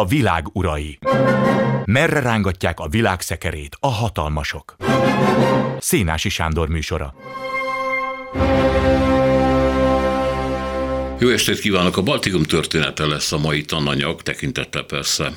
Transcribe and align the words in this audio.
A 0.00 0.04
világ 0.04 0.46
urai. 0.52 0.98
Merre 1.84 2.20
rángatják 2.20 2.80
a 2.80 2.88
világ 2.88 3.20
szekerét 3.20 3.76
a 3.80 3.88
hatalmasok? 3.88 4.76
Szénási 5.78 6.28
Sándor 6.28 6.68
műsora. 6.68 7.14
Jó 11.18 11.28
estét 11.28 11.60
kívánok! 11.60 11.96
A 11.96 12.02
Baltikum 12.02 12.42
története 12.42 13.06
lesz 13.06 13.32
a 13.32 13.38
mai 13.38 13.64
tananyag, 13.64 14.22
tekintettel 14.22 14.82
persze 14.82 15.32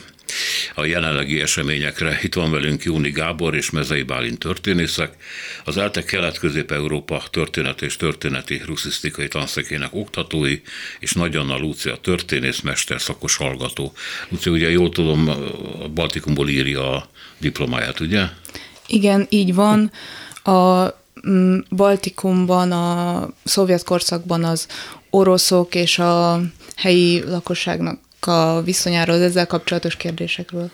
a 0.75 0.85
jelenlegi 0.85 1.41
eseményekre. 1.41 2.19
Itt 2.21 2.33
van 2.33 2.51
velünk 2.51 2.83
Jóni 2.83 3.11
Gábor 3.11 3.55
és 3.55 3.69
Mezei 3.69 4.03
Bálint 4.03 4.39
történészek, 4.39 5.15
az 5.63 5.77
ELTE 5.77 6.03
Kelet-Közép-Európa 6.03 7.23
történet 7.31 7.81
és 7.81 7.95
történeti 7.95 8.61
ruszisztikai 8.65 9.27
tanszekének 9.27 9.93
oktatói, 9.93 10.61
és 10.99 11.13
Nagy 11.13 11.35
Anna 11.35 11.57
Lúcia 11.57 11.95
történész, 11.95 12.59
mesterszakos 12.59 13.35
hallgató. 13.35 13.93
Lúcia, 14.29 14.51
ugye 14.51 14.69
jól 14.69 14.89
tudom, 14.89 15.29
a 15.81 15.87
Baltikumból 15.87 16.49
írja 16.49 16.95
a 16.95 17.09
diplomáját, 17.37 17.99
ugye? 17.99 18.25
Igen, 18.87 19.27
így 19.29 19.53
van. 19.53 19.91
A 20.43 20.87
mm, 21.27 21.57
Baltikumban, 21.69 22.71
a 22.71 23.29
szovjet 23.43 23.83
korszakban 23.83 24.43
az 24.43 24.67
oroszok 25.09 25.75
és 25.75 25.99
a 25.99 26.41
helyi 26.75 27.23
lakosságnak 27.23 27.99
a 28.27 28.61
viszonyáról, 28.65 29.21
ezzel 29.21 29.47
kapcsolatos 29.47 29.95
kérdésekről. 29.95 30.71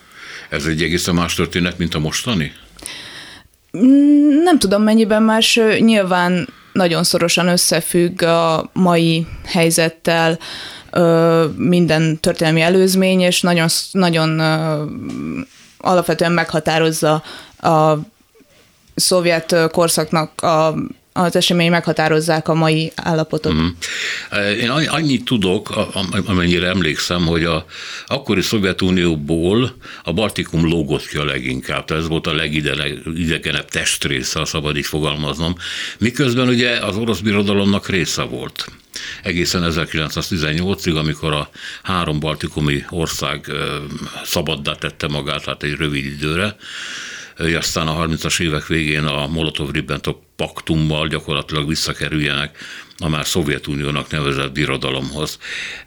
Ez 0.50 0.66
egy 0.66 0.82
egészen 0.82 1.16
más 1.16 1.34
történet, 1.34 1.78
mint 1.78 1.94
a 1.94 2.00
mostani? 2.00 2.54
Mm, 3.78 4.44
nem 4.44 4.60
tudom 4.60 4.84
mennyiben 4.84 5.24
más, 5.24 5.60
nyilván 5.80 6.48
nagyon 6.74 7.04
szorosan 7.04 7.48
összefügg 7.48 8.22
a 8.22 8.70
mai 8.74 9.28
helyzettel 9.46 10.40
minden 11.56 12.20
történelmi 12.20 12.62
előzmény, 12.62 13.20
és 13.20 13.42
nagyon, 13.42 13.68
nagyon 13.92 14.40
alapvetően 15.78 16.32
meghatározza 16.32 17.24
a 17.60 17.94
szovjet 18.96 19.56
korszaknak 19.72 20.42
a 20.42 20.76
az 21.14 21.36
esemény 21.36 21.70
meghatározzák 21.70 22.48
a 22.48 22.54
mai 22.54 22.92
állapotot. 22.96 23.54
Uh-huh. 23.54 24.62
Én 24.62 24.70
annyit 24.70 25.26
tudok, 25.26 25.70
amennyire 26.26 26.68
emlékszem, 26.68 27.26
hogy 27.26 27.44
a 27.44 27.66
akkori 28.08 28.42
Szovjetunióból 28.42 29.76
a 30.04 30.14
Baltikum 30.14 30.68
lógott 30.68 31.08
ki 31.08 31.18
a 31.18 31.26
leginkább, 31.26 31.86
tehát 31.86 32.04
ez 32.04 32.10
volt 32.10 32.28
a 32.28 32.34
legidegenebb 32.34 33.70
testrésze, 33.70 34.40
ha 34.40 34.46
szabad 34.46 34.78
így 34.78 34.86
fogalmaznom, 34.86 35.56
miközben 35.98 36.48
ugye 36.48 36.72
az 36.72 36.96
orosz 36.96 37.20
birodalomnak 37.20 37.88
része 37.88 38.24
volt 38.24 38.72
egészen 39.24 39.72
1918-ig, 39.76 40.98
amikor 40.98 41.34
a 41.34 41.50
három 41.84 42.20
baltikumi 42.20 42.86
ország 42.90 43.52
szabaddá 44.24 44.74
tette 44.74 45.08
magát, 45.08 45.46
hát 45.46 45.64
egy 45.64 45.76
rövid 45.76 46.06
időre, 46.06 46.56
aztán 47.38 47.88
a 47.88 48.06
30-as 48.08 48.42
évek 48.42 48.68
végén 48.68 49.04
a 49.04 49.28
Molotov-Ribbentrop 49.28 50.18
paktummal 50.40 51.08
gyakorlatilag 51.08 51.68
visszakerüljenek 51.68 52.58
a 52.98 53.10
már 53.10 53.28
Szovjetuniónak 53.28 54.12
nevezett 54.12 54.52
birodalomhoz. 54.52 55.38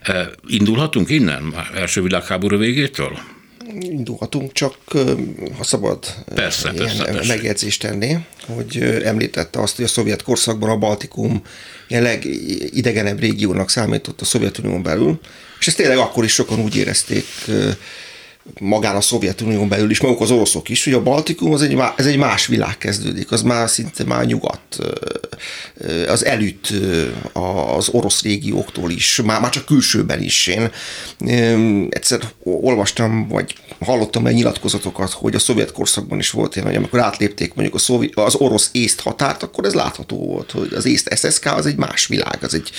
E, 0.01 0.29
indulhatunk 0.47 1.09
innen, 1.09 1.53
első 1.75 2.01
világháború 2.01 2.57
végétől? 2.57 3.19
indulhatunk, 3.79 4.51
csak 4.51 4.75
ha 5.57 5.63
szabad 5.63 6.05
persze, 6.33 6.71
ilyen 6.73 6.97
persze, 6.97 7.27
megjegyzést 7.27 7.81
tenni, 7.81 8.17
hogy 8.45 8.77
említette 9.03 9.61
azt, 9.61 9.75
hogy 9.75 9.85
a 9.85 9.87
szovjet 9.87 10.23
korszakban 10.23 10.69
a 10.69 10.77
Baltikum 10.77 11.41
ilyen 11.87 12.03
legidegenebb 12.03 13.19
régiónak 13.19 13.69
számított 13.69 14.21
a 14.21 14.25
Szovjetunión 14.25 14.83
belül, 14.83 15.19
és 15.59 15.67
ezt 15.67 15.77
tényleg 15.77 15.97
akkor 15.97 16.23
is 16.23 16.33
sokan 16.33 16.59
úgy 16.59 16.75
érezték 16.75 17.25
magán 18.59 18.95
a 18.95 19.01
Szovjetunión 19.01 19.67
belül 19.67 19.89
is, 19.89 20.01
maguk 20.01 20.21
az 20.21 20.31
oroszok 20.31 20.69
is, 20.69 20.83
hogy 20.83 20.93
a 20.93 21.03
Baltikum 21.03 21.53
az 21.53 21.61
egy, 21.61 21.77
ez 21.95 22.05
egy 22.05 22.17
más 22.17 22.47
világ 22.47 22.77
kezdődik, 22.77 23.31
az 23.31 23.41
már 23.41 23.69
szinte 23.69 24.03
már 24.03 24.25
nyugat, 24.25 24.59
az 26.07 26.25
elütt 26.25 26.73
az 27.33 27.89
orosz 27.89 28.21
régióktól 28.21 28.91
is, 28.91 29.21
már, 29.25 29.41
már 29.41 29.49
csak 29.51 29.65
külsőben 29.65 30.21
is. 30.21 30.47
Én 30.47 30.71
egyszer 31.89 32.19
olvastam, 32.43 33.27
vagy 33.27 33.55
hallottam 33.79 34.27
egy 34.27 34.33
nyilatkozatokat, 34.33 35.11
hogy 35.11 35.35
a 35.35 35.39
szovjet 35.39 35.71
korszakban 35.71 36.19
is 36.19 36.29
volt 36.29 36.55
ilyen, 36.55 36.67
hogy 36.67 36.75
amikor 36.75 36.99
átlépték 36.99 37.53
mondjuk 37.53 37.75
a 37.75 37.79
szovjet, 37.79 38.17
az 38.17 38.35
orosz 38.35 38.69
észt 38.71 38.99
határt, 38.99 39.43
akkor 39.43 39.65
ez 39.65 39.73
látható 39.73 40.17
volt, 40.17 40.51
hogy 40.51 40.73
az 40.73 40.85
észt 40.85 41.15
SSK 41.15 41.45
az 41.45 41.65
egy 41.65 41.75
más 41.75 42.07
világ, 42.07 42.37
az 42.41 42.53
egy, 42.53 42.71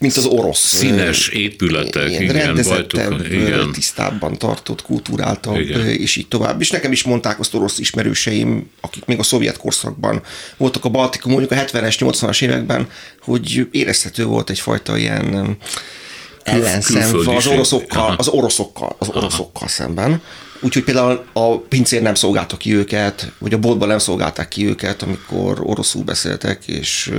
mint 0.00 0.16
az 0.16 0.24
orosz. 0.24 0.58
Színes 0.58 1.28
épületek, 1.28 2.08
ilyen, 2.08 2.22
igen, 2.22 2.34
rendezettebb, 2.34 3.32
igen. 3.32 3.72
tisztábban 3.72 4.38
tartott 4.38 4.82
kult 4.82 5.03
kultúráltabb, 5.04 5.56
Igen. 5.56 5.86
és 5.86 6.16
így 6.16 6.28
tovább. 6.28 6.60
És 6.60 6.70
nekem 6.70 6.92
is 6.92 7.02
mondták 7.02 7.40
azt 7.40 7.54
orosz 7.54 7.78
ismerőseim, 7.78 8.70
akik 8.80 9.04
még 9.04 9.18
a 9.18 9.22
szovjet 9.22 9.56
korszakban 9.56 10.22
voltak 10.56 10.84
a 10.84 10.88
Baltikum, 10.88 11.32
mondjuk 11.32 11.52
a 11.52 11.64
70-es, 11.64 11.96
80-as 11.98 12.42
években, 12.42 12.88
hogy 13.20 13.68
érezhető 13.70 14.24
volt 14.24 14.50
egyfajta 14.50 14.96
ilyen 14.96 15.56
ellenszem 16.42 17.16
az 17.36 17.46
oroszokkal, 17.46 18.14
az 18.18 18.28
oroszokkal, 18.28 18.96
az 18.98 19.08
oroszokkal 19.08 19.68
szemben. 19.68 20.22
Úgyhogy 20.64 20.84
például 20.84 21.24
a 21.32 21.58
pincér 21.58 22.02
nem 22.02 22.14
szolgálta 22.14 22.56
ki 22.56 22.74
őket, 22.74 23.32
vagy 23.38 23.52
a 23.52 23.58
boltban 23.58 23.88
nem 23.88 23.98
szolgálták 23.98 24.48
ki 24.48 24.66
őket, 24.66 25.02
amikor 25.02 25.60
oroszul 25.62 26.02
beszéltek, 26.02 26.66
és 26.66 27.10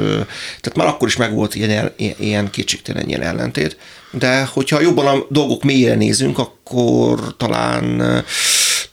tehát 0.62 0.76
már 0.76 0.88
akkor 0.88 1.08
is 1.08 1.16
megvolt 1.16 1.56
ilyen, 1.56 1.92
ilyen 2.18 2.50
kétségtelen 2.50 3.08
ilyen 3.08 3.22
ellentét. 3.22 3.78
De 4.12 4.44
hogyha 4.46 4.82
jobban 4.82 5.08
a 5.08 5.26
dolgok 5.30 5.64
mélyére 5.64 5.96
nézünk, 5.96 6.40
akkor 6.40 7.36
talán, 7.38 8.24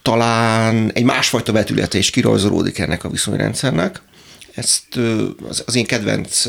talán 0.02 0.90
egy 0.94 1.04
másfajta 1.04 1.52
vetülete 1.52 1.98
is 1.98 2.10
kirajzolódik 2.10 2.78
ennek 2.78 3.04
a 3.04 3.08
viszonyrendszernek 3.08 4.02
ezt 4.54 4.96
az, 5.66 5.76
én 5.76 5.86
kedvenc 5.86 6.46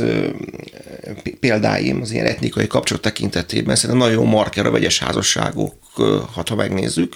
példáim 1.40 2.02
az 2.02 2.12
ilyen 2.12 2.26
etnikai 2.26 2.68
kapcsolat 2.68 3.02
tekintetében 3.02 3.76
szerintem 3.76 4.08
nagyon 4.08 4.28
marker 4.28 4.66
a 4.66 4.72
vegyes 4.72 5.00
házasságok, 5.00 5.76
ha 6.34 6.56
megnézzük 6.56 7.16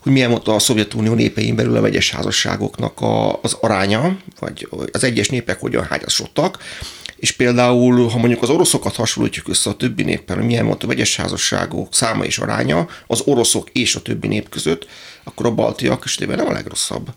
hogy 0.00 0.12
milyen 0.12 0.30
volt 0.30 0.48
a 0.48 0.58
Szovjetunió 0.58 1.14
népein 1.14 1.54
belül 1.54 1.76
a 1.76 1.80
vegyes 1.80 2.10
házasságoknak 2.10 3.00
a, 3.00 3.42
az 3.42 3.56
aránya, 3.60 4.16
vagy 4.38 4.68
az 4.92 5.04
egyes 5.04 5.28
népek 5.28 5.60
hogyan 5.60 5.84
hányasodtak, 5.84 6.58
és 7.16 7.32
például, 7.32 8.08
ha 8.08 8.18
mondjuk 8.18 8.42
az 8.42 8.48
oroszokat 8.48 8.96
hasonlítjuk 8.96 9.48
össze 9.48 9.70
a 9.70 9.76
többi 9.76 10.02
néppel, 10.02 10.36
hogy 10.36 10.44
milyen 10.44 10.66
volt 10.66 10.82
a 10.82 10.86
vegyes 10.86 11.16
házasságok 11.16 11.94
száma 11.94 12.24
és 12.24 12.38
aránya 12.38 12.88
az 13.06 13.20
oroszok 13.24 13.68
és 13.72 13.94
a 13.94 14.02
többi 14.02 14.26
nép 14.26 14.48
között, 14.48 14.86
akkor 15.24 15.46
a 15.46 15.50
baltiak 15.50 16.02
esetében 16.04 16.36
nem 16.36 16.46
a 16.46 16.52
legrosszabb 16.52 17.08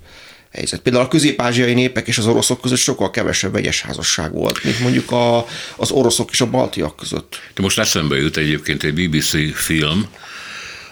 helyzet. 0.52 0.80
Például 0.80 1.06
a 1.06 1.08
közép-ázsiai 1.08 1.74
népek 1.74 2.08
és 2.08 2.18
az 2.18 2.28
oroszok 2.28 2.62
között 2.62 2.78
sokkal 2.78 3.12
kevesebb 3.12 3.52
vegyes 3.52 3.82
házasság 3.82 4.32
volt, 4.32 4.64
mint 4.64 4.80
mondjuk 4.80 5.12
a, 5.12 5.46
az 5.76 5.92
oroszok 5.92 6.32
és 6.32 6.42
a 6.42 6.50
baltiak 6.50 6.96
között. 6.96 7.40
De 7.54 7.62
most 7.62 7.80
eszembe 7.80 8.16
jut 8.16 8.38
egyébként 8.38 8.84
egy 8.84 9.10
BBC 9.10 9.56
film, 9.56 10.08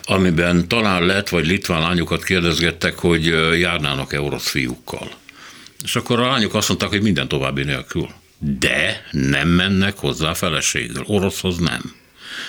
amiben 0.03 0.67
talán 0.67 1.05
lett, 1.05 1.29
vagy 1.29 1.47
litván 1.47 1.81
lányokat 1.81 2.23
kérdezgettek, 2.23 2.97
hogy 2.97 3.25
járnának-e 3.59 4.21
orosz 4.21 4.49
fiúkkal. 4.49 5.11
És 5.83 5.95
akkor 5.95 6.19
a 6.19 6.27
lányok 6.27 6.53
azt 6.53 6.67
mondták, 6.67 6.89
hogy 6.89 7.01
minden 7.01 7.27
további 7.27 7.63
nélkül. 7.63 8.09
De 8.37 9.05
nem 9.11 9.47
mennek 9.47 9.97
hozzá 9.97 10.33
feleséggel. 10.33 11.03
Oroszhoz 11.05 11.57
nem. 11.57 11.95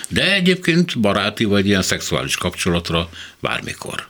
De 0.07 0.33
egyébként 0.33 0.99
baráti 0.99 1.43
vagy 1.43 1.67
ilyen 1.67 1.81
szexuális 1.81 2.35
kapcsolatra 2.35 3.09
bármikor. 3.39 4.07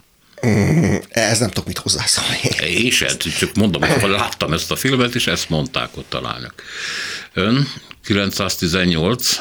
Mm, 0.48 0.96
ez 1.10 1.40
nem 1.40 1.50
tudok 1.50 1.66
mit 1.68 1.78
hozzászólni. 1.78 2.40
Én 2.68 2.92
sem, 2.92 3.18
csak 3.18 3.56
mondom, 3.56 3.82
hogy 3.82 4.10
láttam 4.10 4.54
ezt 4.54 4.72
a 4.72 4.76
filmet, 4.76 5.16
és 5.16 5.28
ezt 5.28 5.50
mondták 5.50 5.98
ott 5.98 6.14
a 6.14 6.22
lányok. 6.22 6.54
Ön 7.34 7.68
918 8.06 9.38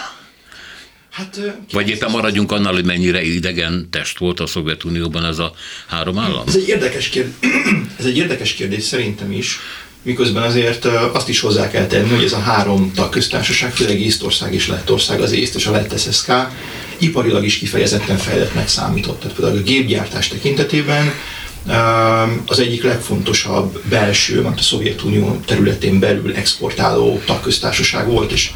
Hát, 1.13 1.41
Vagy 1.73 1.89
éppen 1.89 2.11
maradjunk 2.11 2.53
annál, 2.53 2.73
hogy 2.73 2.85
mennyire 2.85 3.23
idegen 3.23 3.89
test 3.91 4.19
volt 4.19 4.41
a 4.41 4.47
Szovjetunióban 4.47 5.25
ez 5.25 5.39
a 5.39 5.53
három 5.87 6.19
állam? 6.19 6.43
Ez 6.47 6.57
egy 6.57 6.69
érdekes 6.69 7.09
kérdés, 7.09 7.35
ez 7.99 8.05
egy 8.05 8.17
érdekes 8.17 8.53
kérdés 8.53 8.83
szerintem 8.83 9.33
is, 9.33 9.59
miközben 10.03 10.43
azért 10.43 10.85
azt 11.13 11.29
is 11.29 11.41
hozzá 11.41 11.71
kell 11.71 11.87
tenni, 11.87 12.09
hogy 12.09 12.25
ez 12.25 12.33
a 12.33 12.39
három 12.39 12.93
tagköztársaság, 12.95 13.73
főleg 13.73 14.01
Észtország 14.01 14.55
és 14.55 14.69
Lettország, 14.69 15.21
az 15.21 15.33
Észt 15.33 15.55
és 15.55 15.67
a 15.67 15.71
Lett 15.71 15.99
SSK, 15.99 16.33
iparilag 16.99 17.45
is 17.45 17.59
kifejezetten 17.59 18.17
fejlettnek 18.17 18.69
számított. 18.69 19.21
Tehát 19.21 19.37
például 19.37 19.59
a 19.59 19.63
gépgyártás 19.63 20.29
tekintetében 20.29 21.13
az 22.47 22.59
egyik 22.59 22.83
legfontosabb 22.83 23.83
belső, 23.89 24.41
mert 24.41 24.59
a 24.59 24.63
Szovjetunió 24.63 25.41
területén 25.47 25.99
belül 25.99 26.35
exportáló 26.35 27.23
tagköztársaság 27.25 28.07
volt, 28.07 28.33
és 28.33 28.51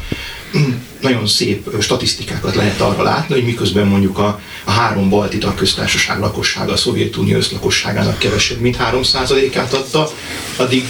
nagyon 1.01 1.27
szép 1.27 1.69
statisztikákat 1.81 2.55
lehet 2.55 2.81
arra 2.81 3.03
látni, 3.03 3.33
hogy 3.33 3.45
miközben 3.45 3.87
mondjuk 3.87 4.17
a, 4.17 4.41
a 4.63 4.71
három 4.71 5.09
balti 5.09 5.37
tagköztársaság 5.37 6.19
lakossága 6.19 6.71
a 6.71 6.77
Szovjetunió 6.77 7.37
összlakosságának 7.37 8.17
kevesebb, 8.17 8.59
mint 8.59 8.77
3%-át 8.91 9.73
adta, 9.73 10.11
addig 10.55 10.85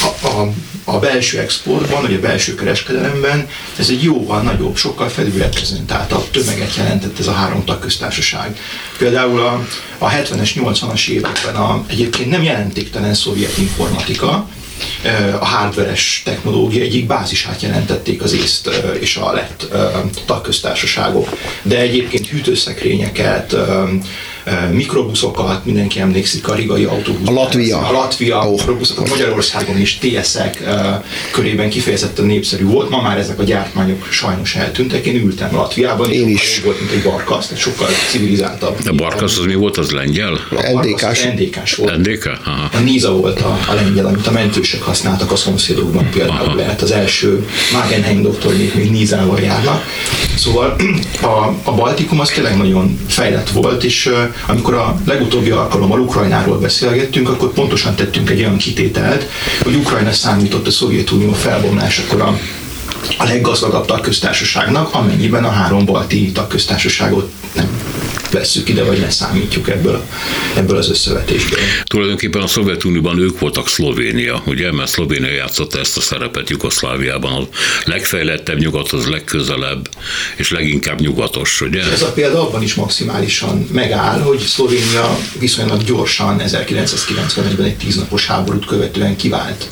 a, 0.00 0.26
a, 0.26 0.52
a 0.84 0.98
belső 0.98 1.38
exportban, 1.38 2.02
vagy 2.02 2.14
a 2.14 2.20
belső 2.20 2.54
kereskedelemben 2.54 3.48
ez 3.78 3.88
egy 3.88 4.02
jóval 4.02 4.42
nagyobb, 4.42 4.76
sokkal 4.76 5.08
felülreprezentáltabb 5.08 6.30
tömeget 6.30 6.76
jelentett 6.76 7.18
ez 7.18 7.26
a 7.26 7.32
három 7.32 7.64
tagköztársaság. 7.64 8.58
Például 8.98 9.40
a, 9.40 9.66
a 9.98 10.10
70-es, 10.10 10.50
80-as 10.54 11.08
években 11.08 11.54
a, 11.54 11.84
egyébként 11.86 12.30
nem 12.30 12.42
jelentéktelen 12.42 13.14
szovjet 13.14 13.58
informatika, 13.58 14.48
a 15.40 15.44
hardveres 15.44 16.22
technológia 16.24 16.82
egyik 16.82 17.06
bázisát 17.06 17.62
jelentették 17.62 18.22
az 18.22 18.32
észt 18.32 18.70
és 19.00 19.16
a 19.16 19.32
lett 19.32 19.66
tagköztársaságok. 20.26 21.28
De 21.62 21.78
egyébként 21.78 22.26
hűtőszekrényeket, 22.26 23.56
mikrobuszokat, 24.72 25.64
mindenki 25.64 26.00
emlékszik 26.00 26.48
a 26.48 26.54
rigai 26.54 26.84
autóbusz. 26.84 27.28
A 27.28 27.32
Latvia. 27.32 27.78
A 27.78 27.92
Latvia 27.92 28.38
oh. 28.38 28.56
mikrobuszokat 28.56 29.08
Magyarországon 29.08 29.80
is 29.80 29.98
TSZ-ek 29.98 30.62
körében 31.30 31.70
kifejezetten 31.70 32.24
népszerű 32.24 32.64
volt. 32.64 32.90
Ma 32.90 33.02
már 33.02 33.18
ezek 33.18 33.38
a 33.38 33.42
gyártmányok 33.42 34.06
sajnos 34.10 34.54
eltűntek. 34.54 35.06
Én 35.06 35.24
ültem 35.24 35.54
Latviában, 35.54 36.10
Én 36.10 36.28
is. 36.28 36.60
volt, 36.64 36.80
mint 36.80 36.92
egy 36.92 37.02
barkasz, 37.02 37.46
tehát 37.46 37.62
sokkal 37.62 37.88
civilizáltabb. 38.10 38.78
A 38.86 38.92
barkasz 38.92 39.38
az 39.38 39.44
mi 39.44 39.54
volt, 39.54 39.76
az 39.76 39.90
lengyel? 39.90 40.40
NDK-s. 40.72 41.22
NDK-s 41.22 41.74
volt. 41.74 41.96
NDK? 41.96 42.38
Aha. 42.44 42.68
A 42.72 42.78
Níza 42.78 43.12
volt 43.12 43.40
a, 43.40 43.58
a 43.68 43.74
lengyel, 43.74 44.06
amit 44.06 44.26
a 44.26 44.30
mentősek 44.30 44.82
használtak 44.82 45.32
a 45.32 45.36
szomszédokban 45.36 46.10
például 46.10 46.46
Aha. 46.46 46.54
lehet 46.54 46.82
az 46.82 46.90
első 46.90 47.48
Magenheim 47.72 48.22
doktor 48.22 48.56
még, 48.56 48.72
még 48.74 48.90
Nízával 48.90 49.40
járnak. 49.40 49.84
Szóval 50.36 50.76
a, 51.20 51.54
a 51.62 51.72
Baltikum 51.74 52.20
az 52.20 52.28
tényleg 52.28 52.56
nagyon 52.56 52.98
fejlett 53.08 53.50
volt, 53.50 53.84
és 53.84 54.12
amikor 54.46 54.74
a 54.74 55.00
legutóbbi 55.04 55.50
alkalommal 55.50 56.00
Ukrajnáról 56.00 56.58
beszélgettünk, 56.58 57.28
akkor 57.28 57.52
pontosan 57.52 57.94
tettünk 57.94 58.30
egy 58.30 58.38
olyan 58.38 58.56
kitételt, 58.56 59.28
hogy 59.62 59.74
Ukrajna 59.74 60.12
számított 60.12 60.66
a 60.66 60.70
Szovjetunió 60.70 61.32
felbomlásakor 61.32 62.20
a 63.18 63.24
leggazdagabb 63.24 63.86
tagköztársaságnak, 63.86 64.94
amennyiben 64.94 65.44
a 65.44 65.50
három 65.50 65.84
balti 65.84 66.32
tagköztársaságot 66.32 67.32
nem 67.54 67.82
vesszük 68.34 68.68
ide, 68.68 68.84
vagy 68.84 68.98
leszámítjuk 68.98 69.68
ebből, 69.68 70.04
ebből 70.56 70.76
az 70.76 70.90
összevetésből. 70.90 71.58
Tulajdonképpen 71.84 72.42
a 72.42 72.46
Szovjetunióban 72.46 73.18
ők 73.18 73.38
voltak 73.38 73.68
Szlovénia, 73.68 74.42
ugye, 74.46 74.72
mert 74.72 74.90
Szlovénia 74.90 75.32
játszotta 75.32 75.78
ezt 75.78 75.96
a 75.96 76.00
szerepet 76.00 76.50
Jugoszláviában, 76.50 77.32
a 77.32 77.48
legfejlettebb 77.84 78.58
nyugathoz 78.58 79.06
legközelebb, 79.06 79.88
és 80.36 80.50
leginkább 80.50 81.00
nyugatos, 81.00 81.60
ugye? 81.60 81.82
Ez 81.82 82.02
a 82.02 82.12
példa 82.12 82.40
abban 82.48 82.62
is 82.62 82.74
maximálisan 82.74 83.68
megáll, 83.72 84.20
hogy 84.20 84.38
Szlovénia 84.38 85.18
viszonylag 85.38 85.84
gyorsan 85.84 86.40
1991-ben 86.46 87.66
egy 87.66 87.76
tíznapos 87.76 88.26
háborút 88.26 88.66
követően 88.66 89.16
kivált 89.16 89.68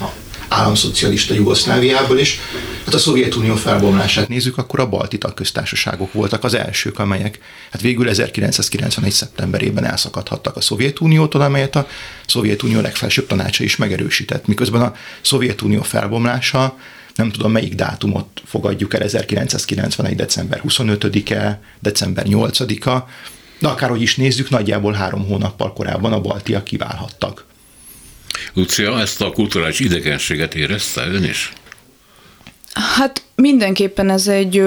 a 0.00 0.25
államszocialista 0.56 1.34
Jugoszláviából 1.34 2.18
is. 2.18 2.38
Hát 2.84 2.94
a 2.94 2.98
Szovjetunió 2.98 3.54
felbomlását 3.54 4.28
nézzük, 4.28 4.58
akkor 4.58 4.80
a 4.80 4.88
balti 4.88 5.18
tagköztársaságok 5.18 6.12
voltak 6.12 6.44
az 6.44 6.54
elsők, 6.54 6.98
amelyek 6.98 7.38
hát 7.70 7.80
végül 7.80 8.08
1991. 8.08 9.12
szeptemberében 9.12 9.84
elszakadhattak 9.84 10.56
a 10.56 10.60
Szovjetuniótól, 10.60 11.40
amelyet 11.40 11.76
a 11.76 11.86
Szovjetunió 12.26 12.80
legfelsőbb 12.80 13.26
tanácsa 13.26 13.64
is 13.64 13.76
megerősített. 13.76 14.46
Miközben 14.46 14.82
a 14.82 14.94
Szovjetunió 15.20 15.82
felbomlása 15.82 16.76
nem 17.14 17.30
tudom 17.30 17.52
melyik 17.52 17.74
dátumot 17.74 18.26
fogadjuk 18.44 18.94
el, 18.94 19.02
1991. 19.02 20.16
december 20.16 20.62
25-e, 20.68 21.60
december 21.80 22.26
8-a, 22.28 23.08
de 23.58 23.68
akárhogy 23.68 24.02
is 24.02 24.16
nézzük, 24.16 24.50
nagyjából 24.50 24.92
három 24.92 25.26
hónappal 25.26 25.72
korábban 25.72 26.12
a 26.12 26.20
baltiak 26.20 26.64
kiválhattak. 26.64 27.44
Lucia, 28.54 29.00
ezt 29.00 29.20
a 29.20 29.30
kulturális 29.30 29.80
idegenséget 29.80 30.54
érezte 30.54 31.06
ön 31.06 31.24
is? 31.24 31.52
Hát 32.72 33.22
mindenképpen 33.34 34.10
ez 34.10 34.28
egy 34.28 34.62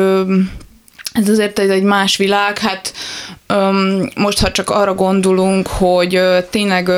ez 1.11 1.29
azért 1.29 1.59
egy 1.59 1.83
más 1.83 2.17
világ, 2.17 2.57
hát 2.57 2.93
most 4.15 4.39
ha 4.39 4.51
csak 4.51 4.69
arra 4.69 4.93
gondolunk, 4.93 5.67
hogy 5.67 6.21
tényleg 6.49 6.89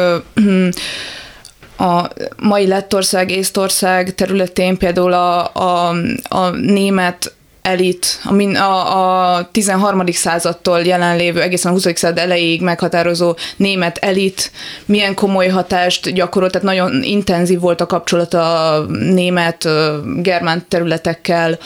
a 1.77 2.07
mai 2.37 2.67
Lettország, 2.67 3.31
Észtország 3.31 4.15
területén 4.15 4.77
például 4.77 5.13
a, 5.13 5.53
a, 5.53 5.95
a 6.29 6.49
német 6.49 7.33
elit, 7.61 8.19
a, 8.23 8.61
a, 8.61 9.35
a 9.35 9.49
13. 9.51 10.11
századtól 10.11 10.79
jelenlévő, 10.79 11.41
egészen 11.41 11.71
a 11.71 11.73
20. 11.73 11.83
század 11.83 12.17
elejéig 12.17 12.61
meghatározó 12.61 13.35
német 13.55 13.97
elit 13.97 14.51
milyen 14.85 15.13
komoly 15.13 15.47
hatást 15.47 16.13
gyakorolt, 16.13 16.51
tehát 16.51 16.67
nagyon 16.67 17.03
intenzív 17.03 17.59
volt 17.59 17.81
a 17.81 17.85
kapcsolat 17.85 18.33
a 18.33 18.85
német, 18.89 19.67
germán 20.15 20.65
területekkel, 20.67 21.59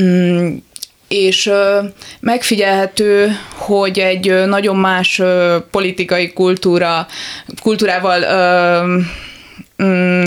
mm, 0.00 0.54
és 1.08 1.50
megfigyelhető, 2.20 3.36
hogy 3.56 3.98
egy 3.98 4.46
nagyon 4.46 4.76
más 4.76 5.22
politikai 5.70 6.32
kultúra, 6.32 7.06
kultúrával 7.62 8.24
mm, 9.82 10.24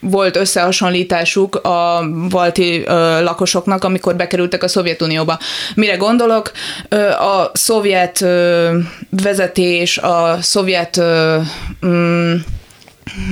volt 0.00 0.36
összehasonlításuk 0.36 1.54
a 1.54 2.08
balti 2.28 2.82
ö, 2.86 3.22
lakosoknak, 3.22 3.84
amikor 3.84 4.16
bekerültek 4.16 4.62
a 4.62 4.68
Szovjetunióba. 4.68 5.38
Mire 5.74 5.96
gondolok? 5.96 6.52
Ö, 6.88 7.08
a 7.10 7.50
szovjet 7.52 8.20
ö, 8.20 8.78
vezetés, 9.22 9.98
a 9.98 10.38
szovjet 10.40 10.96
ö, 10.96 11.38
mm, 11.86 12.34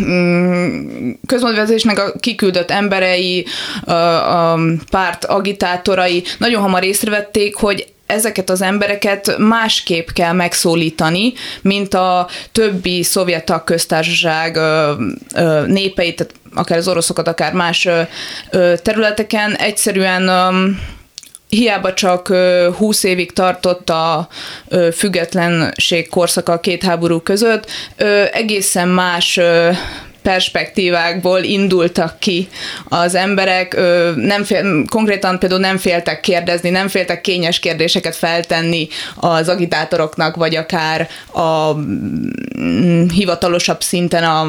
mm 0.05 1.11
közmondvezetésnek 1.27 1.99
a 1.99 2.13
kiküldött 2.21 2.71
emberei, 2.71 3.47
a, 3.85 3.93
a 3.93 4.59
párt 4.91 5.25
agitátorai 5.25 6.23
nagyon 6.39 6.63
hamar 6.63 6.85
észrevették, 6.85 7.57
hogy 7.57 7.94
ezeket 8.07 8.51
az 8.51 8.63
embereket 8.63 9.39
másképp 9.39 10.09
kell 10.09 10.33
megszólítani, 10.33 11.33
mint 11.63 11.95
a 11.95 12.29
többi 12.53 13.03
szovjet 13.03 13.45
tagköztársaság 13.45 14.59
népeit, 15.67 16.17
tehát 16.17 16.35
akár 16.55 16.79
az 16.79 16.89
oroszokat, 16.89 17.29
akár 17.29 17.53
más 17.53 17.89
területeken. 18.83 19.57
Egyszerűen 19.57 20.31
hiába 21.49 21.95
csak 21.95 22.33
20 22.77 23.03
évig 23.03 23.33
tartott 23.33 23.91
a 23.91 24.29
függetlenség 24.93 26.09
korszaka 26.09 26.53
a 26.53 26.61
két 26.61 26.83
háború 26.83 27.21
között, 27.21 27.71
egészen 28.33 28.89
más 28.89 29.41
perspektívákból 30.25 31.43
indultak 31.43 32.19
ki 32.19 32.49
az 32.89 33.15
emberek, 33.15 33.77
nem 34.17 34.45
fél, 34.45 34.85
konkrétan 34.91 35.39
például 35.39 35.61
nem 35.61 35.77
féltek 35.79 36.21
kérdezni, 36.21 36.71
nem 36.71 36.89
féltek 36.89 37.21
kényes 37.21 37.59
kérdéseket 37.59 38.17
feltenni 38.17 38.89
az 39.15 39.49
agitátoroknak, 39.49 40.37
vagy 40.37 40.57
akár 40.57 41.09
a 41.33 41.73
mm, 41.75 43.09
hivatalosabb 43.09 43.83
szinten 43.83 44.25
a 44.25 44.47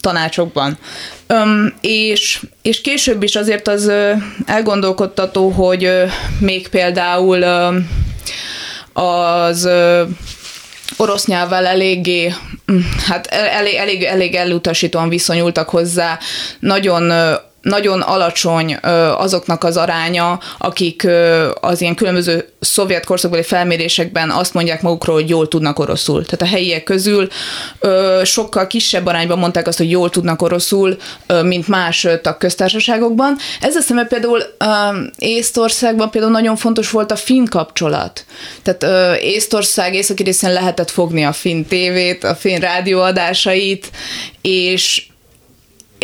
tanácsokban. 0.00 0.78
Öm, 1.26 1.74
és, 1.80 2.40
és 2.62 2.80
később 2.80 3.22
is 3.22 3.36
azért 3.36 3.68
az 3.68 3.92
elgondolkodtató, 4.46 5.48
hogy 5.48 5.90
még 6.38 6.68
például 6.68 7.42
az 8.92 9.68
orosz 10.96 11.26
nyelvvel 11.26 11.66
eléggé, 11.66 12.34
mm, 12.72 12.80
hát 13.06 13.26
elég, 13.26 13.74
elég, 13.74 14.02
elég 14.02 14.34
elutasítóan 14.34 15.08
viszonyultak 15.08 15.68
hozzá, 15.68 16.18
nagyon 16.58 17.12
nagyon 17.66 18.00
alacsony 18.00 18.78
azoknak 19.16 19.64
az 19.64 19.76
aránya, 19.76 20.40
akik 20.58 21.08
az 21.60 21.80
ilyen 21.80 21.94
különböző 21.94 22.48
szovjet 22.60 23.04
korszakbeli 23.04 23.42
felmérésekben 23.42 24.30
azt 24.30 24.54
mondják 24.54 24.82
magukról, 24.82 25.14
hogy 25.14 25.28
jól 25.28 25.48
tudnak 25.48 25.78
oroszul. 25.78 26.24
Tehát 26.24 26.42
a 26.42 26.56
helyiek 26.56 26.84
közül 26.84 27.28
sokkal 28.24 28.66
kisebb 28.66 29.06
arányban 29.06 29.38
mondták 29.38 29.66
azt, 29.66 29.78
hogy 29.78 29.90
jól 29.90 30.10
tudnak 30.10 30.42
oroszul, 30.42 30.96
mint 31.42 31.68
más 31.68 32.06
tagköztársaságokban. 32.22 33.36
Ez 33.60 33.76
a 33.76 34.04
például 34.08 34.42
Észtországban 35.18 36.10
például 36.10 36.32
nagyon 36.32 36.56
fontos 36.56 36.90
volt 36.90 37.12
a 37.12 37.16
finn 37.16 37.44
kapcsolat. 37.44 38.24
Tehát 38.62 39.20
Észtország 39.20 39.94
északi 39.94 40.22
részén 40.22 40.52
lehetett 40.52 40.90
fogni 40.90 41.24
a 41.24 41.32
finn 41.32 41.64
tévét, 41.64 42.24
a 42.24 42.34
finn 42.34 42.60
rádióadásait, 42.60 43.90
és 44.42 45.05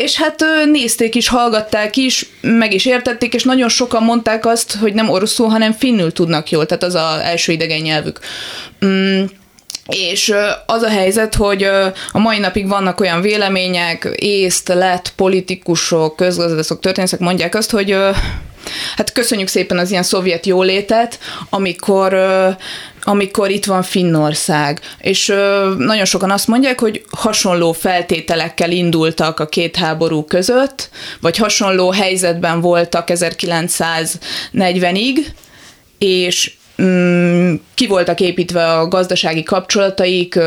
és 0.03 0.17
hát 0.17 0.45
nézték 0.71 1.15
is, 1.15 1.29
hallgatták 1.29 1.97
is, 1.97 2.29
meg 2.41 2.75
is 2.75 2.87
értették, 2.87 3.35
és 3.35 3.43
nagyon 3.43 3.69
sokan 3.69 4.03
mondták 4.03 4.47
azt, 4.47 4.77
hogy 4.77 4.95
nem 4.95 5.09
oroszul, 5.09 5.49
hanem 5.49 5.73
finnül 5.73 6.13
tudnak 6.13 6.51
jól, 6.51 6.67
tehát 6.67 6.83
az 6.83 6.95
az 6.95 7.19
első 7.23 7.53
idegen 7.53 7.81
nyelvük. 7.81 8.19
Mm. 8.85 9.25
És 9.87 10.35
az 10.67 10.83
a 10.83 10.89
helyzet, 10.89 11.35
hogy 11.35 11.63
a 12.13 12.19
mai 12.19 12.39
napig 12.39 12.69
vannak 12.69 13.01
olyan 13.01 13.21
vélemények, 13.21 14.09
észt, 14.17 14.69
lett 14.69 15.13
politikusok, 15.17 16.17
közgazdászok, 16.17 16.81
történészek 16.81 17.19
mondják 17.19 17.55
azt, 17.55 17.71
hogy 17.71 17.97
hát 18.97 19.13
köszönjük 19.13 19.49
szépen 19.49 19.79
az 19.79 19.91
ilyen 19.91 20.03
szovjet 20.03 20.47
jólétet, 20.47 21.19
amikor 21.51 22.15
amikor 23.05 23.51
itt 23.51 23.65
van 23.65 23.83
Finnország. 23.83 24.81
És 24.99 25.29
ö, 25.29 25.75
nagyon 25.79 26.05
sokan 26.05 26.31
azt 26.31 26.47
mondják, 26.47 26.81
hogy 26.81 27.03
hasonló 27.11 27.73
feltételekkel 27.73 28.71
indultak 28.71 29.41
a 29.41 29.47
két 29.47 29.77
háború 29.77 30.25
között, 30.25 30.91
vagy 31.21 31.37
hasonló 31.37 31.91
helyzetben 31.91 32.61
voltak 32.61 33.09
1940-ig, 33.13 35.17
és 35.99 36.53
mm, 36.83 37.55
ki 37.75 37.87
voltak 37.87 38.21
építve 38.21 38.73
a 38.73 38.89
gazdasági 38.89 39.43
kapcsolataik 39.43 40.39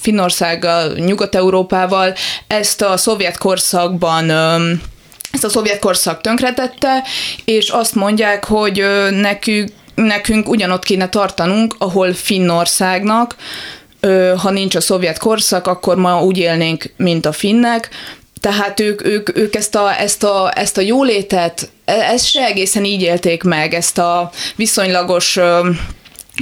Finnországgal, 0.00 0.92
Nyugat-Európával. 0.92 2.14
Ezt 2.46 2.82
a 2.82 2.96
szovjet 2.96 3.38
korszakban 3.38 4.30
ezt 5.30 5.44
a 5.44 5.48
szovjet 5.48 5.78
korszak 5.78 6.20
tönkretette, 6.20 7.02
és 7.44 7.68
azt 7.68 7.94
mondják, 7.94 8.44
hogy 8.44 8.84
nekünk 9.10 9.68
nekünk 9.94 10.48
ugyanott 10.48 10.84
kéne 10.84 11.08
tartanunk, 11.08 11.74
ahol 11.78 12.12
Finnországnak, 12.12 13.36
ha 14.36 14.50
nincs 14.50 14.74
a 14.74 14.80
szovjet 14.80 15.18
korszak, 15.18 15.66
akkor 15.66 15.96
ma 15.96 16.22
úgy 16.22 16.38
élnénk, 16.38 16.92
mint 16.96 17.26
a 17.26 17.32
finnek, 17.32 17.88
tehát 18.40 18.80
ők, 18.80 19.06
ők, 19.06 19.36
ők 19.36 19.54
ezt, 19.54 19.74
a, 19.74 20.00
ezt, 20.00 20.24
a, 20.24 20.52
ezt 20.54 20.76
a 20.76 20.80
jólétet, 20.80 21.70
e, 21.84 21.92
ezt 21.92 22.26
se 22.26 22.44
egészen 22.44 22.84
így 22.84 23.02
élték 23.02 23.42
meg, 23.42 23.74
ezt 23.74 23.98
a 23.98 24.30
viszonylagos 24.56 25.38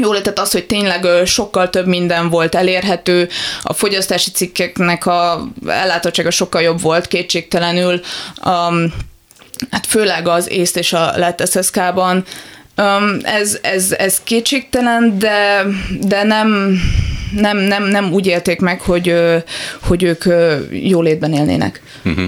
jólétet, 0.00 0.38
az, 0.38 0.50
hogy 0.50 0.67
tényleg 0.67 1.07
sokkal 1.26 1.71
több 1.71 1.87
minden 1.87 2.28
volt 2.28 2.55
elérhető, 2.55 3.28
a 3.62 3.73
fogyasztási 3.73 4.31
cikkeknek 4.31 5.07
a 5.07 5.49
ellátottsága 5.67 6.31
sokkal 6.31 6.62
jobb 6.62 6.81
volt 6.81 7.07
kétségtelenül, 7.07 8.00
um, 8.45 8.95
hát 9.71 9.87
főleg 9.87 10.28
az 10.28 10.50
észt 10.50 10.76
és 10.76 10.93
a 10.93 11.12
lett 11.17 11.49
SSK-ban, 11.50 12.25
Um, 12.81 13.19
ez, 13.23 13.59
ez, 13.62 13.93
ez 13.93 14.21
kétségtelen, 14.25 15.19
de, 15.19 15.67
de 16.00 16.23
nem, 16.23 16.81
nem, 17.35 17.57
nem, 17.57 17.85
nem 17.85 18.12
úgy 18.12 18.26
élték 18.26 18.61
meg, 18.61 18.81
hogy, 18.81 19.14
hogy 19.81 20.02
ők 20.02 20.25
jólétben 20.71 21.33
élnének. 21.33 21.83
Uh-huh. 22.05 22.25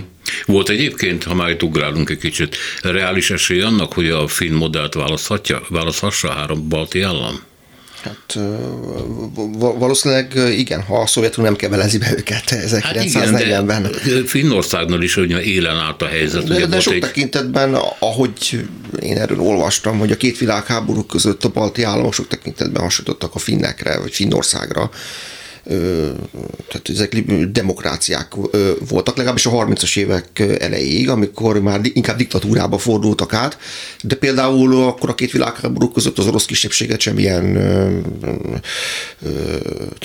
Volt 0.47 0.69
egyébként, 0.69 1.25
ha 1.25 1.35
már 1.35 1.51
itt 1.51 1.63
ugrálunk 1.63 2.11
egy 2.11 2.19
kicsit, 2.19 2.57
reális 2.83 3.31
esély 3.31 3.61
annak, 3.61 3.93
hogy 3.93 4.09
a 4.09 4.29
finn 4.29 4.55
modellt 4.55 4.95
választhatja, 4.95 5.63
választhassa 5.69 6.29
a 6.29 6.33
három 6.33 6.69
balti 6.69 7.03
állam? 7.03 7.49
Hát 8.03 8.39
valószínűleg 9.59 10.33
igen, 10.59 10.83
ha 10.83 11.01
a 11.01 11.07
Szovjetunió 11.07 11.49
nem 11.49 11.59
kebelezi 11.59 11.99
be 11.99 12.13
őket 12.17 12.43
1940-ben. 12.47 13.85
Hát 13.85 14.07
igen, 14.07 14.25
Finnországnál 14.25 15.03
is 15.03 15.15
hogy 15.15 15.31
élen 15.31 15.77
állt 15.77 16.03
a 16.03 16.07
helyzet. 16.07 16.45
De, 16.45 16.67
de 16.67 16.81
sok 16.81 16.95
egy... 16.95 17.01
tekintetben, 17.01 17.75
ahogy 17.99 18.69
én 19.01 19.17
erről 19.17 19.41
olvastam, 19.41 19.99
hogy 19.99 20.13
a 20.13 20.17
két 20.17 20.39
világháború 20.39 21.03
között 21.03 21.45
a 21.45 21.49
balti 21.49 21.83
államok 21.83 22.15
sok 22.15 22.29
tekintetben 22.29 22.83
hasonlítottak 22.83 23.35
a 23.35 23.39
finnekre, 23.39 23.99
vagy 23.99 24.13
Finnországra, 24.13 24.91
tehát 25.65 26.89
ezek 26.89 27.15
demokráciák 27.53 28.35
voltak, 28.89 29.17
legalábbis 29.17 29.47
a 29.47 29.51
30-as 29.51 29.97
évek 29.97 30.39
elejéig, 30.59 31.09
amikor 31.09 31.61
már 31.61 31.81
inkább 31.83 32.17
diktatúrába 32.17 32.79
fordultak 32.79 33.33
át, 33.33 33.59
de 34.03 34.15
például 34.15 34.83
akkor 34.83 35.09
a 35.09 35.15
két 35.15 35.31
világháború 35.31 35.89
között 35.89 36.19
az 36.19 36.27
orosz 36.27 36.45
kisebbséget 36.45 37.01
semmilyen 37.01 37.59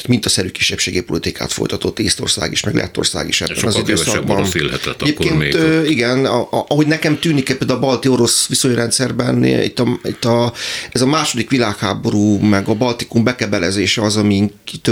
mintaszerű 0.08 0.50
kisebbségi 0.50 1.02
politikát 1.02 1.52
folytatott 1.52 2.00
Észtország 2.00 2.52
is, 2.52 2.64
meg 2.64 2.76
Lettország 2.76 3.28
is 3.28 3.42
ebben 3.42 3.64
az 3.64 3.78
időszakban. 3.78 4.48
Egyébként 5.00 5.38
még. 5.38 5.58
igen, 5.90 6.26
ahogy 6.26 6.88
nekem 6.88 7.20
tűnik 7.20 7.50
ebben 7.50 7.70
a 7.70 7.80
balti-orosz 7.80 8.48
viszonyrendszerben, 8.48 9.44
itt 9.44 9.80
a, 9.80 10.00
itt 10.04 10.26
a, 10.26 10.54
ez 10.92 11.02
a 11.02 11.06
második 11.06 11.50
világháború, 11.50 12.38
meg 12.38 12.68
a 12.68 12.74
Baltikum 12.74 13.24
bekebelezése 13.24 14.02
az, 14.02 14.18
ami 14.18 14.52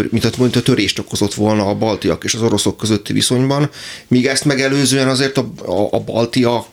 mint 0.09 0.25
a 0.25 0.29
mint 0.37 0.55
a 0.55 0.61
törést 0.61 0.99
okozott 0.99 1.33
volna 1.33 1.69
a 1.69 1.75
baltiak 1.75 2.23
és 2.23 2.33
az 2.33 2.41
oroszok 2.41 2.77
közötti 2.77 3.13
viszonyban, 3.13 3.69
míg 4.07 4.25
ezt 4.25 4.45
megelőzően 4.45 5.07
azért 5.07 5.37
a, 5.37 5.53
a, 5.65 5.87
a 5.91 5.99
baltiak 5.99 6.65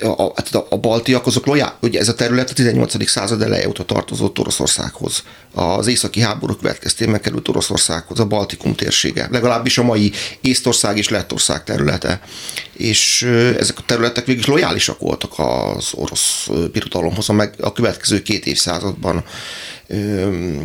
a, 0.00 0.32
hát 0.34 0.54
a, 0.54 0.66
a 0.70 0.76
baltiak 0.76 1.26
azok 1.26 1.46
lojál, 1.46 1.76
ugye 1.80 2.00
ez 2.00 2.08
a 2.08 2.14
terület 2.14 2.50
a 2.50 2.52
18. 2.52 3.08
század 3.08 3.42
eleje 3.42 3.68
óta 3.68 3.84
tartozott 3.84 4.38
Oroszországhoz. 4.38 5.22
Az 5.54 5.86
északi 5.86 6.20
háború 6.20 6.54
következtében 6.54 7.20
került 7.20 7.48
Oroszországhoz, 7.48 8.20
a 8.20 8.24
Baltikum 8.24 8.74
térsége, 8.74 9.28
legalábbis 9.30 9.78
a 9.78 9.82
mai 9.82 10.12
Észtország 10.40 10.98
és 10.98 11.08
Lettország 11.08 11.64
területe. 11.64 12.20
És 12.72 13.22
ezek 13.58 13.78
a 13.78 13.82
területek 13.86 14.26
végig 14.26 14.46
lojálisak 14.46 14.98
voltak 14.98 15.32
az 15.36 15.88
orosz 15.92 16.48
birodalomhoz 16.72 17.28
a, 17.28 17.32
meg, 17.32 17.54
a 17.60 17.72
következő 17.72 18.22
két 18.22 18.46
évszázadban 18.46 19.24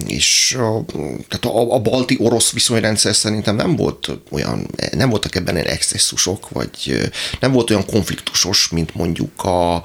és 0.07 0.57
a, 0.59 0.85
tehát 1.27 1.45
a, 1.45 1.73
a 1.73 1.79
balti 1.79 2.17
orosz 2.19 2.51
viszonyrendszer 2.51 3.15
szerintem 3.15 3.55
nem 3.55 3.75
volt 3.75 4.07
olyan, 4.29 4.67
nem 4.91 5.09
voltak 5.09 5.35
ebben 5.35 5.55
excesszusok, 5.55 6.49
vagy 6.49 7.09
nem 7.39 7.51
volt 7.51 7.69
olyan 7.69 7.85
konfliktusos, 7.85 8.69
mint 8.69 8.95
mondjuk 8.95 9.43
a, 9.43 9.83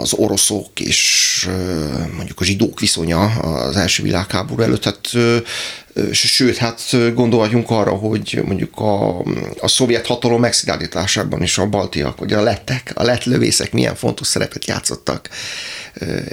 az 0.00 0.12
oroszok 0.12 0.80
és 0.80 1.33
mondjuk 2.16 2.40
a 2.40 2.44
zsidók 2.44 2.80
viszonya 2.80 3.24
az 3.24 3.76
első 3.76 4.02
világháború 4.02 4.62
előtt, 4.62 4.80
tehát 4.80 5.08
Sőt, 6.12 6.56
hát 6.56 6.96
gondoljunk 7.14 7.70
arra, 7.70 7.90
hogy 7.90 8.42
mondjuk 8.44 8.78
a, 8.78 9.18
a 9.60 9.68
szovjet 9.68 10.06
hatalom 10.06 10.40
megszilárdításában 10.40 11.42
is 11.42 11.58
a 11.58 11.66
baltiak, 11.66 12.18
vagy 12.18 12.32
a 12.32 12.42
lettek, 12.42 12.92
a 12.94 13.02
lett 13.02 13.24
lövészek 13.24 13.72
milyen 13.72 13.94
fontos 13.94 14.26
szerepet 14.26 14.64
játszottak. 14.64 15.28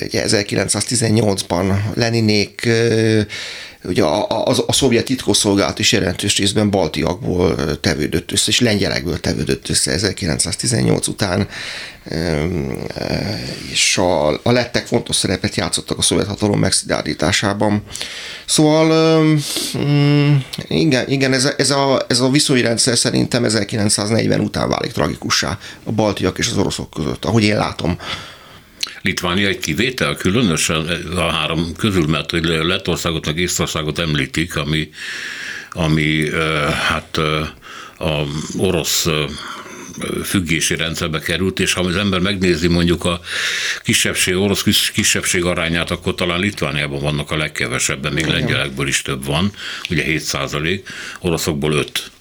Ugye 0.02 0.26
1918-ban 0.28 1.76
Leninék 1.94 2.70
ugye 3.84 4.04
a, 4.04 4.28
a, 4.30 4.54
a 4.68 4.74
szovjet 4.74 5.06
titkosszolgálat 5.06 5.80
is 5.80 5.92
jelentős 5.92 6.38
részben 6.38 6.70
baltiakból 6.70 7.80
tevődött 7.80 8.32
össze, 8.32 8.50
és 8.50 8.60
lengyelekből 8.60 9.20
tevődött 9.20 9.70
össze 9.70 9.92
1918 9.92 11.08
után, 11.08 11.48
és 13.72 13.98
a, 13.98 14.28
a 14.30 14.52
lettek 14.52 14.86
fontos 14.86 15.16
szerepet 15.16 15.56
játszottak 15.56 15.98
a 15.98 16.02
szovjet 16.02 16.28
hatalom 16.28 16.60
megszilárdításában. 16.60 17.84
Szóval 18.46 19.24
mm, 19.78 20.36
igen, 20.68 21.10
igen 21.10 21.34
ez, 21.34 21.46
a, 21.46 21.54
ez, 21.58 21.70
a, 21.70 22.06
ez 22.08 22.20
a 22.20 22.30
viszonyrendszer 22.30 22.98
szerintem 22.98 23.44
1940 23.46 24.40
után 24.40 24.70
válik 24.70 24.92
tragikussá 24.92 25.60
a 25.84 25.92
baltiak 25.92 26.38
és 26.38 26.48
az 26.48 26.58
oroszok 26.58 26.90
között, 26.90 27.26
ahogy 27.26 27.44
én 27.44 27.58
látom. 27.58 27.98
Litvánia 29.02 29.48
egy 29.48 29.60
kivétel, 29.60 30.16
különösen 30.16 30.86
a 31.16 31.32
három 31.32 31.76
közül, 31.76 32.08
mert 32.08 32.32
hogy 32.32 32.44
Lettországot 32.44 33.26
meg 33.26 33.38
Észtországot 33.38 34.00
említik, 34.00 34.56
ami, 34.56 34.90
ami 35.72 36.30
hát 36.88 37.18
a 37.98 38.24
orosz 38.58 39.08
függési 40.24 40.76
rendszerbe 40.76 41.20
került, 41.20 41.60
és 41.60 41.74
ha 41.74 41.82
az 41.82 41.96
ember 41.96 42.20
megnézi 42.20 42.68
mondjuk 42.68 43.06
a 43.06 43.22
kisebbség, 43.84 44.36
orosz 44.36 44.92
kisebbség 44.94 45.44
arányát, 45.44 45.92
akkor 45.92 46.16
talán 46.16 46.40
Litvániában 46.40 47.02
vannak 47.02 47.32
a 47.32 47.38
legkevesebben, 47.38 48.14
még 48.14 48.26
lengyelekből 48.26 48.88
is 48.88 49.02
több 49.02 49.26
van, 49.26 49.52
ugye 49.90 50.04
7 50.04 50.20
százalék, 50.20 50.88
oroszokból 51.20 51.74
5 51.74 52.12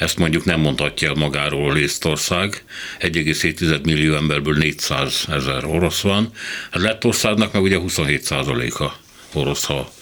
ezt 0.00 0.18
mondjuk 0.18 0.44
nem 0.44 0.60
mondhatja 0.60 1.14
magáról 1.14 1.76
Észtország. 1.76 2.62
1,7 3.00 3.82
millió 3.84 4.14
emberből 4.14 4.56
400 4.56 5.24
ezer 5.28 5.64
orosz 5.64 6.00
van. 6.00 6.30
Hát 6.70 6.82
Lettországnak 6.82 7.52
meg 7.52 7.62
ugye 7.62 7.78
27 7.78 8.22
százaléka 8.22 8.96
orosz, 9.32 9.64
ha 9.64 9.92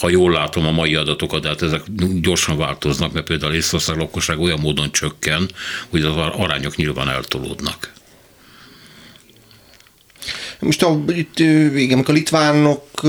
ha 0.00 0.08
jól 0.08 0.32
látom 0.32 0.66
a 0.66 0.70
mai 0.70 0.94
adatokat, 0.94 1.42
de 1.42 1.48
hát 1.48 1.62
ezek 1.62 1.82
gyorsan 2.20 2.56
változnak, 2.56 3.12
mert 3.12 3.26
például 3.26 3.54
Észtország 3.54 3.96
lakosság 3.96 4.40
olyan 4.40 4.60
módon 4.60 4.92
csökken, 4.92 5.50
hogy 5.88 6.02
az 6.02 6.16
arányok 6.16 6.76
nyilván 6.76 7.08
eltolódnak. 7.08 7.92
Most 10.60 10.82
a, 10.82 11.04
itt, 11.08 11.38
igen, 11.76 11.98
a 11.98 12.12
litvánok 12.12 13.00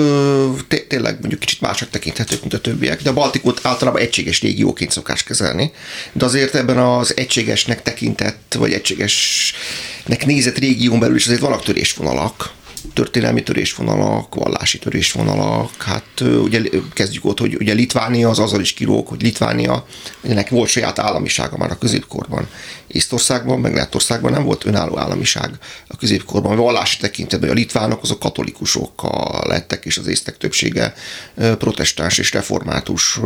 tényleg 0.87 1.17
mondjuk 1.19 1.39
kicsit 1.39 1.61
mások 1.61 1.89
tekinthetők, 1.89 2.41
mint 2.41 2.53
a 2.53 2.61
többiek, 2.61 3.01
de 3.01 3.09
a 3.09 3.13
Baltikot 3.13 3.59
általában 3.63 4.01
egységes 4.01 4.41
régióként 4.41 4.91
szokás 4.91 5.23
kezelni, 5.23 5.71
de 6.13 6.25
azért 6.25 6.55
ebben 6.55 6.77
az 6.77 7.17
egységesnek 7.17 7.81
tekintett, 7.81 8.55
vagy 8.57 8.73
egységesnek 8.73 10.25
nézett 10.25 10.57
régión 10.57 10.99
belül 10.99 11.15
is 11.15 11.25
azért 11.25 11.41
vannak 11.41 11.63
törésvonalak, 11.63 12.55
történelmi 12.93 13.43
törésvonalak, 13.43 14.35
vallási 14.35 14.79
törésvonalak, 14.79 15.81
hát 15.81 16.21
ugye 16.21 16.61
kezdjük 16.93 17.25
ott, 17.25 17.39
hogy 17.39 17.55
ugye 17.55 17.73
Litvánia 17.73 18.29
az 18.29 18.39
azzal 18.39 18.61
is 18.61 18.73
kilóg, 18.73 19.07
hogy 19.07 19.21
Litvánia, 19.21 19.85
ennek 20.21 20.49
volt 20.49 20.69
saját 20.69 20.99
államisága 20.99 21.57
már 21.57 21.71
a 21.71 21.77
középkorban. 21.77 22.47
Észtországban, 22.87 23.59
meg 23.59 23.73
Lettországban 23.73 24.31
nem 24.31 24.43
volt 24.43 24.65
önálló 24.65 24.97
államiság 24.99 25.49
a 25.87 25.97
középkorban. 25.97 26.51
A 26.57 26.61
vallási 26.61 26.97
tekintetben 26.97 27.49
a 27.49 27.53
litvánok 27.53 28.01
azok 28.01 28.19
katolikusok 28.19 29.03
a 29.03 29.47
lettek, 29.47 29.85
és 29.85 29.97
az 29.97 30.07
észtek 30.07 30.37
többsége 30.37 30.93
protestáns 31.35 32.17
és 32.17 32.31
református. 32.31 33.19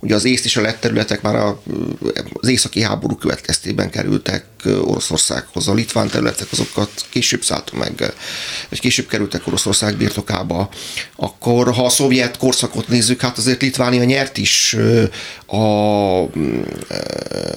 Ugye 0.00 0.14
az 0.14 0.24
észt 0.24 0.44
és 0.44 0.56
a 0.56 0.60
lett 0.60 0.80
területek 0.80 1.22
már 1.22 1.34
az 2.32 2.48
északi 2.48 2.82
háború 2.82 3.14
következtében 3.16 3.90
kerültek 3.90 4.44
Oroszországhoz. 4.64 5.68
A 5.68 5.74
litván 5.74 6.08
területek 6.08 6.48
azokat 6.52 6.90
később 7.08 7.42
szállta 7.42 7.76
meg, 7.76 8.12
vagy 8.68 8.80
később 8.80 9.06
kerültek 9.06 9.46
Oroszország 9.46 9.96
birtokába. 9.96 10.68
Akkor, 11.16 11.72
ha 11.74 11.84
a 11.84 11.88
szovjet 11.88 12.36
korszakot 12.36 12.88
nézzük, 12.88 13.20
hát 13.20 13.38
azért 13.38 13.62
Litvánia 13.62 14.04
nyert 14.04 14.36
is 14.38 14.76
a 15.46 15.58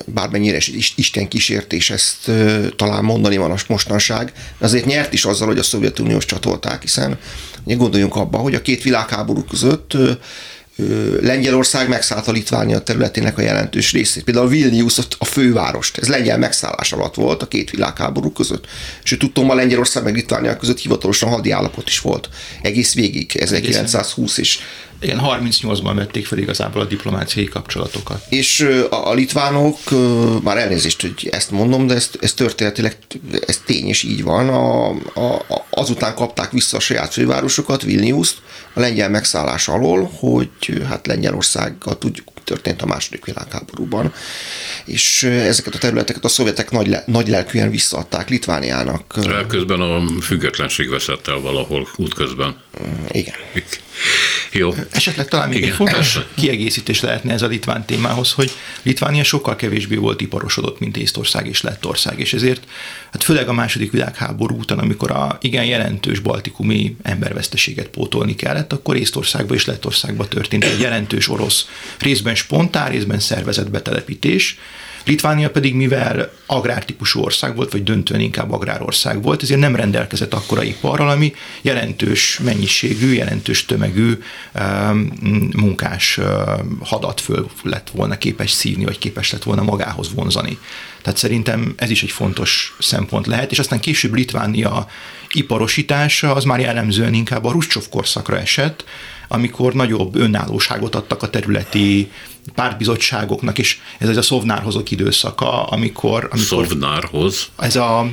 bármennyire 0.05 0.57
Isten 0.95 1.27
kísértés, 1.27 1.89
ezt 1.89 2.31
talán 2.75 3.03
mondani 3.03 3.37
van 3.37 3.51
a 3.51 3.55
mostanság, 3.67 4.31
de 4.59 4.65
azért 4.65 4.85
nyert 4.85 5.13
is 5.13 5.25
azzal, 5.25 5.47
hogy 5.47 5.59
a 5.59 5.63
Szovjetuniós 5.63 6.25
csatolták, 6.25 6.81
hiszen 6.81 7.19
gondoljunk 7.65 8.15
abba, 8.15 8.37
hogy 8.37 8.55
a 8.55 8.61
két 8.61 8.83
világháború 8.83 9.43
között 9.43 9.97
Lengyelország 11.21 11.89
megszállta 11.89 12.31
Litvánia 12.31 12.79
területének 12.79 13.37
a 13.37 13.41
jelentős 13.41 13.91
részét. 13.91 14.23
Például 14.23 14.47
Vilnius 14.47 14.97
a 15.17 15.25
fővárost, 15.25 15.97
ez 15.97 16.07
lengyel 16.07 16.37
megszállás 16.37 16.91
alatt 16.91 17.15
volt 17.15 17.41
a 17.41 17.47
két 17.47 17.69
világháború 17.69 18.31
között. 18.31 18.65
És 19.03 19.15
tudtom, 19.19 19.49
a 19.49 19.55
Lengyelország 19.55 20.03
meg 20.03 20.13
Litvánia 20.13 20.57
között 20.57 20.79
hivatalosan 20.79 21.29
hadi 21.29 21.51
állapot 21.51 21.87
is 21.87 21.99
volt. 21.99 22.29
Egész 22.61 22.93
végig, 22.93 23.35
1920 23.35 24.37
és 24.37 24.59
igen, 25.01 25.19
38-ban 25.23 25.91
vették 25.95 26.25
fel 26.25 26.37
igazából 26.37 26.81
a 26.81 26.85
diplomáciai 26.85 27.45
kapcsolatokat. 27.45 28.25
És 28.29 28.59
a, 28.89 29.09
a 29.09 29.13
litvánok, 29.13 29.77
már 30.43 30.57
elnézést, 30.57 31.01
hogy 31.01 31.29
ezt 31.31 31.51
mondom, 31.51 31.87
de 31.87 31.93
ez, 31.93 32.09
ez 32.19 32.33
történetileg, 32.33 32.97
ez 33.47 33.61
tény 33.65 33.87
és 33.87 34.03
így 34.03 34.23
van, 34.23 34.49
a, 34.49 34.89
a, 34.89 35.65
azután 35.69 36.15
kapták 36.15 36.51
vissza 36.51 36.77
a 36.77 36.79
saját 36.79 37.13
fővárosokat, 37.13 37.81
Vilniuszt, 37.81 38.37
a 38.73 38.79
lengyel 38.79 39.09
megszállás 39.09 39.67
alól, 39.67 40.11
hogy 40.19 40.49
hát 40.87 41.07
Lengyelországgal 41.07 41.97
tudjuk, 41.97 42.27
történt 42.43 42.81
a 42.81 42.85
második 42.85 43.25
világháborúban, 43.25 44.13
és 44.85 45.23
ezeket 45.23 45.75
a 45.75 45.77
területeket 45.77 46.25
a 46.25 46.29
szovjetek 46.29 46.71
nagy, 46.71 46.97
nagy 47.05 47.27
lelkűen 47.27 47.69
visszaadták 47.69 48.29
Litvániának. 48.29 49.07
Közben 49.47 49.81
a 49.81 50.03
függetlenség 50.21 50.89
veszett 50.89 51.27
el 51.27 51.39
valahol 51.39 51.87
útközben. 51.95 52.55
Igen. 53.11 53.35
Jó. 54.51 54.73
Esetleg 54.91 55.27
talán 55.27 55.49
még 55.49 55.57
Igen. 55.57 55.69
egy 55.69 55.75
fontos 55.75 56.19
kiegészítés 56.35 57.01
lehetne 57.01 57.33
ez 57.33 57.41
a 57.41 57.47
litván 57.47 57.85
témához, 57.85 58.31
hogy 58.31 58.51
Litvánia 58.81 59.23
sokkal 59.23 59.55
kevésbé 59.55 59.95
volt 59.95 60.21
iparosodott, 60.21 60.79
mint 60.79 60.97
Észtország 60.97 61.47
és 61.47 61.61
Lettország, 61.61 62.19
és 62.19 62.33
ezért, 62.33 62.63
hát 63.11 63.23
főleg 63.23 63.47
a 63.47 63.53
második 63.53 63.91
világháború 63.91 64.57
után, 64.57 64.79
amikor 64.79 65.11
a 65.11 65.37
igen 65.41 65.65
jelentős 65.65 66.19
baltikumi 66.19 66.95
emberveszteséget 67.01 67.87
pótolni 67.87 68.35
kellett, 68.35 68.73
akkor 68.73 68.95
Észtországba 68.95 69.53
és 69.53 69.65
Lettországba 69.65 70.27
történt 70.27 70.63
egy 70.63 70.79
jelentős 70.79 71.29
orosz 71.29 71.67
részben 71.99 72.30
spontán, 72.35 72.89
részben 72.89 73.19
szervezett 73.19 73.69
betelepítés, 73.69 74.57
Litvánia 75.05 75.49
pedig, 75.49 75.73
mivel 75.73 76.31
agrártípusú 76.45 77.21
ország 77.21 77.55
volt, 77.55 77.71
vagy 77.71 77.83
döntően 77.83 78.19
inkább 78.19 78.51
agrárország 78.51 79.21
volt, 79.21 79.41
ezért 79.41 79.59
nem 79.59 79.75
rendelkezett 79.75 80.33
akkora 80.33 80.63
iparral, 80.63 81.09
ami 81.09 81.33
jelentős 81.61 82.39
mennyiségű, 82.43 83.13
jelentős 83.13 83.65
tömegű 83.65 84.17
um, 84.59 85.11
munkás 85.55 86.17
um, 86.17 86.79
hadat 86.83 87.21
föl 87.21 87.49
lett 87.63 87.89
volna 87.89 88.17
képes 88.17 88.51
szívni, 88.51 88.83
vagy 88.83 88.97
képes 88.97 89.31
lett 89.31 89.43
volna 89.43 89.63
magához 89.63 90.13
vonzani. 90.13 90.57
Tehát 91.01 91.19
szerintem 91.19 91.73
ez 91.77 91.89
is 91.89 92.03
egy 92.03 92.11
fontos 92.11 92.75
szempont 92.79 93.27
lehet, 93.27 93.51
és 93.51 93.59
aztán 93.59 93.79
később 93.79 94.13
Litvánia 94.13 94.87
iparosítása 95.33 96.33
az 96.35 96.43
már 96.43 96.59
jellemzően 96.59 97.13
inkább 97.13 97.45
a 97.45 97.51
Ruscsov 97.51 97.89
korszakra 97.89 98.39
esett, 98.39 98.83
amikor 99.27 99.73
nagyobb 99.73 100.15
önállóságot 100.15 100.95
adtak 100.95 101.23
a 101.23 101.29
területi 101.29 102.11
pártbizottságoknak, 102.55 103.57
és 103.57 103.79
ez 103.97 104.09
az 104.09 104.17
a 104.17 104.21
Szovnárhozok 104.21 104.91
időszaka, 104.91 105.63
amikor... 105.63 106.23
amikor 106.31 106.67
Szovnárhoz? 106.67 107.49
Ez 107.57 107.75
a 107.75 108.11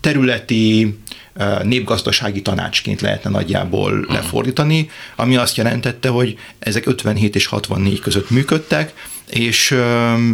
területi 0.00 0.98
népgazdasági 1.62 2.42
tanácsként 2.42 3.00
lehetne 3.00 3.30
nagyjából 3.30 4.06
lefordítani, 4.08 4.90
ami 5.16 5.36
azt 5.36 5.56
jelentette, 5.56 6.08
hogy 6.08 6.38
ezek 6.58 6.86
57 6.86 7.34
és 7.34 7.46
64 7.46 8.00
között 8.00 8.30
működtek, 8.30 8.92
és 9.30 9.76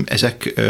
ezek 0.05 0.61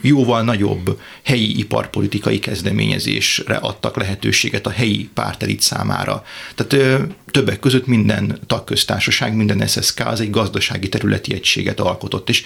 jóval 0.00 0.42
nagyobb 0.42 1.00
helyi 1.22 1.58
iparpolitikai 1.58 2.38
kezdeményezésre 2.38 3.54
adtak 3.54 3.96
lehetőséget 3.96 4.66
a 4.66 4.70
helyi 4.70 5.08
pártelit 5.14 5.60
számára. 5.60 6.24
Tehát 6.54 7.00
többek 7.30 7.58
között 7.58 7.86
minden 7.86 8.38
tagköztársaság, 8.46 9.34
minden 9.34 9.66
SSK 9.66 10.06
az 10.06 10.20
egy 10.20 10.30
gazdasági 10.30 10.88
területi 10.88 11.34
egységet 11.34 11.80
alkotott, 11.80 12.28
és 12.28 12.44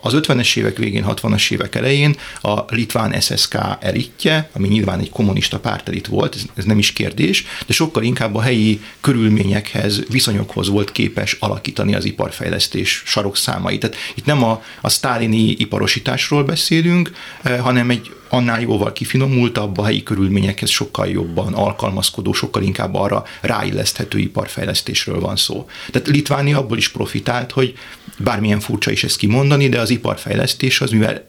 az 0.00 0.12
50-es 0.16 0.56
évek 0.56 0.76
végén, 0.76 1.04
60-as 1.08 1.50
évek 1.50 1.74
elején 1.74 2.16
a 2.40 2.74
litván 2.74 3.20
SSK 3.20 3.58
elitje, 3.80 4.50
ami 4.52 4.68
nyilván 4.68 5.00
egy 5.00 5.10
kommunista 5.10 5.58
pártelit 5.58 6.06
volt, 6.06 6.36
ez, 6.54 6.64
nem 6.64 6.78
is 6.78 6.92
kérdés, 6.92 7.44
de 7.66 7.72
sokkal 7.72 8.02
inkább 8.02 8.34
a 8.34 8.40
helyi 8.40 8.80
körülményekhez, 9.00 10.02
viszonyokhoz 10.08 10.68
volt 10.68 10.92
képes 10.92 11.36
alakítani 11.40 11.94
az 11.94 12.04
iparfejlesztés 12.04 13.02
sarokszámait. 13.06 13.80
Tehát 13.80 13.96
itt 14.14 14.26
nem 14.28 14.44
a, 14.44 14.62
a 14.80 14.88
sztálini 14.88 15.50
iparosításról 15.50 16.44
beszélünk, 16.44 17.10
eh, 17.42 17.60
hanem 17.60 17.90
egy 17.90 18.10
annál 18.28 18.60
jóval 18.60 18.92
kifinomultabb, 18.92 19.78
a 19.78 19.84
helyi 19.84 20.02
körülményekhez 20.02 20.70
sokkal 20.70 21.08
jobban 21.08 21.54
alkalmazkodó, 21.54 22.32
sokkal 22.32 22.62
inkább 22.62 22.94
arra 22.94 23.24
ráilleszthető 23.40 24.18
iparfejlesztésről 24.18 25.20
van 25.20 25.36
szó. 25.36 25.66
Tehát 25.90 26.08
Litvánia 26.08 26.58
abból 26.58 26.76
is 26.76 26.88
profitált, 26.88 27.52
hogy 27.52 27.74
bármilyen 28.18 28.60
furcsa 28.60 28.90
is 28.90 29.04
ezt 29.04 29.16
kimondani, 29.16 29.68
de 29.68 29.80
az 29.80 29.90
iparfejlesztés 29.90 30.80
az, 30.80 30.90
mivel 30.90 31.26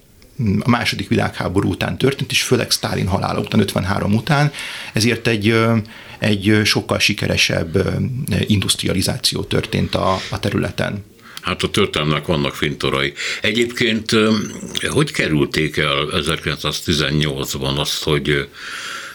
a 0.59 0.69
második 0.69 1.07
világháború 1.07 1.69
után 1.69 1.97
történt, 1.97 2.31
és 2.31 2.41
főleg 2.41 2.71
Stalin 2.71 3.07
halála 3.07 3.39
után, 3.39 3.59
53 3.59 4.13
után, 4.13 4.51
ezért 4.93 5.27
egy, 5.27 5.55
egy 6.19 6.61
sokkal 6.63 6.99
sikeresebb 6.99 7.99
industrializáció 8.47 9.43
történt 9.43 9.95
a, 9.95 10.19
a 10.29 10.39
területen. 10.39 11.03
Hát 11.49 11.63
a 11.63 11.69
történelmnek 11.69 12.25
vannak 12.25 12.55
fintorai. 12.55 13.13
Egyébként 13.41 14.11
hogy 14.89 15.11
kerülték 15.11 15.77
el 15.77 16.07
1918-ban 16.11 17.77
azt, 17.77 18.03
hogy 18.03 18.47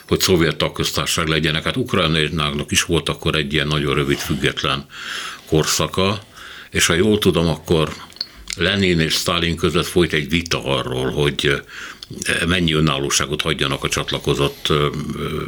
hogy 0.06 0.20
szovjet 0.20 0.56
tagköztársaság 0.56 1.26
legyenek. 1.26 1.64
Hát 1.64 1.76
Ukrajnának 1.76 2.70
is 2.70 2.82
volt 2.82 3.08
akkor 3.08 3.34
egy 3.34 3.52
ilyen 3.52 3.66
nagyon 3.66 3.94
rövid 3.94 4.18
független 4.18 4.86
korszaka, 5.46 6.22
és 6.70 6.86
ha 6.86 6.94
jól 6.94 7.18
tudom, 7.18 7.48
akkor 7.48 7.92
Lenin 8.56 9.00
és 9.00 9.14
Stalin 9.14 9.56
között 9.56 9.86
folyt 9.86 10.12
egy 10.12 10.28
vita 10.28 10.64
arról, 10.64 11.10
hogy 11.10 11.62
mennyi 12.46 12.72
önállóságot 12.72 13.42
hagyjanak 13.42 13.84
a 13.84 13.88
csatlakozott 13.88 14.72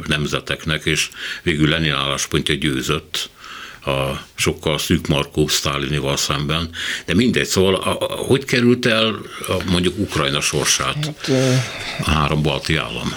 nemzeteknek, 0.05 0.85
és 0.85 1.09
végül 1.43 1.69
Lenin 1.69 1.93
álláspontja 1.93 2.55
győzött 2.55 3.29
a 3.87 4.21
sokkal 4.35 4.77
szűkmarkó 4.77 5.47
Sztálinival 5.47 6.17
szemben, 6.17 6.69
de 7.05 7.13
mindegy, 7.13 7.45
szóval 7.45 7.75
a, 7.75 7.97
a, 7.99 8.13
hogy 8.15 8.45
került 8.45 8.85
el 8.85 9.21
a, 9.47 9.63
mondjuk 9.69 9.97
Ukrajna 9.97 10.41
sorsát 10.41 11.05
hát, 11.05 11.29
a 11.99 12.09
három 12.09 12.41
balti 12.41 12.75
állam? 12.75 13.15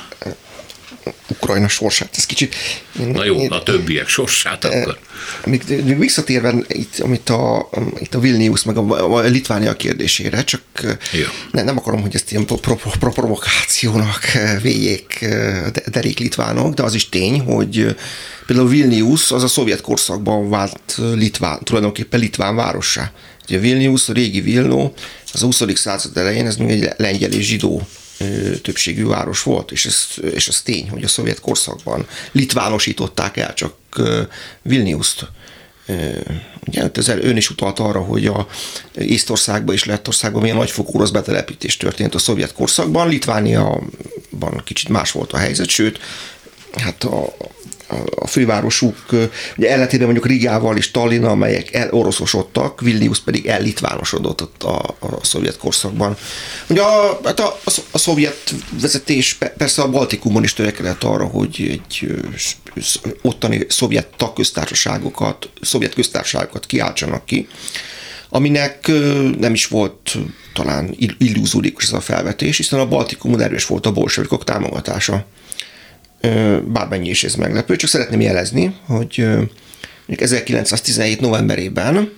Ukrajna 1.28 1.68
sorsát, 1.68 2.14
ez 2.16 2.26
kicsit... 2.26 2.54
Na 2.92 3.24
jó, 3.24 3.36
én, 3.36 3.50
a 3.50 3.62
többiek 3.62 4.08
sorsát 4.08 4.64
akkor. 4.64 4.98
Még, 5.44 5.62
még 5.84 5.98
visszatérve 5.98 6.54
itt, 6.68 6.98
amit 6.98 7.28
a, 7.30 7.68
itt 7.98 8.14
a 8.14 8.20
Vilnius 8.20 8.62
meg 8.62 8.76
a, 8.76 9.14
a 9.14 9.20
Litvánia 9.20 9.76
kérdésére, 9.76 10.44
csak 10.44 10.62
ne, 11.52 11.62
nem 11.62 11.78
akarom, 11.78 12.00
hogy 12.00 12.14
ezt 12.14 12.30
ilyen 12.30 12.46
pro, 12.46 12.56
pro, 12.56 12.76
pro, 12.98 13.10
provokációnak 13.10 14.20
véljék 14.62 15.26
derék 15.86 16.18
litvánok, 16.18 16.74
de 16.74 16.82
az 16.82 16.94
is 16.94 17.08
tény, 17.08 17.40
hogy 17.40 17.96
például 18.46 18.68
Vilnius 18.68 19.30
az 19.30 19.42
a 19.42 19.48
szovjet 19.48 19.80
korszakban 19.80 20.48
vált 20.48 20.94
Litván, 21.14 21.60
tulajdonképpen 21.64 22.20
Litván 22.20 22.56
várossá. 22.56 23.12
Ugye 23.48 23.58
Vilnius, 23.58 24.08
a 24.08 24.12
régi 24.12 24.40
Vilno, 24.40 24.92
az 25.32 25.42
a 25.42 25.44
20. 25.44 25.62
század 25.74 26.16
elején 26.16 26.46
ez 26.46 26.56
még 26.56 26.70
egy 26.70 26.92
lengyel 26.96 27.32
és 27.32 27.46
zsidó 27.46 27.86
többségű 28.62 29.06
város 29.06 29.42
volt, 29.42 29.72
és 29.72 29.86
ez, 29.86 30.06
és 30.34 30.48
ez 30.48 30.62
tény, 30.62 30.90
hogy 30.90 31.04
a 31.04 31.08
szovjet 31.08 31.40
korszakban 31.40 32.06
litvánosították 32.32 33.36
el 33.36 33.54
csak 33.54 33.74
Vilniuszt. 34.62 35.28
Ugye, 36.66 36.90
ezzel 36.92 37.20
ön 37.20 37.36
is 37.36 37.50
utalt 37.50 37.78
arra, 37.78 38.00
hogy 38.00 38.26
a 38.26 38.46
Észtországban 38.94 39.74
és 39.74 39.84
Lettországban 39.84 40.42
milyen 40.42 40.56
nagyfokú 40.56 40.94
orosz 40.94 41.10
betelepítés 41.10 41.76
történt 41.76 42.14
a 42.14 42.18
szovjet 42.18 42.52
korszakban. 42.52 43.08
Litvániaban 43.08 44.62
kicsit 44.64 44.88
más 44.88 45.10
volt 45.10 45.32
a 45.32 45.36
helyzet, 45.36 45.68
sőt, 45.68 45.98
hát 46.76 47.04
a, 47.04 47.34
a 48.14 48.26
fővárosuk, 48.26 48.96
ugye 49.56 49.70
ellentétben 49.70 50.08
mondjuk 50.08 50.26
Rigával 50.26 50.76
és 50.76 50.90
Tallinn, 50.90 51.24
amelyek 51.24 51.74
el 51.74 51.90
oroszosodtak, 51.90 52.80
Vilnius 52.80 53.20
pedig 53.20 53.46
ellitvánosodott 53.46 54.62
a, 54.62 54.78
a 55.00 55.18
szovjet 55.22 55.56
korszakban. 55.56 56.16
Ugye 56.68 56.82
a, 56.82 57.20
hát 57.24 57.40
a, 57.40 57.58
a, 57.64 57.72
a 57.90 57.98
szovjet 57.98 58.54
vezetés 58.80 59.38
persze 59.56 59.82
a 59.82 59.90
Baltikumon 59.90 60.42
is 60.42 60.52
törekedett 60.52 61.02
arra, 61.04 61.24
hogy 61.24 61.66
egy 61.70 62.14
ottani 63.22 63.66
szovjet 63.68 64.08
tagköztársaságokat, 64.16 65.50
szovjet 65.60 65.94
köztársaságokat 65.94 66.66
kiáltsanak 66.66 67.24
ki, 67.24 67.48
aminek 68.28 68.90
nem 69.38 69.52
is 69.52 69.66
volt 69.66 70.16
talán 70.54 70.94
illúzódikus 71.18 71.84
ez 71.84 71.92
a 71.92 72.00
felvetés, 72.00 72.56
hiszen 72.56 72.80
a 72.80 72.88
Baltikumon 72.88 73.40
erős 73.40 73.66
volt 73.66 73.86
a 73.86 73.92
bolsevikok 73.92 74.44
támogatása 74.44 75.26
bármennyi 76.64 77.08
is 77.08 77.24
ez 77.24 77.34
meglepő, 77.34 77.76
csak 77.76 77.90
szeretném 77.90 78.20
jelezni, 78.20 78.76
hogy 78.86 79.26
1917. 80.06 81.20
novemberében 81.20 82.12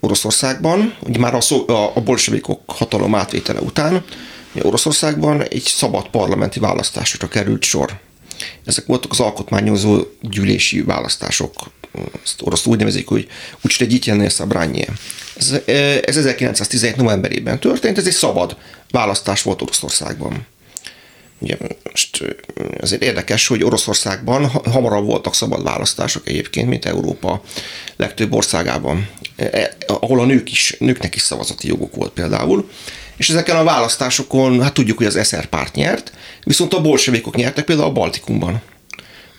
Oroszországban, 0.00 0.96
ugye 1.00 1.18
már 1.18 1.34
a, 1.34 1.40
szó, 1.40 1.64
a 1.94 2.00
bolsevikok 2.00 2.60
hatalom 2.66 3.14
átvétele 3.14 3.60
után, 3.60 4.04
Oroszországban 4.62 5.42
egy 5.42 5.62
szabad 5.62 6.08
parlamenti 6.08 6.60
választásra 6.60 7.28
került 7.28 7.62
sor. 7.62 8.00
Ezek 8.64 8.86
voltak 8.86 9.10
az 9.10 9.20
alkotmányozó 9.20 10.02
gyűlési 10.20 10.82
választások. 10.82 11.52
Ezt 12.22 12.42
orosz 12.42 12.66
úgy 12.66 12.78
nevezik, 12.78 13.08
hogy 13.08 13.26
Ucsregyitjennél 13.64 14.28
szabrányé. 14.28 14.88
Ez, 15.36 15.52
ez 15.66 16.16
1917. 16.16 16.96
novemberében 16.96 17.60
történt, 17.60 17.98
ez 17.98 18.06
egy 18.06 18.12
szabad 18.12 18.56
választás 18.90 19.42
volt 19.42 19.62
Oroszországban. 19.62 20.46
Ugye 21.42 21.56
most 21.90 22.24
azért 22.80 23.02
érdekes, 23.02 23.46
hogy 23.46 23.64
Oroszországban 23.64 24.46
hamarabb 24.46 25.04
voltak 25.04 25.34
szabad 25.34 25.62
választások 25.62 26.28
egyébként, 26.28 26.68
mint 26.68 26.84
Európa 26.84 27.42
legtöbb 27.96 28.32
országában, 28.32 29.08
e, 29.36 29.44
e, 29.52 29.76
ahol 29.86 30.20
a 30.20 30.24
nők 30.24 30.50
is, 30.50 30.76
nőknek 30.78 31.14
is 31.14 31.22
szavazati 31.22 31.68
jogok 31.68 31.94
volt 31.94 32.12
például. 32.12 32.70
És 33.16 33.28
ezeken 33.28 33.56
a 33.56 33.64
választásokon, 33.64 34.62
hát 34.62 34.74
tudjuk, 34.74 34.96
hogy 34.96 35.06
az 35.06 35.28
SR 35.28 35.46
párt 35.46 35.74
nyert, 35.74 36.12
viszont 36.44 36.74
a 36.74 36.80
bolsevikok 36.80 37.36
nyertek 37.36 37.64
például 37.64 37.88
a 37.88 37.92
Baltikumban, 37.92 38.62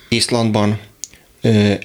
Észlandban, 0.10 0.80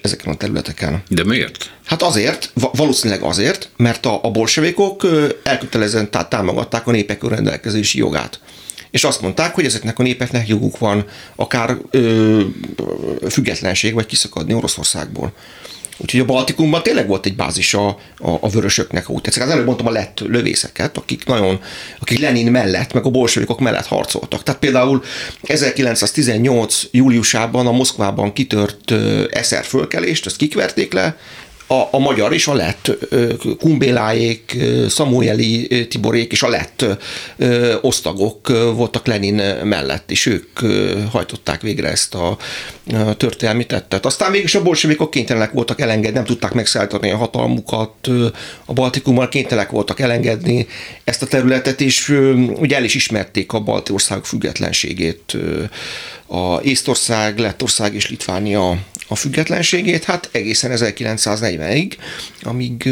ezeken 0.02 0.32
a 0.32 0.36
területeken. 0.36 1.02
De 1.08 1.24
miért? 1.24 1.70
Hát 1.84 2.02
azért, 2.02 2.52
valószínűleg 2.54 3.22
azért, 3.22 3.68
mert 3.76 4.06
a, 4.06 4.18
a 4.22 4.30
bolsevikok 4.30 5.06
elkötelezően 5.42 6.10
támogatták 6.28 6.86
a 6.86 6.90
népek 6.90 7.28
rendelkezési 7.28 7.98
jogát 7.98 8.40
és 8.90 9.04
azt 9.04 9.20
mondták, 9.20 9.54
hogy 9.54 9.64
ezeknek 9.64 9.98
a 9.98 10.02
népeknek 10.02 10.48
joguk 10.48 10.78
van 10.78 11.04
akár 11.36 11.76
ö, 11.90 12.40
függetlenség, 13.30 13.94
vagy 13.94 14.06
kiszakadni 14.06 14.54
Oroszországból. 14.54 15.32
Úgyhogy 16.00 16.20
a 16.20 16.24
Baltikumban 16.24 16.82
tényleg 16.82 17.06
volt 17.06 17.26
egy 17.26 17.36
bázis 17.36 17.74
a, 17.74 17.86
a, 18.18 18.30
a 18.40 18.48
vörösöknek, 18.48 19.10
úgy 19.10 19.20
tetszik. 19.20 19.42
Az 19.42 19.48
előbb 19.48 19.64
mondtam 19.64 19.86
a 19.86 19.90
lett 19.90 20.20
lövészeket, 20.20 20.96
akik 20.96 21.26
nagyon, 21.26 21.60
akik 22.00 22.18
Lenin 22.18 22.50
mellett, 22.50 22.92
meg 22.92 23.04
a 23.04 23.10
bolsovikok 23.10 23.60
mellett 23.60 23.86
harcoltak. 23.86 24.42
Tehát 24.42 24.60
például 24.60 25.02
1918. 25.42 26.82
júliusában 26.90 27.66
a 27.66 27.72
Moszkvában 27.72 28.32
kitört 28.32 28.90
eszer 29.30 29.64
fölkelést, 29.64 30.26
ezt 30.26 30.36
kikverték 30.36 30.92
le, 30.92 31.16
a, 31.68 31.88
a 31.90 31.98
magyar 31.98 32.32
és 32.32 32.46
a 32.46 32.54
lett 32.54 32.90
Kumbéláék, 33.58 34.56
Szamueli 34.88 35.86
Tiborék 35.88 36.32
és 36.32 36.42
a 36.42 36.48
lett 36.48 36.84
osztagok 37.80 38.48
voltak 38.74 39.06
Lenin 39.06 39.42
mellett, 39.64 40.10
és 40.10 40.26
ők 40.26 40.58
hajtották 41.10 41.60
végre 41.60 41.88
ezt 41.88 42.14
a 42.14 42.36
történelmi 43.16 43.66
tettet. 43.66 44.06
Aztán 44.06 44.30
mégis 44.30 44.54
a 44.54 44.62
bolsevikok 44.62 45.10
kénytelenek 45.10 45.52
voltak 45.52 45.80
elengedni, 45.80 46.16
nem 46.16 46.24
tudták 46.24 46.52
megszállítani 46.52 47.10
a 47.10 47.16
hatalmukat, 47.16 48.08
a 48.64 48.72
Baltikummal 48.72 49.28
kénytelenek 49.28 49.70
voltak 49.70 50.00
elengedni 50.00 50.66
ezt 51.04 51.22
a 51.22 51.26
területet, 51.26 51.80
és 51.80 52.08
ugye 52.58 52.76
el 52.76 52.84
is 52.84 52.94
ismerték 52.94 53.52
a 53.52 53.60
balti 53.60 53.92
országok 53.92 54.26
függetlenségét 54.26 55.36
a 56.26 56.60
Észtország, 56.62 57.38
Lettország 57.38 57.94
és 57.94 58.10
Litvánia 58.10 58.78
a 59.08 59.14
függetlenségét, 59.14 60.04
hát 60.04 60.28
egészen 60.32 60.70
1940-ig, 60.74 61.92
amíg 62.42 62.88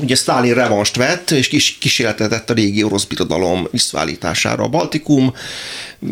ugye 0.00 0.14
Stalin 0.14 0.54
revanst 0.54 0.96
vett, 0.96 1.30
és 1.30 1.48
kis, 1.48 1.78
kísérletezett 1.78 2.50
a 2.50 2.54
régi 2.54 2.82
orosz 2.82 3.04
birodalom 3.04 3.68
visszaállítására 3.70 4.62
a 4.62 4.68
Baltikum 4.68 5.34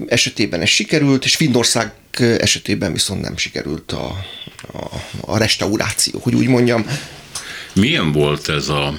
esetében 0.07 0.61
ez 0.61 0.69
sikerült, 0.69 1.25
és 1.25 1.37
Finnország 1.37 1.93
esetében 2.39 2.93
viszont 2.93 3.21
nem 3.21 3.37
sikerült 3.37 3.93
a, 3.93 4.25
a, 4.73 4.87
a 5.21 5.39
restauráció, 5.39 6.21
hogy 6.23 6.35
úgy 6.35 6.47
mondjam. 6.47 6.87
Milyen 7.73 8.13
volt 8.13 8.49
ez 8.49 8.69
a 8.69 8.99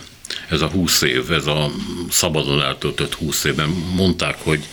ez 0.49 0.61
a 0.61 0.67
húsz 0.67 1.01
év, 1.01 1.31
ez 1.31 1.45
a 1.45 1.71
szabadon 2.09 2.61
eltöltött 2.61 3.13
húsz 3.13 3.43
évben 3.43 3.69
mondták, 3.95 4.37
hogy 4.43 4.63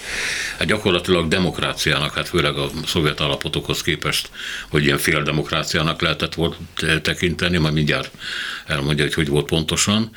hát 0.59 0.67
gyakorlatilag 0.67 1.29
demokráciának, 1.29 2.15
hát 2.15 2.29
főleg 2.29 2.57
a 2.57 2.71
szovjet 2.87 3.21
alapotokhoz 3.21 3.83
képest, 3.83 4.31
hogy 4.69 4.85
ilyen 4.85 4.99
fél 4.99 5.23
demokráciának 5.23 6.01
lehetett 6.01 6.35
volt 6.35 6.57
tekinteni, 7.03 7.59
majd 7.59 7.75
mindjárt 7.75 8.11
elmondja, 8.67 9.05
hogy 9.05 9.15
hogy 9.15 9.29
volt 9.29 9.47
pontosan. 9.47 10.11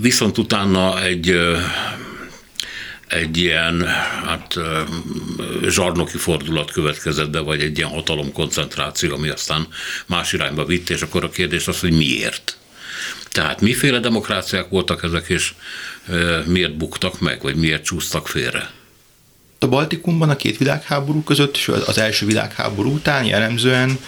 Viszont 0.00 0.38
utána 0.38 1.02
egy 1.02 1.38
egy 3.06 3.36
ilyen 3.36 3.86
hát, 4.24 4.58
zsarnoki 5.68 6.18
fordulat 6.18 6.70
következett 6.70 7.30
be, 7.30 7.38
vagy 7.38 7.60
egy 7.60 7.78
ilyen 7.78 7.90
hatalomkoncentráció, 7.90 9.14
ami 9.14 9.28
aztán 9.28 9.68
más 10.06 10.32
irányba 10.32 10.64
vitt, 10.64 10.90
és 10.90 11.02
akkor 11.02 11.24
a 11.24 11.28
kérdés 11.28 11.68
az, 11.68 11.80
hogy 11.80 11.92
miért? 11.92 12.56
Tehát 13.36 13.60
miféle 13.60 13.98
demokráciák 13.98 14.68
voltak 14.68 15.02
ezek, 15.02 15.28
és 15.28 15.54
miért 16.44 16.76
buktak 16.76 17.20
meg, 17.20 17.42
vagy 17.42 17.56
miért 17.56 17.84
csúsztak 17.84 18.28
félre? 18.28 18.70
A 19.58 19.66
Baltikumban 19.66 20.30
a 20.30 20.36
két 20.36 20.58
világháború 20.58 21.22
között, 21.22 21.56
és 21.56 21.68
az 21.86 21.98
első 21.98 22.26
világháború 22.26 22.92
után 22.92 23.24
jellemzően 23.24 23.98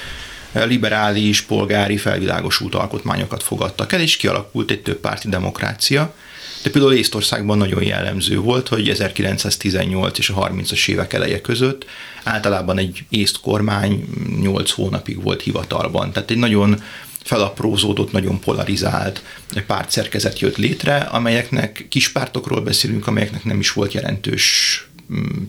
liberális, 0.52 1.40
polgári 1.40 1.96
felvilágosult 1.96 2.74
alkotmányokat 2.74 3.42
fogadtak 3.42 3.92
el, 3.92 4.00
és 4.00 4.16
kialakult 4.16 4.70
egy 4.70 4.82
több 4.82 4.98
párti 4.98 5.28
demokrácia. 5.28 6.14
De 6.62 6.70
például 6.70 6.94
Észtországban 6.94 7.58
nagyon 7.58 7.82
jellemző 7.82 8.38
volt, 8.38 8.68
hogy 8.68 8.88
1918 8.88 10.18
és 10.18 10.28
a 10.28 10.48
30-as 10.48 10.88
évek 10.88 11.12
eleje 11.12 11.40
között 11.40 11.86
általában 12.22 12.78
egy 12.78 13.04
észt 13.08 13.40
kormány 13.40 14.08
8 14.40 14.70
hónapig 14.70 15.22
volt 15.22 15.42
hivatalban. 15.42 16.12
Tehát 16.12 16.30
egy 16.30 16.36
nagyon 16.36 16.82
felaprózódott, 17.28 18.12
nagyon 18.12 18.40
polarizált 18.40 19.22
pártszerkezet 19.66 20.38
jött 20.38 20.56
létre, 20.56 20.96
amelyeknek 20.96 21.86
kispártokról 21.88 22.60
beszélünk, 22.60 23.06
amelyeknek 23.06 23.44
nem 23.44 23.58
is 23.58 23.72
volt 23.72 23.92
jelentős 23.92 24.82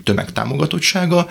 tömegtámogatottsága, 0.04 1.28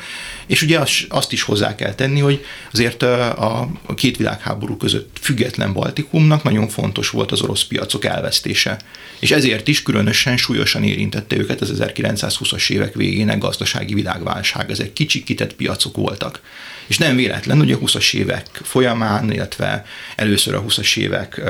és 0.48 0.62
ugye 0.62 0.80
azt 1.10 1.32
is 1.32 1.42
hozzá 1.42 1.76
kell 1.76 1.94
tenni, 1.94 2.20
hogy 2.20 2.46
azért 2.72 3.04
a 3.04 3.70
két 3.96 4.18
világháború 4.18 4.78
között 4.78 5.18
független 5.22 5.74
Baltikumnak 5.74 6.44
nagyon 6.44 6.68
fontos 6.68 7.10
volt 7.10 7.32
az 7.32 7.42
orosz 7.42 7.64
piacok 7.64 8.06
elvesztése. 8.06 8.80
És 9.20 9.32
ezért 9.32 9.68
is 9.68 9.84
különösen 9.84 10.38
súlyosan 10.38 10.84
érintette 10.84 11.38
őket 11.38 11.62
az 11.62 11.74
1920-as 11.80 12.70
évek 12.70 12.94
végének 12.94 13.38
gazdasági 13.38 13.94
világválság. 13.94 14.72
Ezek 14.72 14.94
kicsikített 14.94 15.56
piacok 15.56 15.96
voltak. 15.96 16.42
És 16.88 16.98
nem 16.98 17.16
véletlen, 17.16 17.58
hogy 17.58 17.72
a 17.72 17.80
20-as 17.80 18.14
évek 18.14 18.46
folyamán, 18.64 19.32
illetve 19.32 19.86
először 20.16 20.54
a 20.54 20.64
20-as 20.64 20.98
évek 20.98 21.42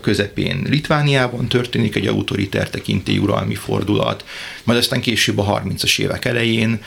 közepén 0.00 0.66
Litvániában 0.68 1.48
történik 1.48 1.96
egy 1.96 2.06
autoriter 2.06 2.70
tekintély 2.70 3.18
uralmi 3.18 3.54
fordulat, 3.54 4.24
majd 4.64 4.78
aztán 4.78 5.00
később 5.00 5.38
a 5.38 5.62
30-as 5.62 5.93
évek 5.98 6.24
elején 6.24 6.80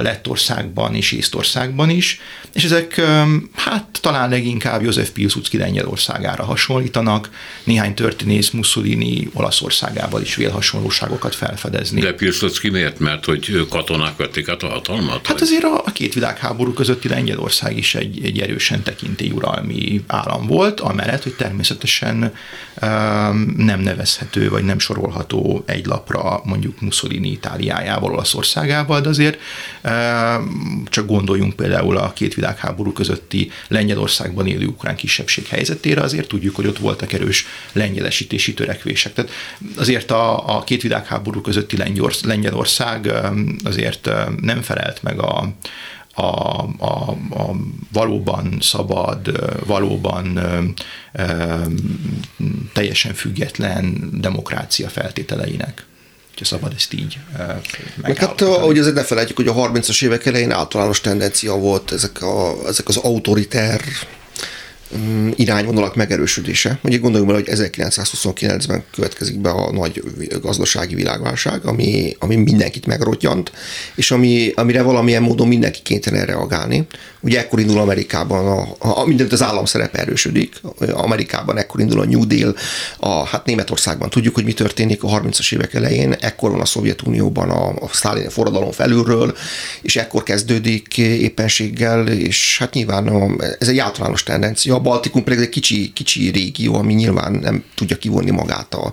Lettországban 0.00 0.94
és 0.94 1.12
Észtországban 1.12 1.90
is, 1.90 2.20
és 2.52 2.64
ezek 2.64 3.00
hát 3.54 3.98
talán 4.00 4.30
leginkább 4.30 4.82
József 4.82 5.10
Piłsudski 5.10 5.58
Lengyelországára 5.58 6.44
hasonlítanak, 6.44 7.30
néhány 7.64 7.94
történész 7.94 8.50
Mussolini 8.50 9.28
Olaszországával 9.32 10.22
is 10.22 10.34
vél 10.34 10.50
hasonlóságokat 10.50 11.34
felfedezni. 11.34 12.00
De 12.00 12.12
Piłsudski 12.12 12.68
miért? 12.68 12.98
Mert 12.98 13.24
hogy 13.24 13.66
katonák 13.70 14.16
vették 14.16 14.48
át 14.48 14.62
a 14.62 14.68
hatalmat? 14.68 15.26
Hát 15.26 15.40
azért 15.40 15.64
a, 15.64 15.82
a 15.84 15.90
két 15.92 16.14
világháború 16.14 16.72
közötti 16.72 17.08
Lengyelország 17.08 17.76
is 17.76 17.94
egy, 17.94 18.24
egy 18.24 18.40
erősen 18.40 18.82
tekintélyuralmi 18.82 20.04
állam 20.06 20.46
volt, 20.46 20.80
amellett, 20.80 21.22
hogy 21.22 21.34
természetesen 21.34 22.32
nem 23.56 23.80
nevezhető, 23.80 24.48
vagy 24.48 24.64
nem 24.64 24.78
sorolható 24.78 25.62
egy 25.66 25.86
lapra 25.86 26.40
mondjuk 26.44 26.80
Mussolini 26.80 27.30
Itáliájával, 27.30 28.12
Olaszországával, 28.26 29.00
de 29.00 29.08
azért 29.08 29.38
um, 29.84 30.82
csak 30.90 31.06
gondoljunk 31.06 31.56
például 31.56 31.96
a 31.96 32.12
két 32.12 32.34
világháború 32.34 32.92
közötti 32.92 33.50
Lengyelországban 33.68 34.46
élő 34.46 34.66
ukrán 34.66 34.96
kisebbség 34.96 35.46
helyzetére, 35.46 36.00
azért 36.00 36.28
tudjuk, 36.28 36.56
hogy 36.56 36.66
ott 36.66 36.78
voltak 36.78 37.12
erős 37.12 37.46
lengyelesítési 37.72 38.54
törekvések. 38.54 39.12
Tehát 39.12 39.30
azért 39.76 40.10
a, 40.10 40.56
a 40.56 40.64
két 40.64 40.82
világháború 40.82 41.40
közötti 41.40 41.76
Lengyelország 42.22 43.12
azért 43.64 44.10
nem 44.40 44.62
felelt 44.62 45.02
meg 45.02 45.18
a, 45.18 45.48
a, 46.14 46.22
a, 46.78 47.10
a 47.30 47.56
valóban 47.92 48.56
szabad, 48.60 49.32
valóban 49.66 50.38
e, 51.12 51.58
teljesen 52.72 53.14
független 53.14 54.10
demokrácia 54.20 54.88
feltételeinek 54.88 55.86
hogyha 56.36 56.56
szabad 56.56 56.72
ezt 56.76 56.92
így 56.92 57.18
Meg 57.96 58.16
hát, 58.16 58.40
ahogy 58.40 58.78
azért 58.78 58.94
ne 58.94 59.04
felejtjük, 59.04 59.36
hogy 59.36 59.48
a 59.48 59.54
30-as 59.54 60.04
évek 60.04 60.26
elején 60.26 60.50
általános 60.50 61.00
tendencia 61.00 61.54
volt 61.54 61.92
ezek, 61.92 62.22
a, 62.22 62.54
ezek 62.66 62.88
az 62.88 62.96
autoriter 62.96 63.80
irányvonalak 65.34 65.96
megerősödése. 65.96 66.78
Mondjuk 66.82 67.02
gondoljunk 67.02 67.32
bele, 67.32 67.44
hogy 67.46 67.58
1929-ben 67.58 68.84
következik 68.94 69.38
be 69.38 69.50
a 69.50 69.72
nagy 69.72 70.02
gazdasági 70.42 70.94
világválság, 70.94 71.64
ami, 71.64 72.16
ami 72.18 72.36
mindenkit 72.36 72.86
megrodjant, 72.86 73.52
és 73.94 74.10
ami, 74.10 74.52
amire 74.54 74.82
valamilyen 74.82 75.22
módon 75.22 75.48
mindenki 75.48 75.80
kénytelen 75.82 76.26
reagálni. 76.26 76.86
Ugye 77.20 77.38
ekkor 77.38 77.60
indul 77.60 77.78
Amerikában, 77.78 78.46
a, 78.46 79.00
a, 79.00 79.06
mindent 79.06 79.32
az 79.32 79.42
állam 79.42 79.64
szerepe 79.64 79.98
erősödik, 79.98 80.54
Amerikában 80.92 81.58
ekkor 81.58 81.80
indul 81.80 82.00
a 82.00 82.04
New 82.04 82.26
Deal, 82.26 82.54
a, 82.98 83.24
hát 83.24 83.46
Németországban 83.46 84.10
tudjuk, 84.10 84.34
hogy 84.34 84.44
mi 84.44 84.52
történik 84.52 85.02
a 85.02 85.08
30-as 85.08 85.54
évek 85.54 85.74
elején, 85.74 86.12
ekkor 86.12 86.50
van 86.50 86.60
a 86.60 86.64
Szovjetunióban 86.64 87.50
a, 87.50 87.68
a 87.68 87.88
Sztálini 87.92 88.28
forradalom 88.28 88.70
felülről, 88.70 89.36
és 89.82 89.96
ekkor 89.96 90.22
kezdődik 90.22 90.98
éppenséggel, 90.98 92.08
és 92.08 92.58
hát 92.58 92.74
nyilván 92.74 93.06
a, 93.06 93.44
ez 93.58 93.68
egy 93.68 93.78
általános 93.78 94.22
tendencia, 94.22 94.75
a 94.76 94.80
Baltikum 94.80 95.24
pedig 95.24 95.38
egy 95.38 95.48
kicsi, 95.48 95.92
kicsi 95.92 96.30
régió, 96.30 96.74
ami 96.74 96.94
nyilván 96.94 97.32
nem 97.32 97.64
tudja 97.74 97.96
kivonni 97.96 98.30
magát 98.30 98.74
a, 98.74 98.92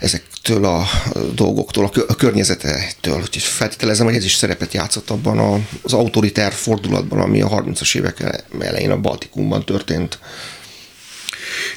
ezektől 0.00 0.64
a 0.64 0.86
dolgoktól, 1.34 1.90
a 2.08 2.14
környezetettől. 2.14 3.20
Úgyhogy 3.20 3.42
feltételezem, 3.42 4.06
hogy 4.06 4.14
ez 4.14 4.24
is 4.24 4.34
szerepet 4.34 4.74
játszott 4.74 5.10
abban 5.10 5.66
az 5.82 5.92
autoritár 5.92 6.52
fordulatban, 6.52 7.20
ami 7.20 7.40
a 7.40 7.48
30-as 7.48 7.96
évek 7.96 8.44
elején 8.60 8.90
a 8.90 9.00
Baltikumban 9.00 9.64
történt. 9.64 10.18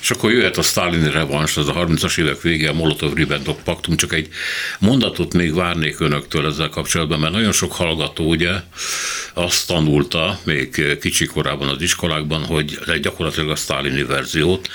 És 0.01 0.11
akkor 0.11 0.31
jöhet 0.31 0.57
a 0.57 0.61
Stalin 0.61 1.11
revans, 1.11 1.57
az 1.57 1.67
a 1.67 1.73
30-as 1.73 2.19
évek 2.19 2.41
vége, 2.41 2.69
a 2.69 2.73
Molotov-Ribbentrop 2.73 3.63
paktum, 3.63 3.95
csak 3.95 4.13
egy 4.13 4.27
mondatot 4.79 5.33
még 5.33 5.53
várnék 5.53 5.99
önöktől 5.99 6.45
ezzel 6.45 6.69
kapcsolatban, 6.69 7.19
mert 7.19 7.33
nagyon 7.33 7.51
sok 7.51 7.71
hallgató 7.71 8.29
ugye 8.29 8.51
azt 9.33 9.67
tanulta 9.67 10.39
még 10.43 10.97
kicsi 10.99 11.25
korában 11.25 11.67
az 11.67 11.81
iskolákban, 11.81 12.45
hogy 12.45 12.79
gyakorlatilag 13.01 13.49
a 13.49 13.55
sztálini 13.55 14.03
verziót, 14.03 14.69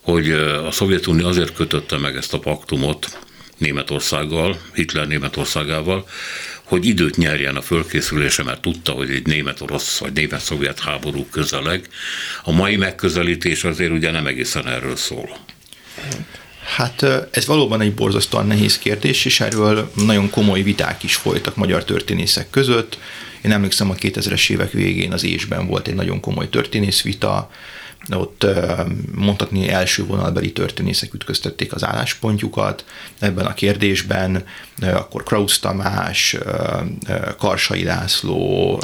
hogy 0.00 0.30
a 0.66 0.70
Szovjetunió 0.70 1.26
azért 1.26 1.54
kötötte 1.54 1.98
meg 1.98 2.16
ezt 2.16 2.34
a 2.34 2.38
paktumot 2.38 3.18
Németországgal, 3.58 4.60
Hitler 4.74 5.06
Németországával, 5.06 6.06
hogy 6.68 6.86
időt 6.86 7.16
nyerjen 7.16 7.56
a 7.56 7.62
fölkészülése, 7.62 8.42
mert 8.42 8.60
tudta, 8.60 8.92
hogy 8.92 9.10
egy 9.10 9.26
német-orosz 9.26 9.98
vagy 9.98 10.12
német-szovjet 10.12 10.80
háború 10.80 11.26
közeleg. 11.30 11.88
A 12.44 12.52
mai 12.52 12.76
megközelítés 12.76 13.64
azért 13.64 13.90
ugye 13.90 14.10
nem 14.10 14.26
egészen 14.26 14.68
erről 14.68 14.96
szól. 14.96 15.36
Hát 16.76 17.02
ez 17.30 17.46
valóban 17.46 17.80
egy 17.80 17.94
borzasztóan 17.94 18.46
nehéz 18.46 18.78
kérdés, 18.78 19.24
és 19.24 19.40
erről 19.40 19.92
nagyon 19.94 20.30
komoly 20.30 20.62
viták 20.62 21.02
is 21.02 21.14
folytak 21.14 21.56
magyar 21.56 21.84
történészek 21.84 22.50
között. 22.50 22.98
Én 23.44 23.52
emlékszem, 23.52 23.90
a 23.90 23.94
2000-es 23.94 24.50
évek 24.50 24.72
végén 24.72 25.12
az 25.12 25.24
ésben 25.24 25.66
volt 25.66 25.88
egy 25.88 25.94
nagyon 25.94 26.20
komoly 26.20 26.48
történészvita, 26.48 27.50
ott 28.10 28.46
mondhatni 29.14 29.68
első 29.68 30.04
vonalbeli 30.04 30.52
történészek 30.52 31.14
ütköztették 31.14 31.72
az 31.72 31.84
álláspontjukat 31.84 32.84
ebben 33.18 33.46
a 33.46 33.54
kérdésben, 33.54 34.44
akkor 34.80 35.22
Krausz 35.22 35.58
Tamás, 35.58 36.36
Karsai 37.38 37.84
László, 37.84 38.80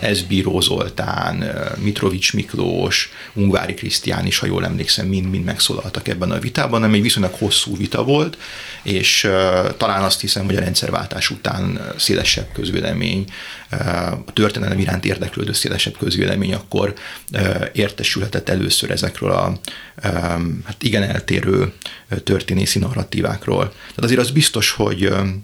Ezbíró 0.00 0.60
Zoltán, 0.60 1.44
Mitrovics 1.76 2.34
Miklós, 2.34 3.10
Ungvári 3.32 3.74
Krisztián 3.74 4.26
is, 4.26 4.38
ha 4.38 4.46
jól 4.46 4.64
emlékszem, 4.64 5.06
mind-mind 5.06 5.44
megszólaltak 5.44 6.08
ebben 6.08 6.30
a 6.30 6.38
vitában, 6.38 6.80
nem 6.80 6.92
egy 6.92 7.02
viszonylag 7.02 7.32
hosszú 7.38 7.76
vita 7.76 8.04
volt, 8.04 8.38
és 8.82 9.28
talán 9.76 10.02
azt 10.02 10.20
hiszem, 10.20 10.44
hogy 10.44 10.56
a 10.56 10.60
rendszerváltás 10.60 11.30
után 11.30 11.92
szélesebb 11.96 12.48
közvélemény, 12.52 13.24
a 14.26 14.32
történelem 14.32 14.78
iránt 14.78 15.04
érdeklődő 15.04 15.52
szélesebb 15.52 15.96
közvélemény 15.98 16.54
akkor 16.54 16.94
értesülhetett 17.72 18.48
először 18.48 18.90
ezekről 18.90 19.30
a 19.30 19.58
hát 20.64 20.82
igen 20.82 21.02
eltérő 21.02 21.72
történészi 22.24 22.78
narratívákról. 22.78 23.68
Tehát 23.68 24.04
azért 24.04 24.20
az 24.20 24.30
biztos, 24.30 24.70
hogy 25.04 25.42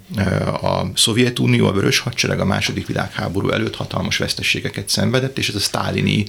a 0.62 0.90
Szovjetunió, 0.94 1.66
a 1.66 1.72
Vörös 1.72 1.98
Hadsereg 1.98 2.40
a 2.40 2.44
második 2.44 2.86
világháború 2.86 3.50
előtt 3.50 3.76
hatalmas 3.76 4.16
veszteségeket 4.16 4.88
szenvedett, 4.88 5.38
és 5.38 5.48
ez 5.48 5.54
a 5.54 5.60
sztálini 5.60 6.24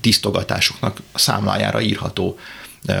tisztogatásoknak 0.00 1.00
a 1.12 1.18
számlájára 1.18 1.80
írható. 1.80 2.38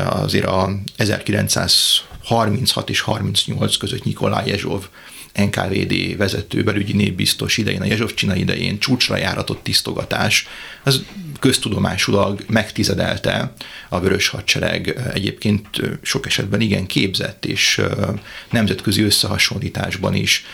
Azért 0.06 0.46
a 0.46 0.70
1936 0.96 2.90
és 2.90 3.00
38 3.00 3.76
között 3.76 4.04
Nikolaj 4.04 4.46
Jezsov 4.46 4.88
NKVD 5.34 6.16
vezető, 6.16 6.62
belügyi 6.62 6.92
népbiztos 6.92 7.56
idején, 7.56 7.80
a 7.80 7.84
Jezsovcsina 7.84 8.36
idején 8.36 8.78
csúcsra 8.78 9.16
járatott 9.16 9.62
tisztogatás, 9.62 10.48
az 10.82 11.04
köztudomásulag 11.40 12.44
megtizedelte 12.48 13.52
a 13.88 14.00
Vörös 14.00 14.28
Hadsereg 14.28 15.00
egyébként 15.14 15.68
sok 16.02 16.26
esetben 16.26 16.60
igen 16.60 16.86
képzett, 16.86 17.44
és 17.44 17.80
nemzetközi 18.50 19.02
összehasonlításban 19.02 20.14
is, 20.14 20.44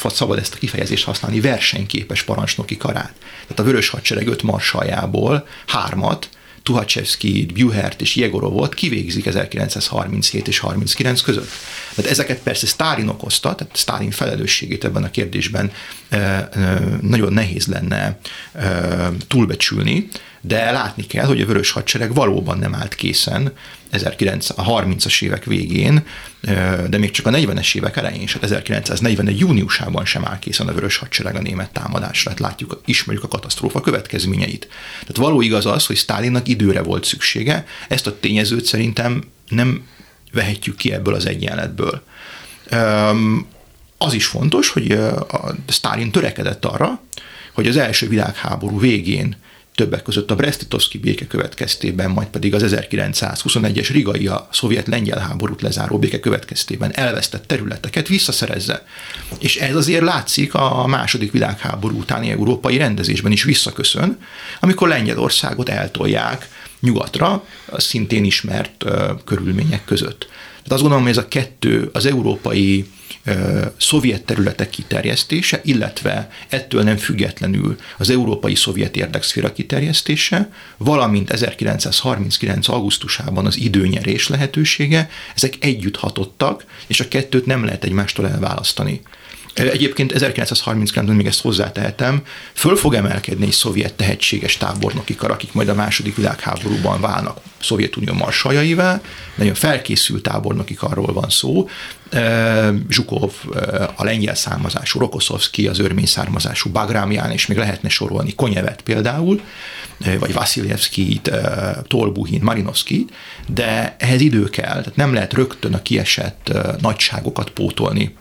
ha 0.00 0.08
szabad 0.08 0.38
ezt 0.38 0.54
a 0.54 0.58
kifejezést 0.58 1.04
használni, 1.04 1.40
versenyképes 1.40 2.22
parancsnoki 2.22 2.76
karát. 2.76 3.14
Tehát 3.42 3.58
a 3.58 3.62
Vörös 3.62 3.88
Hadsereg 3.88 4.26
öt 4.26 4.42
marsaljából 4.42 5.46
hármat 5.66 6.28
Tuhachevsky, 6.62 7.46
Buhert 7.54 8.00
és 8.00 8.16
Jegorovot 8.16 8.74
kivégzik 8.74 9.26
1937 9.26 10.48
és 10.48 10.58
39 10.58 11.20
között. 11.20 11.50
Tehát 11.94 12.10
ezeket 12.10 12.38
persze 12.42 12.66
Sztálin 12.66 13.08
okozta, 13.08 13.54
tehát 13.54 13.76
Sztálin 13.76 14.10
felelősségét 14.10 14.84
ebben 14.84 15.04
a 15.04 15.10
kérdésben 15.10 15.72
nagyon 17.00 17.32
nehéz 17.32 17.66
lenne 17.66 18.18
túlbecsülni, 19.28 20.08
de 20.44 20.70
látni 20.70 21.06
kell, 21.06 21.26
hogy 21.26 21.40
a 21.40 21.46
Vörös 21.46 21.70
Hadsereg 21.70 22.14
valóban 22.14 22.58
nem 22.58 22.74
állt 22.74 22.94
készen 22.94 23.52
1930-as 23.92 25.22
évek 25.22 25.44
végén, 25.44 26.06
de 26.88 26.98
még 26.98 27.10
csak 27.10 27.26
a 27.26 27.30
40-es 27.30 27.74
évek 27.74 27.96
elején, 27.96 28.20
és 28.20 28.38
1941. 28.40 29.38
júniusában 29.38 30.04
sem 30.04 30.26
áll 30.26 30.38
készen 30.38 30.68
a 30.68 30.72
Vörös 30.72 30.96
Hadsereg 30.96 31.36
a 31.36 31.40
német 31.40 31.72
támadásra. 31.72 32.30
Hát 32.30 32.40
látjuk, 32.40 32.80
ismerjük 32.84 33.24
a 33.24 33.28
katasztrófa 33.28 33.80
következményeit. 33.80 34.68
Tehát 35.00 35.16
való 35.16 35.40
igaz 35.40 35.66
az, 35.66 35.86
hogy 35.86 35.96
Stálinnak 35.96 36.48
időre 36.48 36.82
volt 36.82 37.04
szüksége, 37.04 37.66
ezt 37.88 38.06
a 38.06 38.18
tényezőt 38.20 38.64
szerintem 38.64 39.22
nem 39.48 39.86
vehetjük 40.32 40.76
ki 40.76 40.92
ebből 40.92 41.14
az 41.14 41.26
egyenletből. 41.26 42.02
Az 43.98 44.12
is 44.12 44.26
fontos, 44.26 44.68
hogy 44.68 44.90
a 44.92 45.54
Stalin 45.68 46.10
törekedett 46.10 46.64
arra, 46.64 47.00
hogy 47.52 47.66
az 47.66 47.76
első 47.76 48.08
világháború 48.08 48.80
végén 48.80 49.36
többek 49.74 50.02
között 50.02 50.30
a 50.30 50.34
Brest-Litovszki 50.34 50.98
béke 50.98 51.26
következtében, 51.26 52.10
majd 52.10 52.28
pedig 52.28 52.54
az 52.54 52.74
1921-es 52.76 53.88
rigai 53.92 54.26
a 54.26 54.48
szovjet-lengyel 54.52 55.18
háborút 55.18 55.62
lezáró 55.62 55.98
béke 55.98 56.20
következtében 56.20 56.94
elvesztett 56.94 57.46
területeket 57.46 58.08
visszaszerezze. 58.08 58.86
És 59.38 59.56
ez 59.56 59.76
azért 59.76 60.02
látszik 60.02 60.54
a 60.54 60.86
második 60.86 61.32
világháború 61.32 61.98
utáni 61.98 62.30
európai 62.30 62.76
rendezésben 62.76 63.32
is 63.32 63.42
visszaköszön, 63.42 64.18
amikor 64.60 64.88
Lengyelországot 64.88 65.68
eltolják 65.68 66.48
nyugatra, 66.80 67.44
szintén 67.76 68.24
ismert 68.24 68.84
uh, 68.84 69.10
körülmények 69.24 69.84
között. 69.84 70.28
Tehát 70.62 70.72
azt 70.72 70.80
gondolom, 70.80 71.02
hogy 71.02 71.12
ez 71.12 71.24
a 71.24 71.28
kettő, 71.28 71.90
az 71.92 72.06
európai 72.06 72.86
szovjet 73.76 74.22
területek 74.24 74.70
kiterjesztése, 74.70 75.60
illetve 75.64 76.30
ettől 76.48 76.82
nem 76.82 76.96
függetlenül 76.96 77.76
az 77.98 78.10
európai 78.10 78.54
szovjet 78.54 78.96
érdekszféra 78.96 79.52
kiterjesztése, 79.52 80.52
valamint 80.76 81.30
1939. 81.30 82.68
augusztusában 82.68 83.46
az 83.46 83.58
időnyerés 83.58 84.28
lehetősége, 84.28 85.10
ezek 85.34 85.54
együtt 85.60 85.96
hatottak, 85.96 86.64
és 86.86 87.00
a 87.00 87.08
kettőt 87.08 87.46
nem 87.46 87.64
lehet 87.64 87.84
egymástól 87.84 88.28
elválasztani. 88.28 89.00
Egyébként 89.54 90.12
1939-ben 90.16 91.14
még 91.14 91.26
ezt 91.26 91.40
hozzátehetem, 91.40 92.22
föl 92.52 92.76
fog 92.76 92.94
emelkedni 92.94 93.46
egy 93.46 93.52
szovjet 93.52 93.94
tehetséges 93.94 94.56
tábornoki 94.56 95.14
kar, 95.14 95.30
akik 95.30 95.52
majd 95.52 95.68
a 95.68 95.74
második 95.74 96.16
világháborúban 96.16 97.00
válnak 97.00 97.40
Szovjetunió 97.60 98.12
marsaljaival, 98.12 99.00
nagyon 99.34 99.54
felkészült 99.54 100.22
tábornoki 100.22 100.74
karról 100.74 101.12
van 101.12 101.30
szó. 101.30 101.68
Zsukov 102.88 103.32
a 103.96 104.04
lengyel 104.04 104.34
származású, 104.34 104.98
Rokoszovszki 104.98 105.66
az 105.66 105.78
örmény 105.78 106.06
származású, 106.06 106.70
Bagrámján, 106.70 107.30
és 107.30 107.46
még 107.46 107.58
lehetne 107.58 107.88
sorolni 107.88 108.34
Konyevet 108.34 108.82
például, 108.82 109.40
vagy 110.18 110.32
Vasiljevszkit, 110.32 111.30
Tolbuhin, 111.86 112.40
Marinovszki, 112.42 113.06
de 113.46 113.96
ehhez 113.98 114.20
idő 114.20 114.44
kell, 114.44 114.66
tehát 114.66 114.96
nem 114.96 115.14
lehet 115.14 115.32
rögtön 115.32 115.74
a 115.74 115.82
kiesett 115.82 116.52
nagyságokat 116.80 117.50
pótolni 117.50 118.16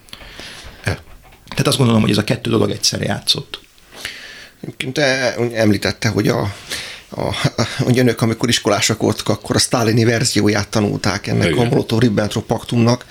tehát 1.51 1.67
azt 1.67 1.77
gondolom, 1.77 2.01
hogy 2.01 2.11
ez 2.11 2.17
a 2.17 2.23
kettő 2.23 2.49
dolog 2.49 2.69
egyszerre 2.69 3.05
játszott. 3.05 3.59
Te 4.93 5.35
említette, 5.53 6.07
hogy 6.07 6.27
a, 6.27 6.39
a, 7.09 7.35
hogy 7.77 7.99
önök, 7.99 8.21
amikor 8.21 8.49
iskolások 8.49 9.01
voltak, 9.01 9.29
akkor 9.29 9.55
a 9.55 9.59
sztálini 9.59 10.03
verzióját 10.03 10.67
tanulták 10.67 11.27
ennek 11.27 11.49
Igen. 11.49 11.65
a 11.65 11.69
Molotov-Ribbentrop 11.69 12.45
paktumnak. 12.45 13.05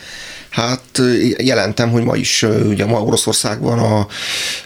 Hát 0.51 1.01
jelentem, 1.37 1.91
hogy 1.91 2.03
ma 2.03 2.17
is 2.17 2.43
ugye 2.43 2.85
ma 2.85 3.03
Oroszországban 3.03 3.79
a, 3.79 4.07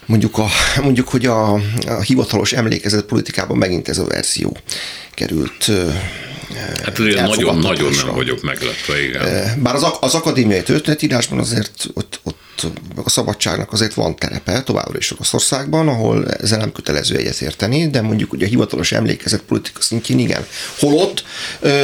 mondjuk, 0.06 0.38
a, 0.38 0.46
mondjuk 0.82 1.08
hogy 1.08 1.26
a, 1.26 1.52
a 1.86 2.00
hivatalos 2.06 2.52
emlékezet 2.52 3.04
politikában 3.04 3.56
megint 3.56 3.88
ez 3.88 3.98
a 3.98 4.04
verzió 4.04 4.56
került 5.14 5.70
Hát 6.84 6.98
azért 6.98 7.20
nagyon-nagyon 7.20 7.92
nem 8.04 8.14
vagyok 8.14 8.42
meglepve, 8.42 9.02
igen. 9.02 9.62
Bár 9.62 9.74
az, 9.74 9.86
az 10.00 10.14
akadémiai 10.14 10.62
történetírásban 10.62 11.38
azért 11.38 11.86
ott, 11.94 12.20
ott 12.22 12.53
a 13.04 13.10
szabadságnak 13.10 13.72
azért 13.72 13.94
van 13.94 14.16
terepe 14.16 14.62
továbbra 14.62 14.98
is 14.98 15.12
Oroszországban, 15.12 15.88
ahol 15.88 16.30
ezzel 16.30 16.58
nem 16.58 16.72
kötelező 16.72 17.16
egyetérteni, 17.16 17.90
de 17.90 18.00
mondjuk 18.00 18.32
ugye 18.32 18.46
a 18.46 18.48
hivatalos 18.48 18.92
emlékezet 18.92 19.40
politika 19.40 19.80
szintjén 19.80 20.18
igen. 20.18 20.46
Holott 20.78 21.24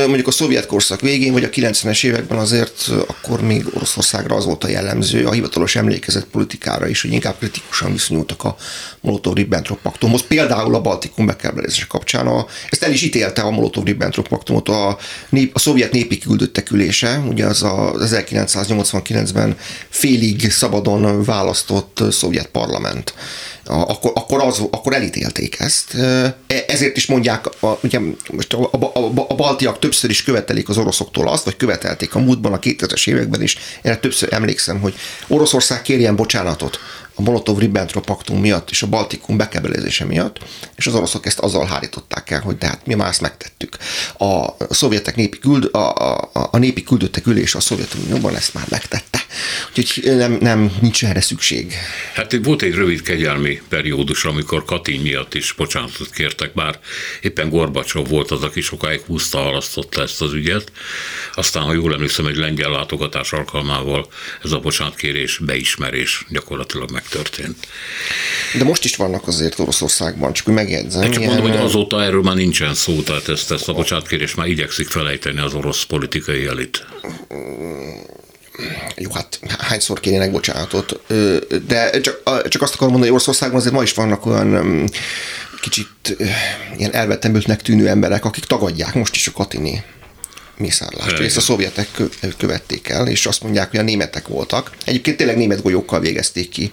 mondjuk 0.07 0.27
a 0.27 0.31
szovjet 0.31 0.67
korszak 0.67 1.01
végén, 1.01 1.33
vagy 1.33 1.45
a 1.45 1.49
90-es 1.49 2.05
években 2.05 2.39
azért 2.39 2.91
akkor 3.07 3.43
még 3.43 3.67
Oroszországra 3.75 4.37
az 4.37 4.45
volt 4.45 4.65
a 4.65 4.69
jellemző, 4.69 5.27
a 5.27 5.33
hivatalos 5.33 5.77
emlékezet 5.77 6.25
politikára 6.25 6.89
is, 6.89 7.03
hogy 7.03 7.13
inkább 7.13 7.39
kritikusan 7.39 7.93
viszonyultak 7.93 8.45
a 8.45 8.57
Molotov-Ribbentrop 9.01 9.81
paktumhoz. 9.83 10.23
Például 10.29 10.75
a 10.75 10.81
Baltikum 10.81 11.27
bekerbelése 11.27 11.85
kapcsán 11.89 12.27
a, 12.27 12.47
ezt 12.71 12.83
el 12.83 12.93
is 12.93 13.03
ítélte 13.03 13.43
a 13.43 13.51
Molotov-Ribbentrop 13.51 14.29
paktumot 14.29 14.69
a, 14.69 14.99
nép, 15.29 15.55
a 15.55 15.59
szovjet 15.59 15.93
népi 15.93 16.19
küldöttek 16.19 16.71
ülése, 16.71 17.19
ugye 17.19 17.47
az 17.47 17.63
a 17.63 17.93
1989-ben 17.99 19.57
félig 19.89 20.37
szabadon 20.71 21.25
választott 21.25 22.03
szovjet 22.11 22.47
parlament. 22.47 23.15
Akkor, 23.71 24.11
akkor, 24.15 24.41
az, 24.41 24.63
akkor 24.71 24.95
elítélték 24.95 25.61
ezt. 25.61 25.95
E, 25.95 26.37
ezért 26.67 26.97
is 26.97 27.07
mondják, 27.07 27.47
a, 27.63 27.79
ugye 27.83 28.01
most 28.33 28.53
a, 28.53 28.69
a, 28.73 28.99
a, 28.99 29.27
a 29.29 29.35
baltiak 29.35 29.79
többször 29.79 30.11
is 30.11 30.23
követelik 30.23 30.69
az 30.69 30.79
oroszoktól 30.79 31.29
azt, 31.29 31.45
vagy 31.45 31.57
követelték 31.57 32.15
a 32.15 32.19
múltban, 32.19 32.53
a 32.53 32.59
2000-es 32.59 33.09
években 33.09 33.43
is, 33.43 33.57
erre 33.83 33.97
többször 33.97 34.33
emlékszem, 34.33 34.81
hogy 34.81 34.95
Oroszország 35.29 35.83
kérjen 35.83 36.17
bocsánatot 36.17 36.79
a 37.21 37.23
Molotov-Ribbentrop 37.23 38.05
paktum 38.05 38.41
miatt 38.41 38.71
és 38.71 38.83
a 38.83 38.87
Baltikum 38.87 39.37
bekebelezése 39.37 40.05
miatt, 40.05 40.39
és 40.77 40.87
az 40.87 40.95
oroszok 40.95 41.27
ezt 41.27 41.39
azzal 41.39 41.67
hárították 41.67 42.31
el, 42.31 42.41
hogy 42.41 42.59
de 42.59 42.67
hát 42.67 42.87
mi 42.87 42.95
már 42.95 43.09
ezt 43.09 43.21
megtettük. 43.21 43.77
A 44.19 44.47
szovjetek 44.71 45.17
népi, 45.17 45.39
küld, 45.39 45.69
a, 45.73 45.79
a, 45.79 46.31
a 46.51 46.59
népi 46.59 46.83
küldöttek 46.83 47.27
ülés 47.27 47.55
a 47.55 47.61
Szovjetunióban 47.61 48.37
ezt 48.37 48.55
már 48.55 48.67
megtette. 48.69 49.19
Úgyhogy 49.77 50.17
nem, 50.17 50.39
nem, 50.41 50.73
nincs 50.81 51.05
erre 51.05 51.21
szükség. 51.21 51.75
Hát 52.15 52.37
volt 52.43 52.63
egy 52.63 52.75
rövid 52.75 53.03
kegyelmi 53.03 53.60
periódus, 53.69 54.25
amikor 54.25 54.65
Katin 54.65 55.01
miatt 55.01 55.35
is 55.35 55.53
bocsánatot 55.53 56.11
kértek, 56.11 56.55
bár 56.55 56.79
éppen 57.21 57.49
Gorbacsov 57.49 58.09
volt 58.09 58.31
az, 58.31 58.43
aki 58.43 58.61
sokáig 58.61 59.01
húzta, 59.01 59.39
halasztotta 59.39 60.03
ezt 60.03 60.23
az 60.23 60.33
ügyet. 60.33 60.73
Aztán, 61.35 61.63
ha 61.63 61.73
jól 61.73 61.93
emlékszem, 61.93 62.27
egy 62.27 62.37
lengyel 62.37 62.71
látogatás 62.71 63.33
alkalmával 63.33 64.07
ez 64.43 64.53
a 64.53 64.59
bocsánatkérés, 64.59 65.39
beismerés 65.39 66.25
gyakorlatilag 66.29 66.91
megtörtént. 66.91 67.57
De 68.59 68.65
most 68.65 68.85
is 68.85 68.97
vannak 68.97 69.27
azért 69.27 69.59
Oroszországban, 69.59 70.33
csak 70.33 70.47
megjegyzem. 70.47 71.03
Hát 71.03 71.13
csak 71.13 71.23
ilyen... 71.23 71.35
mondom, 71.35 71.51
hogy 71.51 71.61
azóta 71.61 72.03
erről 72.03 72.23
már 72.23 72.37
nincsen 72.37 72.75
szó, 72.75 73.03
tehát 73.03 73.29
ezt, 73.29 73.53
ezt 73.53 73.69
a 73.69 73.73
bocsánatkérést 73.73 74.37
már 74.37 74.47
igyekszik 74.47 74.89
felejteni 74.89 75.41
az 75.41 75.55
orosz 75.55 75.83
politikai 75.83 76.47
elit 76.47 76.87
jó, 78.97 79.11
hát 79.13 79.41
hányszor 79.59 80.01
kérének 80.01 80.31
bocsánatot, 80.31 81.01
de 81.67 82.01
csak, 82.01 82.49
csak 82.49 82.63
azt 82.63 82.75
akarom 82.75 82.93
mondani, 82.93 83.01
hogy 83.01 83.11
Oroszországban 83.11 83.59
azért 83.59 83.75
ma 83.75 83.83
is 83.83 83.93
vannak 83.93 84.27
olyan 84.27 84.89
kicsit 85.61 86.17
ilyen 86.77 86.93
elvettemültnek 86.93 87.63
tűnő 87.63 87.89
emberek, 87.89 88.25
akik 88.25 88.45
tagadják 88.45 88.95
most 88.95 89.15
is 89.15 89.27
a 89.27 89.33
Katini 89.33 89.83
mészárlást. 90.57 91.19
Ezt 91.19 91.37
a 91.37 91.41
szovjetek 91.41 91.89
követték 92.37 92.89
el, 92.89 93.09
és 93.09 93.27
azt 93.27 93.43
mondják, 93.43 93.71
hogy 93.71 93.79
a 93.79 93.83
németek 93.83 94.29
voltak. 94.29 94.71
Egyébként 94.85 95.17
tényleg 95.17 95.37
német 95.37 95.63
golyókkal 95.63 96.01
végezték 96.01 96.49
ki 96.49 96.73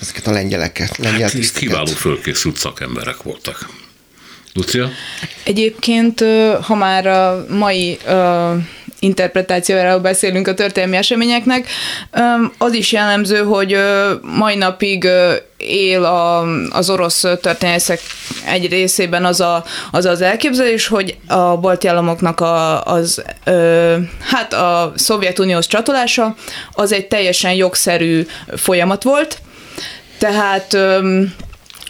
ezeket 0.00 0.26
a 0.26 0.30
lengyeleket. 0.30 0.96
Lengyel 0.96 1.30
hát, 1.32 1.52
kiváló 1.52 1.92
fölkészült 1.92 2.56
szakemberek 2.56 3.22
voltak. 3.22 3.68
Lucia? 4.52 4.90
Egyébként, 5.44 6.24
ha 6.60 6.74
már 6.74 7.06
a 7.06 7.46
mai 7.48 7.98
interpretációjáról 9.04 9.98
beszélünk 9.98 10.48
a 10.48 10.54
történelmi 10.54 10.96
eseményeknek, 10.96 11.66
az 12.58 12.72
is 12.72 12.92
jellemző, 12.92 13.38
hogy 13.38 13.76
mai 14.22 14.54
napig 14.54 15.08
él 15.56 16.04
a, 16.04 16.44
az 16.70 16.90
orosz 16.90 17.20
történészek 17.20 18.00
egy 18.46 18.68
részében 18.68 19.24
az, 19.24 19.40
a, 19.40 19.64
az 19.90 20.04
az 20.04 20.20
elképzelés, 20.20 20.86
hogy 20.86 21.16
a 21.28 21.56
balti 21.56 21.88
államoknak 21.88 22.40
a, 22.40 22.82
az, 22.82 23.22
ö, 23.44 23.96
hát 24.20 24.52
a 24.52 24.92
Szovjetunióhoz 24.96 25.66
csatolása 25.66 26.34
az 26.72 26.92
egy 26.92 27.06
teljesen 27.06 27.52
jogszerű 27.52 28.26
folyamat 28.56 29.02
volt, 29.02 29.38
tehát 30.18 30.74
ö, 30.74 31.20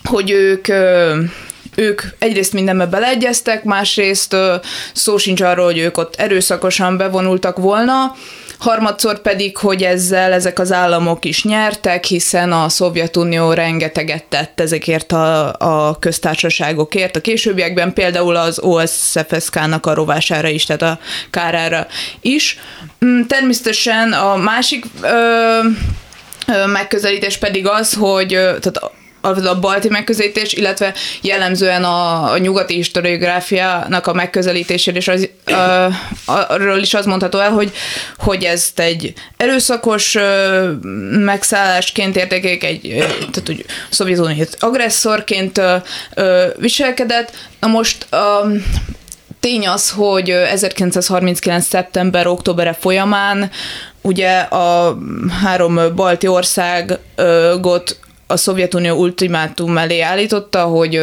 hogy 0.04 0.30
ők 0.30 0.68
ö, 0.68 1.20
ők 1.74 2.02
egyrészt 2.18 2.52
mindenbe 2.52 2.86
beleegyeztek, 2.86 3.64
másrészt 3.64 4.36
szó 4.92 5.16
sincs 5.16 5.40
arról, 5.40 5.64
hogy 5.64 5.78
ők 5.78 5.98
ott 5.98 6.14
erőszakosan 6.16 6.96
bevonultak 6.96 7.58
volna, 7.58 8.14
harmadszor 8.58 9.20
pedig, 9.20 9.56
hogy 9.56 9.82
ezzel 9.82 10.32
ezek 10.32 10.58
az 10.58 10.72
államok 10.72 11.24
is 11.24 11.44
nyertek, 11.44 12.04
hiszen 12.04 12.52
a 12.52 12.68
Szovjetunió 12.68 13.52
rengeteget 13.52 14.24
tett 14.24 14.60
ezekért 14.60 15.12
a, 15.12 15.52
a 15.58 15.98
köztársaságokért. 15.98 17.16
A 17.16 17.20
későbbiekben 17.20 17.92
például 17.92 18.36
az 18.36 18.58
OSZFSK-nak 18.58 19.86
a 19.86 19.94
rovására 19.94 20.48
is, 20.48 20.64
tehát 20.64 20.82
a 20.82 20.98
kárára 21.30 21.86
is. 22.20 22.58
Mm, 23.04 23.20
természetesen 23.20 24.12
a 24.12 24.36
másik 24.36 24.84
ö, 25.02 25.58
megközelítés 26.66 27.36
pedig 27.36 27.66
az, 27.66 27.92
hogy 27.92 28.28
tehát 28.28 28.92
a 29.24 29.58
balti 29.60 29.88
megközelítés, 29.88 30.52
illetve 30.52 30.94
jellemzően 31.20 31.84
a, 31.84 32.30
a 32.32 32.38
nyugati 32.38 32.74
historiográfiának 32.74 34.06
a 34.06 34.12
megközelítésére, 34.12 34.96
és 34.96 35.08
az, 35.08 35.28
arról 36.24 36.78
is 36.78 36.94
az 36.94 37.06
mondható 37.06 37.38
el, 37.38 37.50
hogy, 37.50 37.72
hogy 38.18 38.44
ezt 38.44 38.80
egy 38.80 39.12
erőszakos 39.36 40.14
ö, 40.14 40.70
megszállásként 41.10 42.16
értékelik, 42.16 42.64
egy, 42.64 42.80
tehát 43.32 43.48
a 43.48 43.52
Szovjetunió 43.90 44.44
agresszorként 44.58 45.58
ö, 45.58 45.76
ö, 46.14 46.46
viselkedett. 46.56 47.32
Na 47.60 47.66
most 47.66 48.12
a, 48.12 48.46
tény 49.40 49.68
az, 49.68 49.90
hogy 49.90 50.30
1939. 50.30 51.66
szeptember-októbere 51.66 52.72
folyamán 52.72 53.50
ugye 54.00 54.38
a 54.38 54.98
három 55.42 55.80
balti 55.94 56.26
országot 56.26 57.98
a 58.26 58.36
Szovjetunió 58.36 58.96
ultimátum 58.96 59.78
elé 59.78 60.00
állította, 60.00 60.62
hogy 60.62 61.00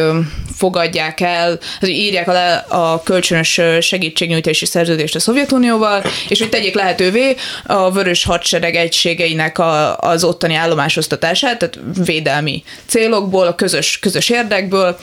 fogadják 0.56 1.20
el, 1.20 1.58
hogy 1.80 1.88
írják 1.88 2.28
alá 2.28 2.58
a 2.58 3.02
kölcsönös 3.02 3.60
segítségnyújtási 3.80 4.66
szerződést 4.66 5.14
a 5.14 5.20
Szovjetunióval, 5.20 6.02
és 6.28 6.38
hogy 6.38 6.48
tegyék 6.48 6.74
lehetővé 6.74 7.36
a 7.66 7.90
vörös 7.90 8.24
hadsereg 8.24 8.74
egységeinek 8.74 9.58
a, 9.58 9.98
az 9.98 10.24
ottani 10.24 10.54
állomásosztatását, 10.54 11.58
tehát 11.58 11.78
védelmi 12.04 12.62
célokból, 12.86 13.46
a 13.46 13.54
közös, 13.54 13.98
közös 13.98 14.28
érdekből. 14.28 14.98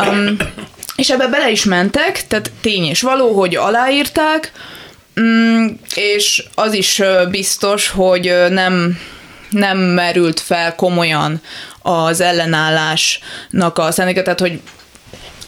Um, 0.00 0.36
és 0.96 1.10
ebbe 1.10 1.26
bele 1.26 1.50
is 1.50 1.64
mentek, 1.64 2.26
tehát 2.26 2.52
tény 2.60 2.84
és 2.84 3.00
való, 3.00 3.32
hogy 3.32 3.56
aláírták, 3.56 4.52
um, 5.16 5.80
és 5.94 6.44
az 6.54 6.72
is 6.72 7.02
biztos, 7.30 7.88
hogy 7.88 8.34
nem 8.48 8.98
nem 9.50 9.78
merült 9.78 10.40
fel 10.40 10.74
komolyan 10.74 11.40
az 11.82 12.20
ellenállásnak 12.20 13.78
a 13.78 13.90
szándéka, 13.90 14.22
tehát 14.22 14.40
hogy 14.40 14.60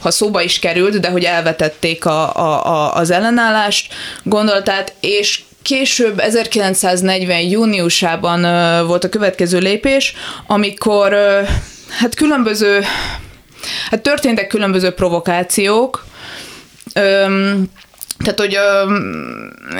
ha 0.01 0.11
szóba 0.11 0.43
is 0.43 0.59
került, 0.59 1.01
de 1.01 1.09
hogy 1.09 1.25
elvetették 1.25 2.05
a, 2.05 2.37
a, 2.37 2.67
a, 2.67 2.95
az 2.95 3.11
ellenállást 3.11 3.95
gondolatát, 4.23 4.93
és 5.01 5.43
később 5.63 6.21
1940. 6.21 7.41
júniusában 7.41 8.45
uh, 8.45 8.87
volt 8.87 9.05
a 9.05 9.09
következő 9.09 9.59
lépés, 9.59 10.15
amikor 10.47 11.13
uh, 11.13 11.49
hát 11.91 12.15
különböző, 12.15 12.85
hát 13.91 14.01
történtek 14.03 14.47
különböző 14.47 14.91
provokációk, 14.91 16.07
um, 16.95 17.71
tehát, 18.19 18.41
hogy, 18.41 18.59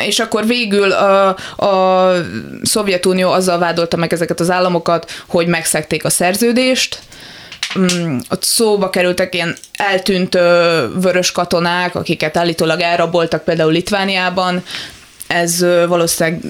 és 0.07 0.19
akkor 0.19 0.47
végül 0.47 0.93
a, 0.93 1.29
a 1.57 2.13
Szovjetunió 2.63 3.31
azzal 3.31 3.59
vádolta 3.59 3.97
meg 3.97 4.13
ezeket 4.13 4.41
az 4.41 4.51
államokat, 4.51 5.23
hogy 5.27 5.47
megszekték 5.47 6.05
a 6.05 6.11
szerződést, 6.11 6.99
mm, 7.79 8.19
ott 8.31 8.43
szóba 8.43 8.91
kerültek 8.91 9.35
ilyen 9.35 9.57
eltűnt 9.73 10.35
vörös 11.01 11.33
katonák, 11.33 11.95
akiket 11.95 12.37
állítólag 12.37 12.81
elraboltak 12.81 13.45
például 13.45 13.73
Litvániában. 13.73 14.63
Ez 15.27 15.61
valószínűleg 15.87 16.41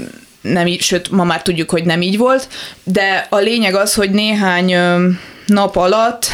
nem 0.40 0.66
így, 0.66 0.81
sőt, 0.81 1.11
ma 1.11 1.24
már 1.24 1.42
tudjuk, 1.42 1.71
hogy 1.71 1.85
nem 1.85 2.02
így 2.02 2.19
volt, 2.19 2.48
de 2.85 3.27
a 3.31 3.37
lényeg 3.37 3.75
az, 3.75 3.94
hogy 3.94 4.10
néhány 4.10 4.75
nap 5.49 5.77
alatt 5.77 6.27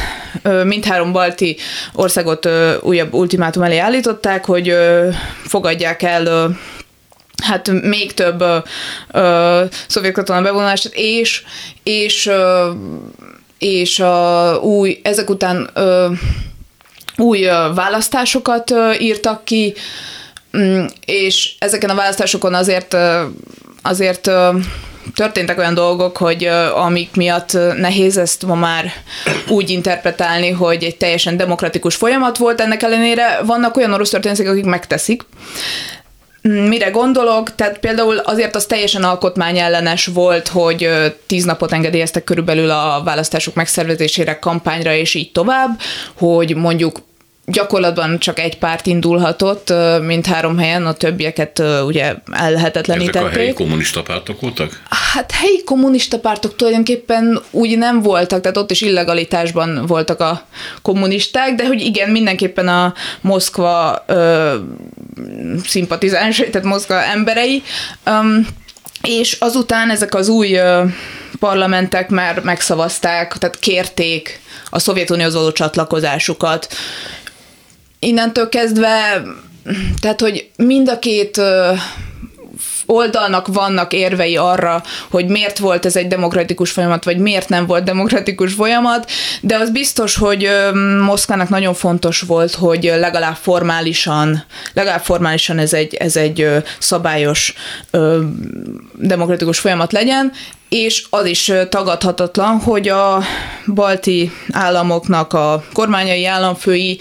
mindhárom 0.65 1.13
balti 1.13 1.57
országot 1.93 2.49
újabb 2.81 3.15
ultimátum 3.15 3.63
elé 3.63 3.79
állították, 3.79 4.45
hogy 4.45 4.77
fogadják 5.45 6.03
el 6.03 6.55
hát 7.45 7.71
még 7.83 8.15
több 8.15 8.41
ö, 8.41 8.59
ö, 9.13 9.65
szovjet 9.87 10.13
katona 10.13 10.43
bevonulását, 10.43 10.93
és, 10.95 11.45
és, 11.83 12.27
ö, 12.27 12.71
és 13.59 14.01
a 14.01 14.59
új, 14.63 15.01
ezek 15.03 15.31
után 15.31 15.71
ö, 15.75 16.13
új 17.17 17.45
ö, 17.45 17.73
választásokat 17.75 18.71
ö, 18.71 18.93
írtak 18.99 19.45
ki, 19.45 19.75
mm, 20.57 20.85
és 21.05 21.55
ezeken 21.59 21.91
a 21.91 21.95
választásokon 21.95 22.55
azért 22.55 22.97
azért 23.83 24.31
történtek 25.15 25.59
olyan 25.59 25.75
dolgok, 25.75 26.17
hogy 26.17 26.45
amik 26.75 27.17
miatt 27.17 27.53
nehéz 27.77 28.17
ezt 28.17 28.47
ma 28.47 28.55
már 28.55 28.93
úgy 29.49 29.71
interpretálni, 29.71 30.51
hogy 30.51 30.85
egy 30.85 30.97
teljesen 30.97 31.37
demokratikus 31.37 31.95
folyamat 31.95 32.37
volt, 32.37 32.61
ennek 32.61 32.83
ellenére 32.83 33.41
vannak 33.45 33.77
olyan 33.77 33.93
orosz 33.93 34.11
történészek, 34.11 34.49
akik 34.49 34.65
megteszik. 34.65 35.23
Mire 36.43 36.91
gondolok? 36.91 37.55
Tehát 37.55 37.79
például 37.79 38.19
azért 38.19 38.55
az 38.55 38.65
teljesen 38.65 39.05
alkotmányellenes 39.05 40.07
volt, 40.07 40.49
hogy 40.49 40.89
tíz 41.27 41.45
napot 41.45 41.73
engedélyeztek 41.73 42.25
körülbelül 42.25 42.71
a 42.71 43.03
választások 43.05 43.55
megszervezésére, 43.55 44.39
kampányra 44.39 44.95
és 44.95 45.15
így 45.15 45.33
tovább, 45.33 45.81
hogy 46.15 46.57
mondjuk 46.57 46.99
gyakorlatban 47.47 48.19
csak 48.19 48.39
egy 48.39 48.59
párt 48.59 48.87
indulhatott, 48.87 49.73
mint 50.03 50.27
három 50.27 50.59
helyen, 50.59 50.87
a 50.87 50.93
többieket 50.93 51.63
ugye 51.85 52.15
ellehetetlenítették. 52.33 53.23
Ezek 53.23 53.35
a 53.35 53.39
helyi 53.39 53.53
kommunista 53.53 54.03
pártok 54.03 54.41
voltak? 54.41 54.83
Hát 55.13 55.33
helyi 55.33 55.65
kommunista 55.65 56.19
pártok 56.19 56.57
tulajdonképpen 56.57 57.41
úgy 57.51 57.79
nem 57.79 58.03
voltak, 58.03 58.41
tehát 58.41 58.57
ott 58.57 58.71
is 58.71 58.81
illegalitásban 58.81 59.87
voltak 59.87 60.21
a 60.21 60.47
kommunisták, 60.83 61.55
de 61.55 61.67
hogy 61.67 61.81
igen, 61.81 62.11
mindenképpen 62.11 62.69
a 62.69 62.95
Moszkva 63.21 64.05
ö, 64.07 64.55
szimpatizánsai, 65.67 66.51
tehát 66.51 66.67
Moszkva 66.67 67.03
emberei, 67.03 67.63
um, 68.07 68.47
és 69.03 69.37
azután 69.41 69.91
ezek 69.91 70.15
az 70.15 70.29
új 70.29 70.55
ö, 70.55 70.85
parlamentek 71.39 72.09
már 72.09 72.41
megszavazták, 72.41 73.39
tehát 73.39 73.59
kérték 73.59 74.41
a 74.71 74.79
Szovjetunióhoz 74.79 75.35
való 75.35 75.53
csatlakozásukat, 75.53 76.69
innentől 78.05 78.49
kezdve, 78.49 79.23
tehát, 80.01 80.21
hogy 80.21 80.51
mind 80.57 80.89
a 80.89 80.99
két 80.99 81.41
oldalnak 82.87 83.47
vannak 83.47 83.93
érvei 83.93 84.37
arra, 84.37 84.83
hogy 85.11 85.27
miért 85.27 85.59
volt 85.59 85.87
ez 85.87 85.97
egy 85.97 86.09
demokratikus 86.09 86.71
folyamat, 86.71 87.05
vagy 87.05 87.19
miért 87.19 87.49
nem 87.49 87.67
volt 87.67 87.85
demokratikus 87.85 88.53
folyamat, 88.53 89.11
de 89.41 89.57
az 89.57 89.71
biztos, 89.71 90.17
hogy 90.17 90.49
Moszkvának 91.01 91.49
nagyon 91.49 91.75
fontos 91.75 92.21
volt, 92.21 92.55
hogy 92.55 92.83
legalább 92.85 93.37
formálisan, 93.37 94.45
legalább 94.73 95.03
formálisan 95.03 95.59
ez 95.59 95.73
egy, 95.73 95.95
ez 95.95 96.17
egy 96.17 96.49
szabályos 96.79 97.55
demokratikus 98.95 99.59
folyamat 99.59 99.93
legyen, 99.93 100.33
és 100.69 101.07
az 101.11 101.27
is 101.27 101.53
tagadhatatlan, 101.69 102.59
hogy 102.59 102.89
a 102.89 103.23
balti 103.75 104.33
államoknak 104.53 105.33
a 105.33 105.65
kormányai 105.73 106.27
államfői 106.27 106.99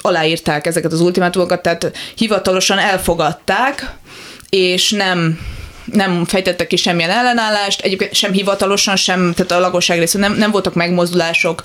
aláírták 0.00 0.66
ezeket 0.66 0.92
az 0.92 1.00
ultimátumokat, 1.00 1.62
tehát 1.62 1.92
hivatalosan 2.14 2.78
elfogadták, 2.78 3.94
és 4.50 4.90
nem 4.90 5.38
nem 5.92 6.24
fejtettek 6.24 6.66
ki 6.66 6.76
semmilyen 6.76 7.10
ellenállást, 7.10 7.80
egyébként 7.80 8.14
sem 8.14 8.32
hivatalosan, 8.32 8.96
sem, 8.96 9.32
tehát 9.36 9.52
a 9.52 9.58
lakosság 9.58 9.98
részéről 9.98 10.28
nem, 10.28 10.38
nem 10.38 10.50
voltak 10.50 10.74
megmozdulások, 10.74 11.62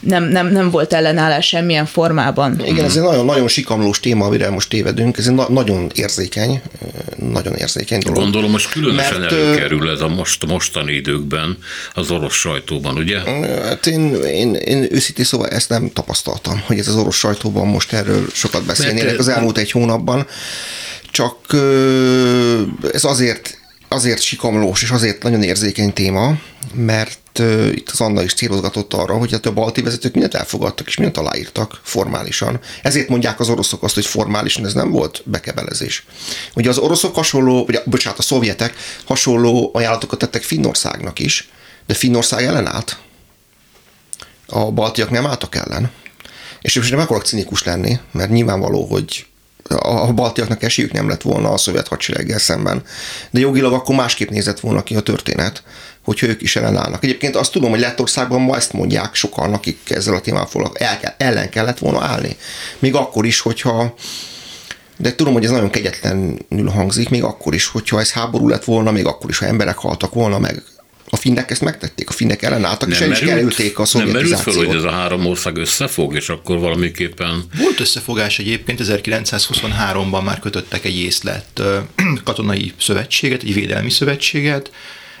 nem, 0.00 0.24
nem, 0.24 0.46
nem 0.46 0.70
volt 0.70 0.92
ellenállás 0.92 1.46
semmilyen 1.46 1.86
formában. 1.86 2.62
Igen, 2.66 2.84
ez 2.84 2.96
egy 2.96 3.02
nagyon, 3.02 3.24
nagyon 3.24 3.48
sikamlós 3.48 4.00
téma, 4.00 4.24
amire 4.24 4.50
most 4.50 4.68
tévedünk, 4.68 5.18
ez 5.18 5.26
egy 5.26 5.34
na- 5.34 5.48
nagyon 5.48 5.90
érzékeny, 5.94 6.62
nagyon 7.16 7.54
érzékeny 7.54 8.00
dolog. 8.00 8.18
Gondolom, 8.18 8.50
most 8.50 8.70
különösen 8.70 9.20
Mert, 9.20 9.32
előkerül 9.32 9.90
ez 9.90 10.00
a 10.00 10.08
most, 10.08 10.46
mostani 10.46 10.92
időkben 10.92 11.58
az 11.94 12.10
orosz 12.10 12.34
sajtóban, 12.34 12.96
ugye? 12.96 13.18
Hát 13.62 13.86
én, 13.86 14.14
én, 14.14 14.54
én 14.54 14.86
őszintén 14.90 15.24
szóval 15.24 15.48
ezt 15.48 15.68
nem 15.68 15.90
tapasztaltam, 15.92 16.62
hogy 16.66 16.78
ez 16.78 16.88
az 16.88 16.96
orosz 16.96 17.16
sajtóban 17.16 17.66
most 17.66 17.92
erről 17.92 18.26
sokat 18.32 18.64
beszélnének 18.64 19.18
az 19.18 19.28
elmúlt 19.28 19.58
egy 19.58 19.70
hónapban 19.70 20.26
csak 21.10 21.36
ez 22.92 23.04
azért, 23.04 23.58
azért 23.88 24.20
sikamlós 24.20 24.82
és 24.82 24.90
azért 24.90 25.22
nagyon 25.22 25.42
érzékeny 25.42 25.92
téma, 25.92 26.38
mert 26.74 27.42
itt 27.74 27.90
az 27.90 28.00
Anna 28.00 28.22
is 28.22 28.34
célozgatott 28.34 28.94
arra, 28.94 29.16
hogy 29.16 29.40
a 29.42 29.52
balti 29.52 29.82
vezetők 29.82 30.12
mindent 30.12 30.34
elfogadtak 30.34 30.86
és 30.86 30.96
mindent 30.96 31.18
aláírtak 31.18 31.80
formálisan. 31.82 32.60
Ezért 32.82 33.08
mondják 33.08 33.40
az 33.40 33.48
oroszok 33.48 33.82
azt, 33.82 33.94
hogy 33.94 34.06
formálisan 34.06 34.64
ez 34.66 34.74
nem 34.74 34.90
volt 34.90 35.22
bekebelezés. 35.24 36.06
Ugye 36.54 36.68
az 36.68 36.78
oroszok 36.78 37.14
hasonló, 37.14 37.64
vagy 37.64 37.80
bocsánat, 37.84 38.18
a 38.18 38.22
szovjetek 38.22 38.74
hasonló 39.04 39.70
ajánlatokat 39.74 40.18
tettek 40.18 40.42
Finnországnak 40.42 41.18
is, 41.18 41.48
de 41.86 41.94
Finnország 41.94 42.44
ellenállt. 42.44 42.98
A 44.46 44.70
baltiak 44.70 45.10
nem 45.10 45.26
álltak 45.26 45.54
ellen. 45.54 45.90
És 46.60 46.76
most 46.76 46.90
nem 46.90 47.00
akarok 47.00 47.24
cinikus 47.24 47.62
lenni, 47.62 47.98
mert 48.12 48.30
nyilvánvaló, 48.30 48.84
hogy 48.84 49.26
a 49.68 50.12
baltiaknak 50.12 50.62
esélyük 50.62 50.92
nem 50.92 51.08
lett 51.08 51.22
volna 51.22 51.52
a 51.52 51.56
szovjet 51.56 51.88
hadsereggel 51.88 52.38
szemben. 52.38 52.82
De 53.30 53.40
jogilag 53.40 53.72
akkor 53.72 53.94
másképp 53.94 54.28
nézett 54.28 54.60
volna 54.60 54.82
ki 54.82 54.94
a 54.94 55.00
történet, 55.00 55.62
hogyha 56.04 56.26
ők 56.26 56.42
is 56.42 56.56
ellenállnak. 56.56 57.04
Egyébként 57.04 57.36
azt 57.36 57.52
tudom, 57.52 57.70
hogy 57.70 57.80
Lettországban 57.80 58.40
ma 58.40 58.56
ezt 58.56 58.72
mondják 58.72 59.14
sokan, 59.14 59.52
akik 59.52 59.90
ezzel 59.90 60.14
a 60.14 60.20
témával 60.20 60.48
foglalkoznak, 60.48 61.02
el, 61.02 61.14
ellen 61.18 61.48
kellett 61.48 61.78
volna 61.78 62.02
állni. 62.02 62.36
Még 62.78 62.94
akkor 62.94 63.26
is, 63.26 63.40
hogyha 63.40 63.94
de 64.96 65.14
tudom, 65.14 65.32
hogy 65.32 65.44
ez 65.44 65.50
nagyon 65.50 65.70
kegyetlenül 65.70 66.68
hangzik, 66.74 67.08
még 67.08 67.22
akkor 67.22 67.54
is, 67.54 67.66
hogyha 67.66 68.00
ez 68.00 68.12
háború 68.12 68.48
lett 68.48 68.64
volna, 68.64 68.90
még 68.90 69.06
akkor 69.06 69.30
is, 69.30 69.38
ha 69.38 69.46
emberek 69.46 69.76
haltak 69.76 70.14
volna 70.14 70.38
meg, 70.38 70.62
a 71.10 71.16
finnek 71.16 71.50
ezt 71.50 71.60
megtették, 71.60 72.08
a 72.08 72.12
finnek 72.12 72.42
ellenálltak, 72.42 72.88
nem 72.88 72.98
és 72.98 73.04
el 73.04 73.10
is 73.10 73.18
kerülték 73.18 73.78
a 73.78 73.84
szovjetizációt. 73.84 74.30
Nem 74.30 74.42
merült 74.44 74.56
fel, 74.56 74.66
hogy 74.66 74.76
ez 74.76 74.92
a 74.92 74.96
három 74.96 75.26
ország 75.26 75.56
összefog, 75.56 76.14
és 76.14 76.28
akkor 76.28 76.58
valamiképpen... 76.58 77.44
Volt 77.56 77.80
összefogás 77.80 78.38
egyébként, 78.38 78.80
1923-ban 78.82 80.24
már 80.24 80.38
kötöttek 80.38 80.84
egy 80.84 80.96
észlet 80.96 81.62
katonai 82.24 82.72
szövetséget, 82.80 83.42
egy 83.42 83.54
védelmi 83.54 83.90
szövetséget, 83.90 84.70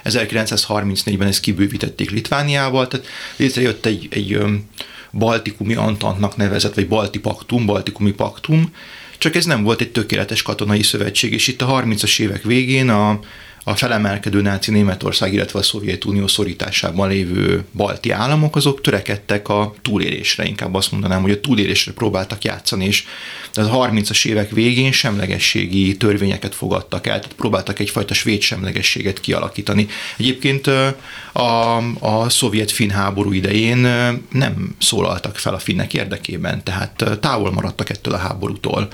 1934-ben 0.04 1.28
ezt 1.28 1.40
kibővítették 1.40 2.10
Litvániával, 2.10 2.88
tehát 2.88 3.06
létrejött 3.36 3.86
egy, 3.86 4.08
egy 4.10 4.38
baltikumi 5.12 5.74
antantnak 5.74 6.36
nevezett, 6.36 6.74
vagy 6.74 6.88
balti 6.88 7.18
paktum, 7.18 7.66
baltikumi 7.66 8.10
paktum, 8.10 8.72
csak 9.18 9.34
ez 9.34 9.44
nem 9.44 9.62
volt 9.62 9.80
egy 9.80 9.90
tökéletes 9.90 10.42
katonai 10.42 10.82
szövetség, 10.82 11.32
és 11.32 11.46
itt 11.46 11.62
a 11.62 11.82
30-as 11.84 12.20
évek 12.20 12.42
végén 12.42 12.88
a 12.88 13.20
a 13.68 13.74
felemelkedő 13.74 14.40
náci 14.40 14.70
Németország, 14.70 15.32
illetve 15.32 15.58
a 15.58 15.62
Szovjetunió 15.62 16.26
szorításában 16.26 17.08
lévő 17.08 17.64
balti 17.72 18.10
államok, 18.10 18.56
azok 18.56 18.80
törekedtek 18.80 19.48
a 19.48 19.74
túlélésre, 19.82 20.44
inkább 20.44 20.74
azt 20.74 20.92
mondanám, 20.92 21.22
hogy 21.22 21.30
a 21.30 21.40
túlélésre 21.40 21.92
próbáltak 21.92 22.44
játszani, 22.44 22.84
és 22.84 23.04
a 23.54 23.60
30-as 23.60 24.26
évek 24.26 24.50
végén 24.50 24.92
semlegességi 24.92 25.96
törvényeket 25.96 26.54
fogadtak 26.54 27.06
el, 27.06 27.20
tehát 27.20 27.36
próbáltak 27.36 27.78
egyfajta 27.78 28.14
svéd 28.14 28.40
semlegességet 28.40 29.20
kialakítani. 29.20 29.86
Egyébként 30.16 30.66
a, 31.32 31.76
a 32.00 32.28
szovjet-finn 32.28 32.90
háború 32.90 33.32
idején 33.32 33.78
nem 34.32 34.74
szólaltak 34.78 35.36
fel 35.36 35.54
a 35.54 35.58
finnek 35.58 35.94
érdekében, 35.94 36.64
tehát 36.64 37.18
távol 37.20 37.52
maradtak 37.52 37.90
ettől 37.90 38.14
a 38.14 38.18
háborútól 38.18 38.88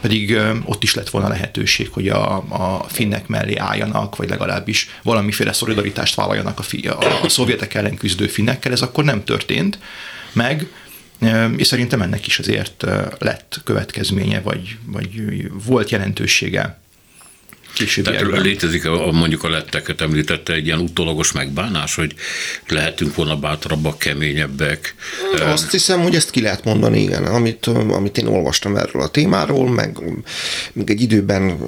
pedig 0.00 0.38
ott 0.64 0.82
is 0.82 0.94
lett 0.94 1.10
volna 1.10 1.28
lehetőség, 1.28 1.88
hogy 1.90 2.08
a, 2.08 2.36
a 2.36 2.86
finnek 2.88 3.26
mellé 3.26 3.56
álljanak, 3.56 4.16
vagy 4.16 4.28
legalábbis 4.28 4.88
valamiféle 5.02 5.52
szolidaritást 5.52 6.14
vállaljanak 6.14 6.58
a, 6.58 6.62
fi, 6.62 6.88
a, 6.88 7.22
a 7.22 7.28
szovjetek 7.28 7.74
ellen 7.74 7.96
küzdő 7.96 8.26
finnekkel, 8.26 8.72
ez 8.72 8.82
akkor 8.82 9.04
nem 9.04 9.24
történt 9.24 9.78
meg, 10.32 10.66
és 11.56 11.66
szerintem 11.66 12.02
ennek 12.02 12.26
is 12.26 12.38
azért 12.38 12.86
lett 13.18 13.60
következménye, 13.64 14.40
vagy, 14.40 14.76
vagy 14.84 15.22
volt 15.64 15.90
jelentősége 15.90 16.78
Tehát 18.02 18.42
létezik 18.42 18.86
a, 18.86 19.12
mondjuk 19.12 19.44
a 19.44 19.48
letteket 19.48 20.00
említette 20.00 20.52
egy 20.52 20.66
ilyen 20.66 20.78
utólagos 20.78 21.32
megbánás, 21.32 21.94
hogy 21.94 22.14
lehetünk 22.68 23.14
volna 23.14 23.36
bátrabbak, 23.36 23.98
keményebbek. 23.98 24.94
Azt 25.40 25.70
hiszem, 25.70 26.00
hogy 26.02 26.14
ezt 26.14 26.30
ki 26.30 26.40
lehet 26.40 26.64
mondani, 26.64 27.00
igen, 27.02 27.24
amit, 27.24 27.66
amit 27.66 28.18
én 28.18 28.26
olvastam 28.26 28.76
erről 28.76 29.02
a 29.02 29.08
témáról, 29.08 29.70
meg 29.70 29.98
még 30.72 30.90
egy 30.90 31.00
időben 31.00 31.58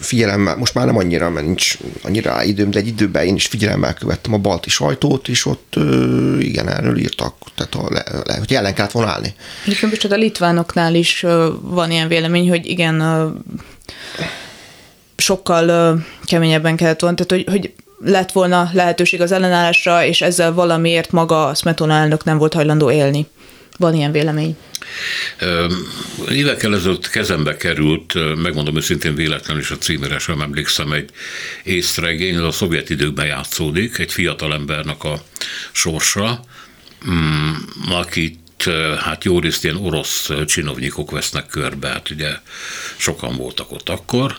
figyelemmel, 0.00 0.56
most 0.56 0.74
már 0.74 0.86
nem 0.86 0.96
annyira, 0.96 1.30
mert 1.30 1.46
nincs 1.46 1.76
annyira 2.02 2.42
időm, 2.42 2.70
de 2.70 2.78
egy 2.78 2.86
időben 2.86 3.26
én 3.26 3.34
is 3.34 3.46
figyelemmel 3.46 3.94
követtem 3.94 4.32
a 4.32 4.38
balti 4.38 4.70
sajtót, 4.70 5.28
és 5.28 5.46
ott 5.46 5.74
igen, 6.38 6.68
erről 6.68 6.98
írtak, 6.98 7.34
tehát 7.56 7.74
a, 7.74 7.92
le, 7.92 8.04
le, 8.24 8.38
hogy 8.38 8.54
ellen 8.54 8.74
kellett 8.74 8.90
volna 8.90 9.10
állni. 9.10 9.34
És 9.66 9.82
a 10.10 10.14
litvánoknál 10.14 10.94
is 10.94 11.20
van 11.60 11.90
ilyen 11.90 12.08
vélemény, 12.08 12.48
hogy 12.48 12.66
igen, 12.66 13.00
sokkal 15.22 15.98
keményebben 16.24 16.76
kellett 16.76 17.00
volna, 17.00 17.16
tehát 17.16 17.44
hogy, 17.44 17.54
hogy 17.54 17.72
lett 18.04 18.32
volna 18.32 18.70
lehetőség 18.72 19.20
az 19.20 19.32
ellenállásra, 19.32 20.04
és 20.04 20.20
ezzel 20.20 20.52
valamiért 20.52 21.10
maga 21.10 21.46
a 21.46 21.54
Smetona 21.54 21.94
elnök 21.94 22.24
nem 22.24 22.38
volt 22.38 22.54
hajlandó 22.54 22.90
élni. 22.90 23.26
Van 23.78 23.94
ilyen 23.94 24.12
vélemény. 24.12 24.56
Évekkel 26.28 26.74
ezelőtt 26.74 27.08
kezembe 27.08 27.56
került, 27.56 28.14
megmondom 28.42 28.76
őszintén 28.76 29.14
véletlenül 29.14 29.62
is 29.62 29.70
a 29.70 29.78
címére 29.78 30.18
sem 30.18 30.40
emlékszem, 30.40 30.92
egy 30.92 31.10
észregény, 31.64 32.36
az 32.36 32.44
a 32.44 32.50
szovjet 32.50 32.90
időkben 32.90 33.26
játszódik, 33.26 33.98
egy 33.98 34.12
fiatalembernek 34.12 35.04
a 35.04 35.22
sorsa, 35.72 36.40
mm, 37.10 37.52
akit 37.90 38.40
hát 38.98 39.24
jó 39.24 39.38
részt 39.38 39.64
ilyen 39.64 39.76
orosz 39.76 40.30
csinovnyikok 40.46 41.10
vesznek 41.10 41.46
körbe, 41.46 41.88
hát 41.88 42.10
ugye 42.10 42.30
sokan 42.96 43.36
voltak 43.36 43.72
ott 43.72 43.88
akkor, 43.88 44.36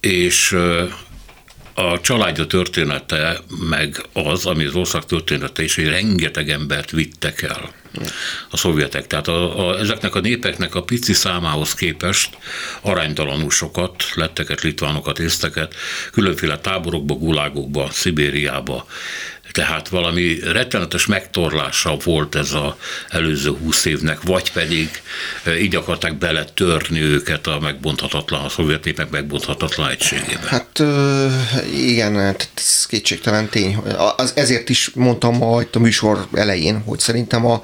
és 0.00 0.56
a 1.74 2.00
családja 2.00 2.46
története 2.46 3.40
meg 3.68 4.06
az, 4.12 4.46
ami 4.46 4.64
az 4.64 4.74
ország 4.74 5.04
története 5.04 5.62
is, 5.62 5.74
hogy 5.74 5.88
rengeteg 5.88 6.50
embert 6.50 6.90
vittek 6.90 7.42
el 7.42 7.70
a 8.50 8.56
szovjetek. 8.56 9.06
Tehát 9.06 9.28
a, 9.28 9.68
a, 9.68 9.78
ezeknek 9.78 10.14
a 10.14 10.20
népeknek 10.20 10.74
a 10.74 10.82
pici 10.82 11.12
számához 11.12 11.74
képest 11.74 12.36
aránytalanul 12.80 13.50
sokat, 13.50 14.04
letteket, 14.14 14.60
litvánokat, 14.60 15.18
észteket, 15.18 15.74
különféle 16.12 16.58
táborokba, 16.58 17.14
gulágokba, 17.14 17.88
Szibériába 17.90 18.86
tehát 19.56 19.88
valami 19.88 20.38
rettenetes 20.42 21.06
megtorlása 21.06 21.96
volt 22.04 22.34
ez 22.34 22.52
az 22.52 22.72
előző 23.08 23.50
húsz 23.50 23.84
évnek, 23.84 24.22
vagy 24.22 24.52
pedig 24.52 25.02
e, 25.44 25.58
így 25.58 25.74
akarták 25.74 26.14
beletörni 26.18 27.00
őket 27.00 27.46
a 27.46 27.58
megbonthatatlan, 27.60 28.44
a 28.44 28.48
szovjet 28.48 28.84
népek 28.84 29.10
megbonthatatlan 29.10 29.90
egységébe. 29.90 30.46
Hát 30.46 30.82
igen, 31.72 32.16
hát 32.16 32.48
ez 32.54 32.86
kétségtelen 32.86 33.48
tény. 33.48 33.76
Az, 34.16 34.32
ezért 34.34 34.68
is 34.68 34.90
mondtam 34.94 35.36
ma 35.36 35.62
a 35.72 35.78
műsor 35.78 36.26
elején, 36.34 36.82
hogy 36.82 36.98
szerintem 36.98 37.46
a, 37.46 37.62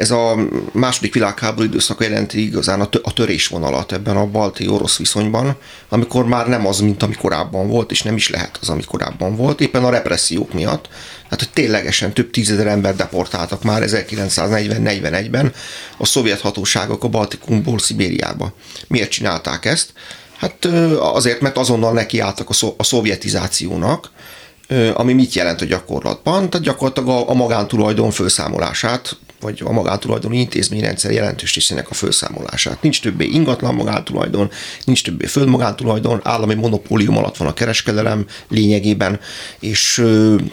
ez 0.00 0.10
a 0.10 0.36
második 0.72 1.14
világháború 1.14 1.66
időszaka 1.66 2.04
jelenti 2.04 2.44
igazán 2.44 2.80
a 2.80 3.12
törésvonalat 3.12 3.92
ebben 3.92 4.16
a 4.16 4.26
balti-orosz 4.26 4.96
viszonyban, 4.96 5.56
amikor 5.88 6.26
már 6.26 6.48
nem 6.48 6.66
az, 6.66 6.78
mint 6.78 7.02
ami 7.02 7.14
korábban 7.14 7.68
volt, 7.68 7.90
és 7.90 8.02
nem 8.02 8.16
is 8.16 8.28
lehet 8.28 8.58
az, 8.60 8.68
ami 8.68 8.84
korábban 8.84 9.36
volt, 9.36 9.60
éppen 9.60 9.84
a 9.84 9.90
repressziók 9.90 10.52
miatt. 10.52 10.88
Hát, 11.30 11.38
hogy 11.38 11.50
ténylegesen 11.50 12.12
több 12.12 12.30
tízezer 12.30 12.66
ember 12.66 12.96
deportáltak 12.96 13.62
már 13.62 13.82
1940-41-ben 13.86 15.52
a 15.96 16.06
szovjet 16.06 16.40
hatóságok 16.40 17.04
a 17.04 17.08
Baltikumból 17.08 17.78
Szibériába. 17.78 18.52
Miért 18.88 19.10
csinálták 19.10 19.64
ezt? 19.64 19.92
Hát 20.36 20.64
azért, 20.98 21.40
mert 21.40 21.56
azonnal 21.56 21.92
nekiálltak 21.92 22.48
a 22.76 22.84
szovjetizációnak, 22.84 24.10
ami 24.94 25.12
mit 25.12 25.34
jelent 25.34 25.60
a 25.60 25.64
gyakorlatban? 25.64 26.50
Tehát 26.50 26.66
gyakorlatilag 26.66 27.08
a, 27.08 27.30
a 27.30 27.34
magántulajdon 27.34 28.10
felszámolását 28.10 29.16
vagy 29.40 29.62
a 29.64 29.72
magántulajdoni 29.72 30.38
intézményrendszer 30.38 31.10
jelentős 31.10 31.54
részének 31.54 31.90
a 31.90 31.94
felszámolását. 31.94 32.82
Nincs 32.82 33.00
többé 33.00 33.24
ingatlan 33.24 33.74
magántulajdon, 33.74 34.50
nincs 34.84 35.04
többé 35.04 35.26
földmagántulajdon, 35.26 36.20
állami 36.22 36.54
monopólium 36.54 37.16
alatt 37.16 37.36
van 37.36 37.48
a 37.48 37.54
kereskedelem 37.54 38.26
lényegében, 38.48 39.20
és 39.60 40.04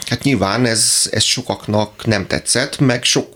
hát 0.05 0.23
nyilván 0.23 0.65
ez, 0.65 1.09
ez 1.11 1.23
sokaknak 1.23 2.05
nem 2.05 2.27
tetszett, 2.27 2.79
meg 2.79 3.03
sok 3.03 3.35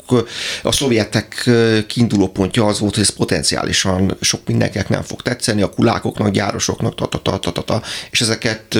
a 0.63 0.71
szovjetek 0.71 1.49
kiinduló 1.87 2.27
pontja 2.27 2.65
az 2.65 2.79
volt, 2.79 2.93
hogy 2.93 3.03
ez 3.03 3.15
potenciálisan 3.15 4.17
sok 4.21 4.47
mindenkinek 4.47 4.89
nem 4.89 5.01
fog 5.01 5.21
tetszeni, 5.21 5.61
a 5.61 5.69
kulákoknak, 5.69 6.31
gyárosoknak, 6.31 6.95
ta, 6.95 7.07
ta, 7.07 7.21
ta, 7.21 7.39
ta, 7.39 7.51
ta, 7.51 7.61
ta 7.61 7.81
és 8.11 8.21
ezeket 8.21 8.79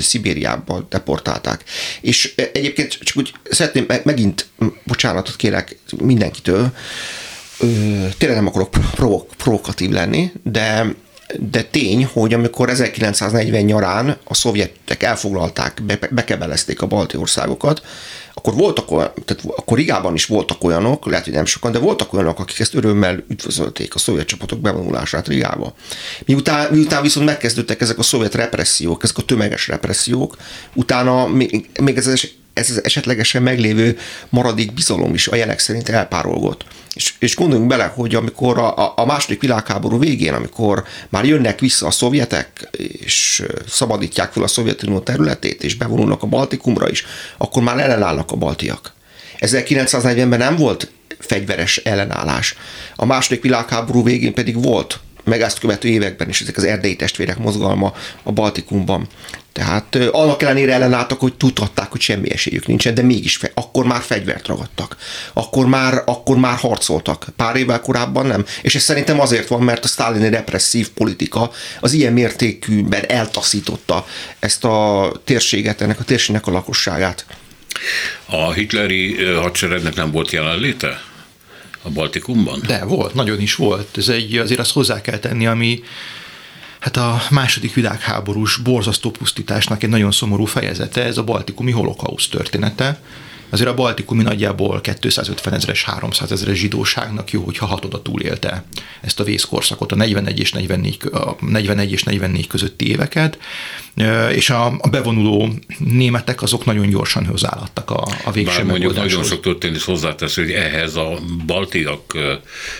Szibériába 0.00 0.86
deportálták. 0.88 1.64
És 2.00 2.34
egyébként 2.52 2.98
csak 3.02 3.16
úgy 3.16 3.32
szeretném 3.50 3.86
megint, 4.04 4.46
bocsánatot 4.84 5.36
kérek 5.38 5.78
mindenkitől, 5.96 6.72
tényleg 8.18 8.36
nem 8.36 8.46
akarok 8.46 8.70
provok- 8.70 9.34
provokatív 9.36 9.90
lenni, 9.90 10.32
de 10.42 10.94
de 11.36 11.62
tény, 11.62 12.04
hogy 12.12 12.34
amikor 12.34 12.68
1940 12.70 13.62
nyarán 13.62 14.16
a 14.24 14.34
szovjetek 14.34 15.02
elfoglalták, 15.02 15.82
be, 15.82 15.98
bekebelezték 16.10 16.82
a 16.82 16.86
balti 16.86 17.16
országokat, 17.16 17.82
akkor 18.34 18.54
voltak 18.54 18.90
olyan, 18.90 19.12
tehát 19.24 19.44
akkor 19.56 19.76
Rigában 19.76 20.14
is 20.14 20.26
voltak 20.26 20.64
olyanok, 20.64 21.06
lehet, 21.06 21.24
hogy 21.24 21.34
nem 21.34 21.44
sokan, 21.44 21.72
de 21.72 21.78
voltak 21.78 22.12
olyanok, 22.12 22.38
akik 22.38 22.58
ezt 22.58 22.74
örömmel 22.74 23.24
üdvözölték 23.28 23.94
a 23.94 23.98
szovjet 23.98 24.26
csapatok 24.26 24.60
bevonulását 24.60 25.28
Rigába. 25.28 25.74
Miután, 26.26 26.72
miután 26.72 27.02
viszont 27.02 27.26
megkezdődtek 27.26 27.80
ezek 27.80 27.98
a 27.98 28.02
szovjet 28.02 28.34
repressziók, 28.34 29.02
ezek 29.02 29.18
a 29.18 29.22
tömeges 29.22 29.68
repressziók, 29.68 30.36
utána 30.74 31.26
még, 31.26 31.70
még 31.80 31.96
ez 31.96 32.06
ez 32.58 32.70
az 32.70 32.84
esetlegesen 32.84 33.42
meglévő 33.42 33.98
maradék 34.28 34.72
bizalom 34.72 35.14
is 35.14 35.28
a 35.28 35.36
jelek 35.36 35.58
szerint 35.58 35.88
elpárolgott. 35.88 36.64
És, 36.94 37.14
és 37.18 37.36
gondoljunk 37.36 37.68
bele, 37.68 37.84
hogy 37.84 38.14
amikor 38.14 38.58
a, 38.58 38.92
a 38.96 39.04
második 39.06 39.40
világháború 39.40 39.98
végén, 39.98 40.32
amikor 40.32 40.84
már 41.08 41.24
jönnek 41.24 41.60
vissza 41.60 41.86
a 41.86 41.90
szovjetek, 41.90 42.68
és 43.02 43.42
szabadítják 43.68 44.32
fel 44.32 44.42
a 44.42 44.46
Szovjetunió 44.46 44.98
területét, 44.98 45.62
és 45.62 45.74
bevonulnak 45.74 46.22
a 46.22 46.26
Baltikumra 46.26 46.90
is, 46.90 47.06
akkor 47.36 47.62
már 47.62 47.78
ellenállnak 47.78 48.30
a 48.30 48.36
baltiak. 48.36 48.92
1940-ben 49.38 50.38
nem 50.38 50.56
volt 50.56 50.90
fegyveres 51.18 51.76
ellenállás. 51.76 52.54
A 52.96 53.04
második 53.04 53.42
világháború 53.42 54.02
végén 54.04 54.34
pedig 54.34 54.62
volt 54.62 55.00
meg 55.28 55.40
ezt 55.40 55.58
követő 55.58 55.88
években 55.88 56.28
is 56.28 56.40
ezek 56.40 56.56
az 56.56 56.64
erdélyi 56.64 56.96
testvérek 56.96 57.38
mozgalma 57.38 57.92
a 58.22 58.32
Baltikumban. 58.32 59.08
Tehát 59.58 59.94
annak 59.94 60.42
ellenére 60.42 60.72
ellenálltak, 60.72 61.20
hogy 61.20 61.34
tudhatták, 61.34 61.90
hogy 61.90 62.00
semmi 62.00 62.32
esélyük 62.32 62.66
nincsen, 62.66 62.94
de 62.94 63.02
mégis 63.02 63.36
fe, 63.36 63.50
akkor 63.54 63.84
már 63.84 64.00
fegyvert 64.00 64.46
ragadtak. 64.46 64.96
Akkor 65.32 65.66
már, 65.66 66.02
akkor 66.06 66.36
már 66.36 66.56
harcoltak. 66.56 67.26
Pár 67.36 67.56
évvel 67.56 67.80
korábban 67.80 68.26
nem. 68.26 68.44
És 68.62 68.74
ez 68.74 68.82
szerintem 68.82 69.20
azért 69.20 69.48
van, 69.48 69.62
mert 69.62 69.84
a 69.84 69.88
sztálini 69.88 70.28
represszív 70.28 70.88
politika 70.88 71.50
az 71.80 71.92
ilyen 71.92 72.12
mértékűben 72.12 73.04
eltaszította 73.08 74.06
ezt 74.38 74.64
a 74.64 75.12
térséget, 75.24 75.80
ennek 75.80 76.00
a 76.00 76.04
térségnek 76.04 76.46
a 76.46 76.50
lakosságát. 76.50 77.26
A 78.26 78.52
hitleri 78.52 79.24
hadseregnek 79.24 79.94
nem 79.94 80.10
volt 80.10 80.30
jelenléte? 80.30 81.00
a 81.82 81.90
Baltikumban? 81.90 82.62
De 82.66 82.84
volt, 82.84 83.14
nagyon 83.14 83.40
is 83.40 83.54
volt. 83.54 83.96
Ez 83.96 84.08
egy, 84.08 84.36
azért 84.36 84.60
azt 84.60 84.72
hozzá 84.72 85.00
kell 85.00 85.18
tenni, 85.18 85.46
ami 85.46 85.82
hát 86.94 86.96
a 86.96 87.22
második 87.30 87.74
világháborús 87.74 88.56
borzasztó 88.56 89.10
pusztításnak 89.10 89.82
egy 89.82 89.88
nagyon 89.88 90.10
szomorú 90.10 90.44
fejezete, 90.44 91.04
ez 91.04 91.18
a 91.18 91.24
baltikumi 91.24 91.70
holokauszt 91.70 92.30
története. 92.30 93.00
Azért 93.50 93.68
a 93.68 93.74
baltikumi 93.74 94.22
nagyjából 94.22 94.80
250 94.80 95.54
ezeres, 95.54 95.84
300 95.84 96.32
ezeres 96.32 96.58
zsidóságnak 96.58 97.30
jó, 97.30 97.42
hogyha 97.42 97.66
hatoda 97.66 98.02
túlélte 98.02 98.64
ezt 99.00 99.20
a 99.20 99.24
vészkorszakot, 99.24 99.92
a 99.92 99.96
41 99.96 100.38
és 100.38 100.52
44, 100.52 100.98
a 101.12 101.36
41 101.40 101.92
és 101.92 102.02
44 102.02 102.46
közötti 102.46 102.90
éveket, 102.90 103.38
és 104.30 104.50
a, 104.50 104.66
a 104.78 104.88
bevonuló 104.88 105.52
németek 105.78 106.42
azok 106.42 106.64
nagyon 106.64 106.88
gyorsan 106.88 107.26
hozzáadtak 107.26 107.90
a, 107.90 108.08
a 108.24 108.30
végső 108.30 108.56
Bár 108.56 108.64
mondjuk 108.64 108.94
nagyon 108.94 109.24
sok 109.24 109.40
történet 109.40 109.82
hozzátesz, 109.82 110.34
hogy 110.34 110.50
ehhez 110.50 110.96
a 110.96 111.18
baltiak, 111.46 112.16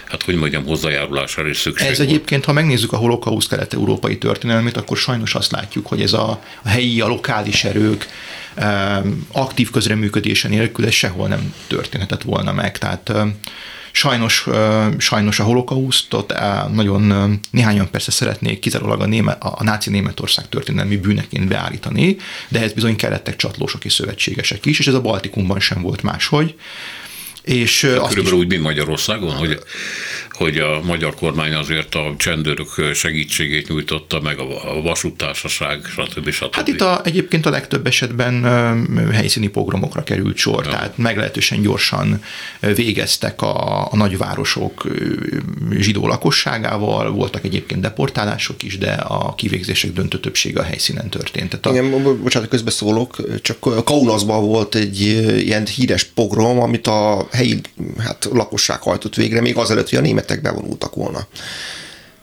hát 0.05 0.23
hogy 0.23 0.35
mondjam, 0.35 0.65
hozzájárulására 0.65 1.49
is 1.49 1.57
szükség 1.57 1.89
Ez 1.89 1.97
volt. 1.97 2.09
egyébként, 2.09 2.45
ha 2.45 2.53
megnézzük 2.53 2.93
a 2.93 2.97
holokauszt 2.97 3.49
kelet-európai 3.49 4.19
történelmét, 4.19 4.77
akkor 4.77 4.97
sajnos 4.97 5.35
azt 5.35 5.51
látjuk, 5.51 5.87
hogy 5.87 6.03
ez 6.03 6.13
a, 6.13 6.43
a 6.63 6.69
helyi, 6.69 7.01
a 7.01 7.07
lokális 7.07 7.65
erők 7.65 8.07
aktív 9.33 9.71
közreműködése 9.71 10.49
nélkül 10.49 10.87
ez 10.87 10.93
sehol 10.93 11.29
nem 11.29 11.55
történhetett 11.67 12.23
volna 12.23 12.53
meg. 12.53 12.79
Tehát 12.79 13.13
Sajnos, 13.93 14.47
sajnos 14.99 15.39
a 15.39 15.45
holokausztot 15.45 16.35
nagyon 16.73 17.41
néhányan 17.51 17.91
persze 17.91 18.11
szeretnék 18.11 18.59
kizárólag 18.59 19.01
a, 19.01 19.07
néme, 19.07 19.33
a 19.33 19.63
náci 19.63 19.91
Németország 19.91 20.49
történelmi 20.49 20.97
bűneként 20.97 21.49
beállítani, 21.49 22.17
de 22.49 22.59
ehhez 22.59 22.73
bizony 22.73 22.97
kellettek 22.97 23.37
csatlósok 23.37 23.85
és 23.85 23.93
szövetségesek 23.93 24.67
is, 24.67 24.79
és 24.79 24.87
ez 24.87 24.95
a 24.95 25.01
Baltikumban 25.01 25.61
sem 25.61 25.83
volt 25.83 26.03
máshogy. 26.03 26.55
És 27.43 27.79
Körülbelül 27.81 28.25
is... 28.25 28.33
úgy, 28.33 28.49
mint 28.49 28.63
Magyarországon, 28.63 29.37
hogy 29.37 29.59
hogy 30.39 30.59
a 30.59 30.81
magyar 30.83 31.15
kormány 31.15 31.55
azért 31.55 31.95
a 31.95 32.15
csendőrök 32.17 32.69
segítségét 32.95 33.69
nyújtotta, 33.69 34.21
meg 34.21 34.39
a 34.39 34.81
vasútársaság, 34.83 35.85
stb. 35.85 36.31
stb. 36.31 36.55
Hát 36.55 36.69
itt 36.69 36.81
a, 36.81 37.01
egyébként 37.05 37.47
a 37.47 37.51
legtöbb 37.51 37.87
esetben 37.87 38.45
helyszíni 39.13 39.49
pogromokra 39.49 40.03
került 40.03 40.37
sor, 40.37 40.65
ja. 40.65 40.71
tehát 40.71 40.99
meglehetősen 40.99 41.63
gyorsan 41.63 42.23
végeztek 42.61 43.43
a, 43.43 43.85
a 43.93 43.97
nagyvárosok 43.97 44.87
zsidó 45.71 46.07
lakosságával, 46.07 47.11
voltak 47.11 47.45
egyébként 47.45 47.81
deportálások 47.81 48.63
is, 48.63 48.79
de 48.79 48.93
a 48.93 49.35
kivégzések 49.35 49.93
döntő 49.93 50.21
többsége 50.21 50.61
a 50.61 50.65
helyszínen 50.65 51.09
történt. 51.09 51.49
Tehát 51.49 51.67
a... 51.67 51.71
Igen, 51.71 52.23
bocsánat, 52.23 52.49
közbeszólok, 52.49 53.41
csak 53.43 53.85
Kaunasban 53.85 54.47
volt 54.47 54.75
egy 54.75 55.01
ilyen 55.45 55.67
híres 55.67 56.05
pogrom, 56.05 56.61
amit 56.61 56.87
a 56.87 57.29
helyi 57.31 57.61
hát, 57.99 58.29
lakosság 58.33 58.81
hajtott 58.81 59.15
végre, 59.15 59.41
még 59.41 59.57
azelőtt, 59.57 59.89
hogy 59.89 59.99
a 59.99 60.03
német 60.03 60.28
németek 60.29 60.41
bevonultak 60.41 60.95
volna. 60.95 61.27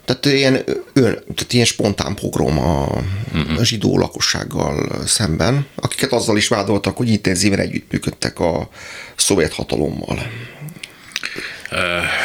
Tehát 0.05 0.25
ilyen, 0.25 0.53
ön, 0.93 1.13
tehát 1.13 1.53
ilyen 1.53 1.65
spontán 1.65 2.15
pogrom 2.15 2.59
a, 2.59 3.03
uh-huh. 3.33 3.59
a 3.59 3.63
zsidó 3.63 3.97
lakossággal 3.97 5.03
szemben, 5.05 5.65
akiket 5.75 6.11
azzal 6.11 6.37
is 6.37 6.47
vádoltak, 6.47 6.97
hogy 6.97 7.09
intenzíven 7.09 7.59
együttműködtek 7.59 8.39
a 8.39 8.69
szovjet 9.15 9.53
hatalommal. 9.53 10.19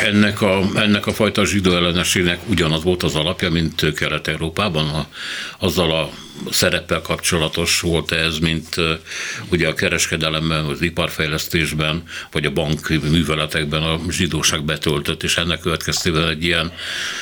Ennek 0.02 0.40
a, 0.40 0.62
ennek 0.74 1.06
a 1.06 1.12
fajta 1.12 1.44
zsidó 1.44 1.74
ellenességnek 1.74 2.38
ugyanaz 2.46 2.82
volt 2.82 3.02
az 3.02 3.14
alapja, 3.14 3.50
mint 3.50 3.92
Kelet-Európában, 3.94 4.88
a, 4.88 5.06
azzal 5.58 5.90
a 5.90 6.10
szereppel 6.50 7.00
kapcsolatos 7.00 7.80
volt 7.80 8.12
ez, 8.12 8.38
mint 8.38 8.76
ugye 9.50 9.68
a 9.68 9.74
kereskedelemben, 9.74 10.64
az 10.64 10.82
iparfejlesztésben, 10.82 12.02
vagy 12.30 12.44
a 12.44 12.50
bank 12.50 12.88
műveletekben 12.88 13.82
a 13.82 14.00
zsidóság 14.10 14.64
betöltött, 14.64 15.22
és 15.22 15.36
ennek 15.36 15.60
következtében 15.60 16.28
egy 16.28 16.44
ilyen, 16.44 16.72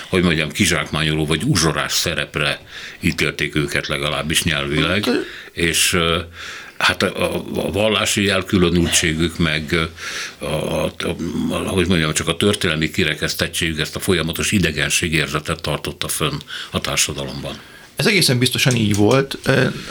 hogy 0.08 0.22
mondjam, 0.22 0.50
kizsákmányoló 0.50 1.26
vagy 1.26 1.42
uzsorás 1.44 1.92
szerepre 1.92 2.60
ítélték 3.00 3.54
őket 3.54 3.86
legalábbis 3.86 4.42
nyelvileg, 4.42 5.04
és 5.52 5.98
hát 6.78 7.02
a, 7.02 7.34
a 7.54 7.72
vallási 7.72 8.28
elkülönültségük, 8.28 9.38
meg 9.38 9.90
a, 10.38 10.44
a, 10.44 10.84
a, 10.84 11.56
hogy 11.56 11.86
mondjam, 11.88 12.12
csak 12.12 12.28
a 12.28 12.36
történelmi 12.36 12.90
kirekesztettségük 12.90 13.80
ezt 13.80 13.96
a 13.96 14.00
folyamatos 14.00 14.52
idegenségérzetet 14.52 15.60
tartotta 15.60 16.08
fönn 16.08 16.38
a 16.70 16.80
társadalomban. 16.80 17.58
Ez 17.98 18.06
egészen 18.06 18.38
biztosan 18.38 18.76
így 18.76 18.94
volt, 18.94 19.38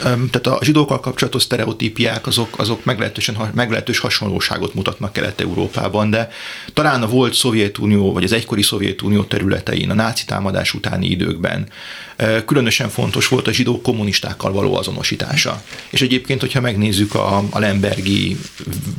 tehát 0.02 0.46
a 0.46 0.58
zsidókkal 0.62 1.00
kapcsolatos 1.00 1.42
sztereotípiák 1.42 2.26
azok, 2.26 2.58
azok 2.58 2.84
meglehetősen, 2.84 3.36
meglehetős 3.54 3.98
hasonlóságot 3.98 4.74
mutatnak 4.74 5.12
Kelet-Európában, 5.12 6.10
de 6.10 6.30
talán 6.74 7.02
a 7.02 7.08
volt 7.08 7.34
Szovjetunió, 7.34 8.12
vagy 8.12 8.24
az 8.24 8.32
egykori 8.32 8.62
Szovjetunió 8.62 9.22
területein, 9.22 9.90
a 9.90 9.94
náci 9.94 10.24
támadás 10.24 10.74
utáni 10.74 11.06
időkben 11.06 11.68
különösen 12.46 12.88
fontos 12.88 13.28
volt 13.28 13.46
a 13.46 13.52
zsidók 13.52 13.82
kommunistákkal 13.82 14.52
való 14.52 14.76
azonosítása. 14.76 15.62
És 15.90 16.02
egyébként, 16.02 16.40
hogyha 16.40 16.60
megnézzük 16.60 17.14
a, 17.14 17.44
a 17.50 17.58
Lembergi 17.58 18.36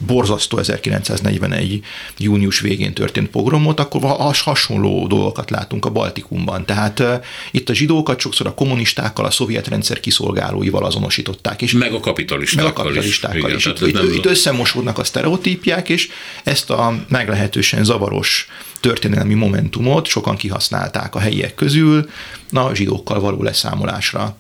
borzasztó 0.05 0.57
1941. 0.57 1.81
június 2.17 2.59
végén 2.59 2.93
történt 2.93 3.29
pogromot, 3.29 3.79
akkor 3.79 4.01
has, 4.01 4.41
hasonló 4.41 5.07
dolgokat 5.07 5.49
látunk 5.49 5.85
a 5.85 5.89
Baltikumban. 5.89 6.65
Tehát 6.65 7.03
itt 7.51 7.69
a 7.69 7.73
zsidókat 7.73 8.19
sokszor 8.19 8.47
a 8.47 8.53
kommunistákkal, 8.99 9.25
a 9.25 9.31
szovjet 9.31 9.67
rendszer 9.67 9.99
kiszolgálóival 9.99 10.85
azonosították. 10.85 11.61
És 11.61 11.71
meg 11.71 11.93
a 11.93 11.99
kapitalistákkal, 11.99 12.71
meg 12.71 12.77
a 12.77 12.83
kapitalistákkal 12.83 13.51
is. 13.51 13.65
is. 13.65 13.81
itt, 13.81 14.15
itt 14.15 14.25
összemosódnak 14.25 14.97
a 14.97 15.03
sztereotípiák, 15.03 15.89
és 15.89 16.09
ezt 16.43 16.69
a 16.69 17.05
meglehetősen 17.07 17.83
zavaros 17.83 18.47
történelmi 18.79 19.33
momentumot 19.33 20.07
sokan 20.07 20.35
kihasználták 20.35 21.15
a 21.15 21.19
helyiek 21.19 21.55
közül 21.55 22.09
a 22.51 22.75
zsidókkal 22.75 23.19
való 23.19 23.43
leszámolásra. 23.43 24.37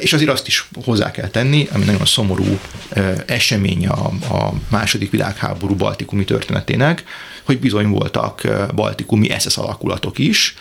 És 0.00 0.12
azért 0.12 0.30
azt 0.30 0.46
is 0.46 0.68
hozzá 0.84 1.10
kell 1.10 1.28
tenni, 1.28 1.68
ami 1.72 1.84
nagyon 1.84 2.06
szomorú 2.06 2.58
esemény 3.26 3.86
a, 3.86 4.06
a 4.34 4.52
második 4.70 5.10
világháború 5.10 5.74
baltikumi 5.74 6.24
történetének, 6.24 7.04
hogy 7.44 7.58
bizony 7.58 7.88
voltak 7.88 8.42
baltikumi 8.74 9.28
SS 9.38 9.56
alakulatok 9.56 10.18
is, 10.18 10.54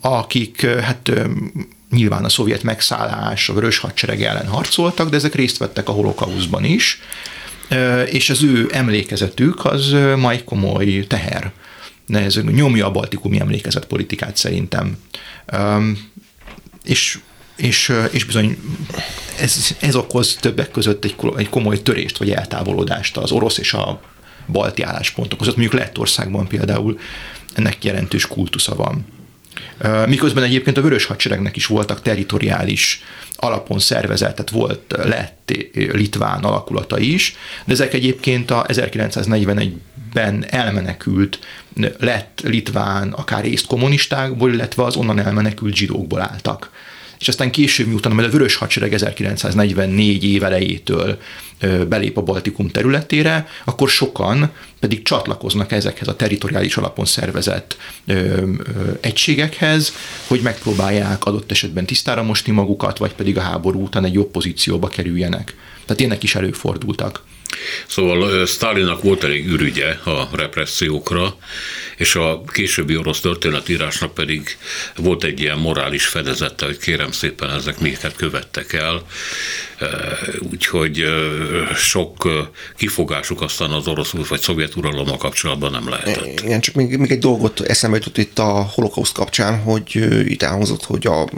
akik 0.00 0.66
hát 0.66 1.10
nyilván 1.90 2.24
a 2.24 2.28
szovjet 2.28 2.62
megszállás, 2.62 3.48
a 3.48 3.52
vörös 3.52 3.78
hadsereg 3.78 4.22
ellen 4.22 4.46
harcoltak, 4.46 5.08
de 5.08 5.16
ezek 5.16 5.34
részt 5.34 5.58
vettek 5.58 5.88
a 5.88 5.92
holokauszban 5.92 6.64
is, 6.64 7.00
és 8.06 8.30
az 8.30 8.42
ő 8.42 8.68
emlékezetük 8.72 9.64
az 9.64 9.94
ma 10.16 10.30
egy 10.30 10.44
komoly 10.44 11.04
teher. 11.08 11.52
Ez 12.08 12.34
nyomja 12.34 12.86
a 12.86 12.90
baltikumi 12.90 13.40
emlékezet 13.40 13.86
politikát 13.86 14.36
szerintem. 14.36 14.96
És 16.84 17.18
és, 17.60 17.92
és 18.10 18.24
bizony 18.24 18.58
ez, 19.40 19.76
ez 19.80 19.94
okoz 19.94 20.36
többek 20.40 20.70
között 20.70 21.04
egy, 21.04 21.14
egy 21.36 21.48
komoly 21.48 21.82
törést 21.82 22.18
vagy 22.18 22.30
eltávolodást 22.30 23.16
az 23.16 23.30
orosz 23.30 23.58
és 23.58 23.72
a 23.72 24.00
balti 24.46 24.82
álláspontok 24.82 25.38
között. 25.38 25.56
Mondjuk 25.56 25.80
Lettországban 25.80 26.46
például 26.46 26.98
ennek 27.54 27.84
jelentős 27.84 28.26
kultusza 28.26 28.74
van. 28.74 29.06
Miközben 30.06 30.44
egyébként 30.44 30.76
a 30.76 30.82
Vörös 30.82 31.04
Hadseregnek 31.04 31.56
is 31.56 31.66
voltak 31.66 32.02
territoriális 32.02 33.02
alapon 33.36 33.78
szervezett, 33.78 34.34
tehát 34.34 34.50
volt 34.50 34.94
lett 35.04 35.52
litván 35.72 36.44
alakulata 36.44 36.98
is, 36.98 37.36
de 37.64 37.72
ezek 37.72 37.94
egyébként 37.94 38.50
a 38.50 38.64
1941-ben 38.68 40.44
elmenekült 40.48 41.38
lett 41.98 42.40
litván, 42.44 43.12
akár 43.12 43.44
részt 43.44 43.66
kommunistákból, 43.66 44.52
illetve 44.52 44.82
az 44.82 44.96
onnan 44.96 45.18
elmenekült 45.18 45.74
zsidókból 45.74 46.20
álltak 46.20 46.70
és 47.20 47.28
aztán 47.28 47.50
később, 47.50 47.86
miután 47.86 48.18
a 48.18 48.28
Vörös 48.28 48.54
Hadsereg 48.54 48.92
1944 48.92 50.24
év 50.24 50.44
elejétől 50.44 51.18
belép 51.88 52.16
a 52.16 52.22
Baltikum 52.22 52.68
területére, 52.68 53.48
akkor 53.64 53.88
sokan 53.88 54.50
pedig 54.78 55.02
csatlakoznak 55.02 55.72
ezekhez 55.72 56.08
a 56.08 56.16
teritoriális 56.16 56.76
alapon 56.76 57.04
szervezett 57.04 57.76
ö, 58.06 58.12
ö, 58.14 58.46
egységekhez, 59.00 59.92
hogy 60.26 60.40
megpróbálják 60.40 61.24
adott 61.24 61.50
esetben 61.50 61.86
tisztára 61.86 62.22
mosni 62.22 62.52
magukat, 62.52 62.98
vagy 62.98 63.12
pedig 63.12 63.38
a 63.38 63.40
háború 63.40 63.82
után 63.82 64.04
egy 64.04 64.14
jobb 64.14 64.30
pozícióba 64.30 64.88
kerüljenek. 64.88 65.54
Tehát 65.84 66.00
ilyenek 66.00 66.22
is 66.22 66.34
előfordultak. 66.34 67.24
Szóval 67.86 68.46
Stalinnak 68.46 69.02
volt 69.02 69.24
elég 69.24 69.46
ürügye 69.46 69.88
a 70.04 70.28
repressziókra, 70.32 71.36
és 71.96 72.14
a 72.14 72.42
későbbi 72.52 72.96
orosz 72.96 73.20
történetírásnak 73.20 74.14
pedig 74.14 74.56
volt 74.96 75.24
egy 75.24 75.40
ilyen 75.40 75.58
morális 75.58 76.06
fedezete, 76.06 76.64
hogy 76.66 76.78
kérem 76.78 77.12
szépen 77.12 77.50
ezek 77.50 77.78
minket 77.80 78.16
követtek 78.16 78.72
el, 78.72 79.02
úgyhogy 80.50 81.04
sok 81.76 82.28
kifogásuk 82.76 83.42
aztán 83.42 83.70
az 83.70 83.86
orosz 83.86 84.10
vagy 84.10 84.40
szovjet 84.40 84.76
uralommal 84.76 85.16
kapcsolatban 85.16 85.70
nem 85.70 85.88
lehetett. 85.88 86.40
Igen, 86.40 86.60
csak 86.60 86.74
még, 86.74 86.96
még 86.96 87.10
egy 87.10 87.18
dolgot 87.18 87.60
eszembe 87.60 87.96
jutott 87.96 88.18
itt 88.18 88.38
a 88.38 88.70
holokauszt 88.74 89.12
kapcsán, 89.12 89.62
hogy 89.62 89.96
itt 90.30 90.42
elhangzott, 90.42 90.84
hogy 90.84 91.06
a 91.06 91.28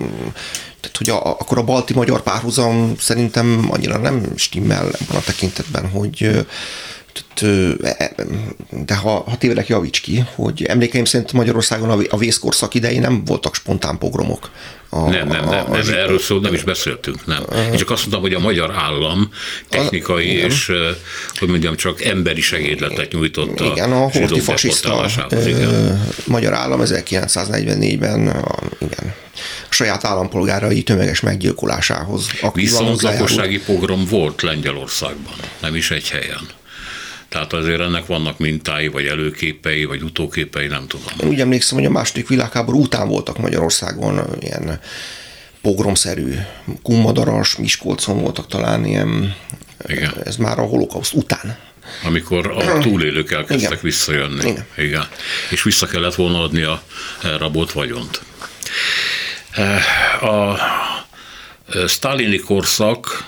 tehát, 0.82 0.96
hogy 0.96 1.10
a, 1.10 1.26
akkor 1.40 1.58
a 1.58 1.64
balti-magyar 1.64 2.22
párhuzam 2.22 2.94
szerintem 2.98 3.66
annyira 3.70 3.98
nem 3.98 4.26
stimmel 4.36 4.86
ebben 4.86 5.16
a 5.16 5.20
tekintetben, 5.24 5.90
hogy 5.90 6.46
de 8.70 8.94
ha, 8.94 9.10
ha 9.10 9.36
tévedek, 9.38 9.66
javíts 9.66 10.00
ki, 10.00 10.24
hogy 10.34 10.64
emlékeim 10.64 11.04
szerint 11.04 11.32
Magyarországon 11.32 12.06
a 12.10 12.16
vészkorszak 12.16 12.74
idején 12.74 13.00
nem 13.00 13.24
voltak 13.24 13.54
spontán 13.54 13.98
pogromok. 13.98 14.50
A, 14.88 15.00
nem, 15.00 15.28
nem, 15.28 15.44
nem, 15.44 15.48
a, 15.48 15.70
a, 15.70 15.76
ez, 15.76 15.88
erről 15.88 16.18
szó 16.18 16.38
nem 16.38 16.54
is 16.54 16.62
beszéltünk, 16.62 17.26
nem. 17.26 17.42
Én 17.70 17.76
csak 17.76 17.90
azt 17.90 18.00
mondtam, 18.00 18.20
hogy 18.20 18.34
a 18.34 18.38
magyar 18.38 18.70
állam 18.70 19.30
technikai 19.68 20.42
a, 20.42 20.46
és, 20.46 20.72
hogy 21.38 21.48
mondjam, 21.48 21.76
csak 21.76 22.02
emberi 22.02 22.40
segédletet 22.40 23.12
nyújtott 23.12 23.60
a 23.60 23.64
Igen, 23.64 23.92
a 23.92 24.10
horti 24.10 24.40
fasiszta 24.40 25.06
igen. 25.46 26.04
magyar 26.26 26.52
állam 26.52 26.80
1944-ben 26.84 28.20
igen, 28.78 29.14
a 29.68 29.74
saját 29.74 30.04
állampolgárai 30.04 30.82
tömeges 30.82 31.20
meggyilkolásához. 31.20 32.26
Viszont 32.52 33.02
lakossági 33.02 33.60
pogrom 33.60 34.06
volt 34.06 34.42
Lengyelországban, 34.42 35.34
nem 35.60 35.74
is 35.74 35.90
egy 35.90 36.08
helyen. 36.08 36.60
Tehát 37.32 37.52
azért 37.52 37.80
ennek 37.80 38.06
vannak 38.06 38.38
mintái, 38.38 38.88
vagy 38.88 39.06
előképei, 39.06 39.84
vagy 39.84 40.02
utóképei, 40.02 40.66
nem 40.66 40.86
tudom. 40.86 41.30
Úgy 41.30 41.40
emlékszem, 41.40 41.78
hogy 41.78 41.86
a 41.86 41.90
második 41.90 42.28
világháború 42.28 42.82
után 42.82 43.08
voltak 43.08 43.38
Magyarországon 43.38 44.20
ilyen 44.40 44.80
pogromszerű, 45.62 46.34
Kummadaras, 46.82 47.56
Miskolcon 47.56 48.20
voltak 48.20 48.46
talán 48.46 48.84
ilyen, 48.84 49.36
Igen. 49.86 50.12
ez 50.24 50.36
már 50.36 50.58
a 50.58 50.62
holokauszt 50.62 51.14
után. 51.14 51.58
Amikor 52.04 52.46
a 52.46 52.78
túlélők 52.88 53.32
elkezdtek 53.32 53.70
Igen. 53.70 53.82
visszajönni. 53.82 54.48
Igen. 54.50 54.66
Igen. 54.76 55.06
És 55.50 55.62
vissza 55.62 55.86
kellett 55.86 56.14
volna 56.14 56.42
adni 56.42 56.62
a 56.62 56.82
rabolt 57.38 57.72
vagyont. 57.72 58.22
A 60.20 60.56
sztálini 61.86 62.38
korszak 62.38 63.24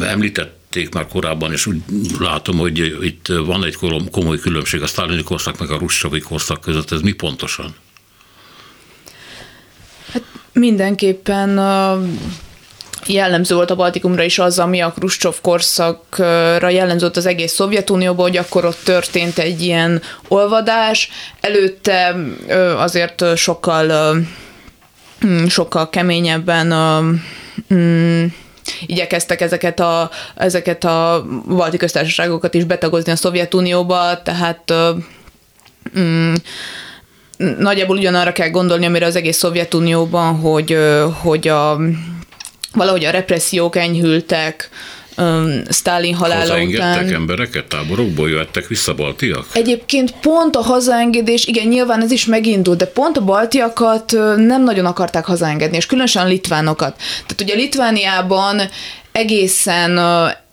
említett 0.00 0.57
említették 0.68 0.94
már 0.94 1.06
korábban, 1.06 1.52
és 1.52 1.66
úgy 1.66 1.82
látom, 2.18 2.58
hogy 2.58 2.78
itt 3.04 3.26
van 3.26 3.64
egy 3.64 3.76
komoly 4.10 4.38
különbség 4.38 4.82
a 4.82 4.86
sztálini 4.86 5.22
korszak 5.22 5.58
meg 5.58 5.70
a 5.70 5.78
russovi 5.78 6.20
korszak 6.20 6.60
között. 6.60 6.90
Ez 6.90 7.00
mi 7.00 7.12
pontosan? 7.12 7.74
Hát 10.12 10.22
mindenképpen 10.52 11.58
jellemző 13.06 13.54
volt 13.54 13.70
a 13.70 13.74
Baltikumra 13.74 14.22
is 14.22 14.38
az, 14.38 14.58
ami 14.58 14.80
a 14.80 14.92
Kruscsov 14.92 15.40
korszakra 15.40 16.68
jellemző 16.68 17.04
volt 17.04 17.16
az 17.16 17.26
egész 17.26 17.52
Szovjetunióban, 17.52 18.26
hogy 18.26 18.36
akkor 18.36 18.64
ott 18.64 18.80
történt 18.84 19.38
egy 19.38 19.62
ilyen 19.62 20.02
olvadás. 20.28 21.10
Előtte 21.40 22.16
azért 22.76 23.36
sokkal 23.36 24.16
sokkal 25.48 25.88
keményebben 25.88 26.72
igyekeztek 28.86 29.40
ezeket 29.40 29.80
a, 29.80 30.10
ezeket 30.34 30.84
a 30.84 31.26
balti 31.48 31.76
köztársaságokat 31.76 32.54
is 32.54 32.64
betagozni 32.64 33.12
a 33.12 33.16
Szovjetunióba, 33.16 34.22
tehát 34.22 34.72
mm, 35.98 36.34
nagyjából 37.58 37.96
ugyanarra 37.96 38.32
kell 38.32 38.50
gondolni, 38.50 38.86
amire 38.86 39.06
az 39.06 39.16
egész 39.16 39.36
Szovjetunióban, 39.36 40.36
hogy, 40.36 40.78
hogy 41.22 41.48
a, 41.48 41.78
valahogy 42.72 43.04
a 43.04 43.10
repressziók 43.10 43.76
enyhültek, 43.76 44.68
Stalin 45.70 46.14
halála 46.14 46.62
után. 46.62 47.12
embereket 47.12 47.64
táborokból, 47.64 48.28
jöttek 48.28 48.66
vissza 48.66 48.94
baltiak? 48.94 49.46
Egyébként 49.52 50.14
pont 50.20 50.56
a 50.56 50.60
hazaengedés, 50.60 51.46
igen, 51.46 51.66
nyilván 51.66 52.02
ez 52.02 52.10
is 52.10 52.26
megindult, 52.26 52.78
de 52.78 52.86
pont 52.86 53.16
a 53.16 53.24
baltiakat 53.24 54.12
nem 54.36 54.64
nagyon 54.64 54.86
akarták 54.86 55.24
hazaengedni, 55.24 55.76
és 55.76 55.86
különösen 55.86 56.24
a 56.24 56.28
litvánokat. 56.28 56.96
Tehát 56.96 57.40
ugye 57.40 57.54
Litvániában 57.54 58.60
egészen 59.12 59.98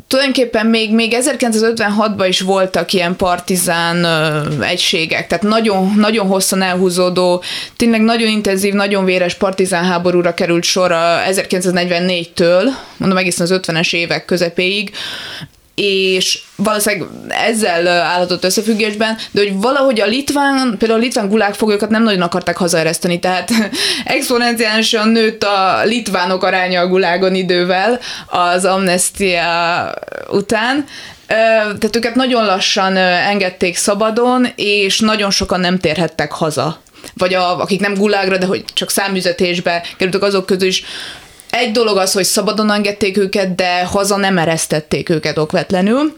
tulajdonképpen 0.08 0.66
még, 0.66 0.94
még 0.94 1.16
1956-ban 1.22 2.26
is 2.28 2.42
voltak 2.42 2.94
ilyen 2.94 3.16
partizán 3.16 4.04
ö, 4.04 4.64
egységek, 4.64 5.28
tehát 5.28 5.44
nagyon, 5.44 5.94
nagyon 5.98 6.28
hosszan 6.28 6.62
elhúzódó, 6.62 7.44
tényleg 7.76 8.02
nagyon 8.02 8.28
intenzív, 8.28 8.74
nagyon 8.74 9.06
véres 9.06 9.34
partizán 9.34 9.84
háborúra 9.84 10.34
került 10.34 10.64
sor 10.64 10.92
1944-től, 11.30 12.64
mondom 12.98 13.18
egészen 13.18 13.48
az 13.52 13.60
50-es 13.62 13.94
évek 13.94 14.26
közepéig, 14.26 14.92
és 15.76 16.42
valószínűleg 16.56 17.10
ezzel 17.28 17.88
állhatott 17.88 18.44
összefüggésben, 18.44 19.18
de 19.32 19.42
hogy 19.42 19.54
valahogy 19.56 20.02
a 20.02 20.06
litván, 20.06 20.76
például 20.78 21.00
a 21.00 21.04
litván 21.04 21.30
gulágfoglyokat 21.30 21.90
nem 21.90 22.04
nagyon 22.04 22.22
akarták 22.22 22.58
hazaereszteni, 22.58 23.20
tehát 23.20 23.52
exponenciálisan 24.06 25.10
nőtt 25.10 25.44
a 25.44 25.84
litvánok 25.84 26.44
aránya 26.44 26.82
a 26.82 26.88
gulágon 26.88 27.36
idővel 27.36 28.00
az 28.28 28.66
amnestia 28.66 29.94
után, 30.30 30.86
tehát 31.28 31.96
őket 31.96 32.16
nagyon 32.16 32.46
lassan 32.46 32.98
engedték 32.98 33.78
szabadon, 33.78 34.48
és 34.56 35.00
nagyon 35.00 35.32
sokan 35.32 35.60
nem 35.60 35.80
térhettek 35.80 36.32
haza. 36.32 36.82
Vagy 37.14 37.34
a, 37.34 37.62
akik 37.62 37.80
nem 37.80 37.94
gulágra, 37.94 38.38
de 38.38 38.46
hogy 38.46 38.64
csak 38.74 38.90
számüzetésbe 38.90 39.84
kerültek 39.98 40.22
azok 40.22 40.46
közül 40.46 40.68
is 40.68 40.84
egy 41.50 41.72
dolog 41.72 41.98
az, 41.98 42.14
hogy 42.14 42.24
szabadon 42.24 42.72
engedték 42.72 43.18
őket, 43.18 43.56
de 43.56 43.86
haza 43.86 44.18
nem 44.18 44.38
eresztették 44.38 45.10
őket 45.10 45.38
okvetlenül, 45.38 46.16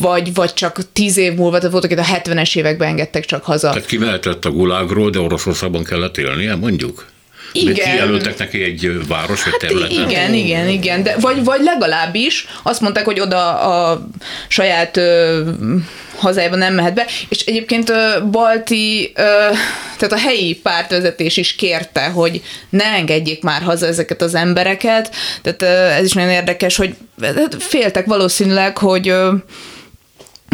vagy, 0.00 0.34
vagy 0.34 0.54
csak 0.54 0.78
tíz 0.92 1.16
év 1.16 1.34
múlva, 1.34 1.56
tehát 1.56 1.72
voltak 1.72 1.90
itt 1.90 1.98
a 1.98 2.02
70-es 2.02 2.56
években 2.56 2.88
engedtek 2.88 3.24
csak 3.24 3.44
haza. 3.44 3.68
Tehát 3.68 3.86
kimehetett 3.86 4.44
a 4.44 4.50
gulágról, 4.50 5.10
de 5.10 5.18
Oroszországban 5.18 5.84
kellett 5.84 6.16
élnie, 6.16 6.54
mondjuk? 6.54 7.11
Igen. 7.52 7.74
De 7.74 7.82
kijelöltek 7.82 8.38
neki 8.38 8.62
egy 8.62 9.06
város, 9.08 9.42
vagy 9.42 9.52
hát 9.52 9.60
területen? 9.60 10.08
Igen, 10.08 10.34
igen, 10.34 10.68
igen. 10.68 11.02
De, 11.02 11.16
vagy, 11.20 11.44
vagy 11.44 11.60
legalábbis 11.62 12.46
azt 12.62 12.80
mondták, 12.80 13.04
hogy 13.04 13.20
oda 13.20 13.60
a 13.60 14.06
saját 14.48 14.96
ö, 14.96 15.40
hazájában 16.16 16.58
nem 16.58 16.74
mehet 16.74 16.94
be, 16.94 17.06
és 17.28 17.40
egyébként 17.40 17.90
ö, 17.90 18.10
Balti, 18.30 19.12
ö, 19.14 19.22
tehát 19.96 20.12
a 20.12 20.18
helyi 20.18 20.54
pártvezetés 20.54 21.36
is 21.36 21.54
kérte, 21.54 22.04
hogy 22.04 22.42
ne 22.68 22.84
engedjék 22.84 23.42
már 23.42 23.62
haza 23.62 23.86
ezeket 23.86 24.22
az 24.22 24.34
embereket, 24.34 25.14
tehát 25.42 25.62
ö, 25.62 25.96
ez 25.98 26.04
is 26.04 26.12
nagyon 26.12 26.30
érdekes, 26.30 26.76
hogy 26.76 26.94
hát 27.22 27.56
féltek 27.58 28.06
valószínűleg, 28.06 28.78
hogy 28.78 29.08
ö, 29.08 29.32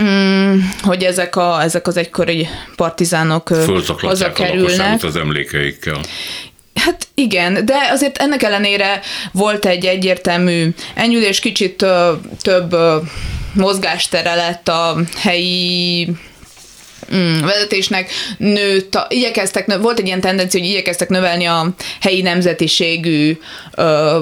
Mm, 0.03 0.59
hogy 0.83 1.03
ezek, 1.03 1.37
a, 1.37 1.63
ezek 1.63 1.87
az 1.87 1.97
egykori 1.97 2.49
partizánok 2.77 3.49
hazakerülnek. 4.01 5.03
az 5.03 5.17
emlékeikkel. 5.17 6.01
Hát 6.89 7.09
igen, 7.15 7.65
de 7.65 7.75
azért 7.91 8.19
ennek 8.19 8.43
ellenére 8.43 9.01
volt 9.33 9.67
egy 9.67 9.85
egyértelmű 9.85 10.69
enyülés, 10.95 11.41
kicsit 11.41 11.83
ö, 11.83 12.13
több 12.41 12.73
ö, 12.73 12.97
mozgástere 13.53 14.35
lett 14.35 14.69
a 14.69 14.97
helyi 15.17 16.09
mm, 17.15 17.41
vezetésnek. 17.41 18.11
Nőtt, 18.39 18.95
a, 18.95 19.07
igyekeztek, 19.09 19.77
volt 19.77 19.99
egy 19.99 20.07
ilyen 20.07 20.21
tendencia, 20.21 20.61
hogy 20.61 20.69
igyekeztek 20.69 21.09
növelni 21.09 21.45
a 21.45 21.75
helyi 22.01 22.23
nemzetiségű 22.23 23.39
ö, 23.75 24.21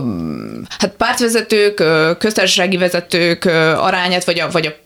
hát 0.78 0.94
pártvezetők, 0.96 1.80
ö, 1.80 2.12
köztársasági 2.18 2.76
vezetők 2.76 3.44
ö, 3.44 3.72
arányát, 3.72 4.24
vagy 4.24 4.40
a, 4.40 4.50
vagy 4.50 4.66
a 4.66 4.85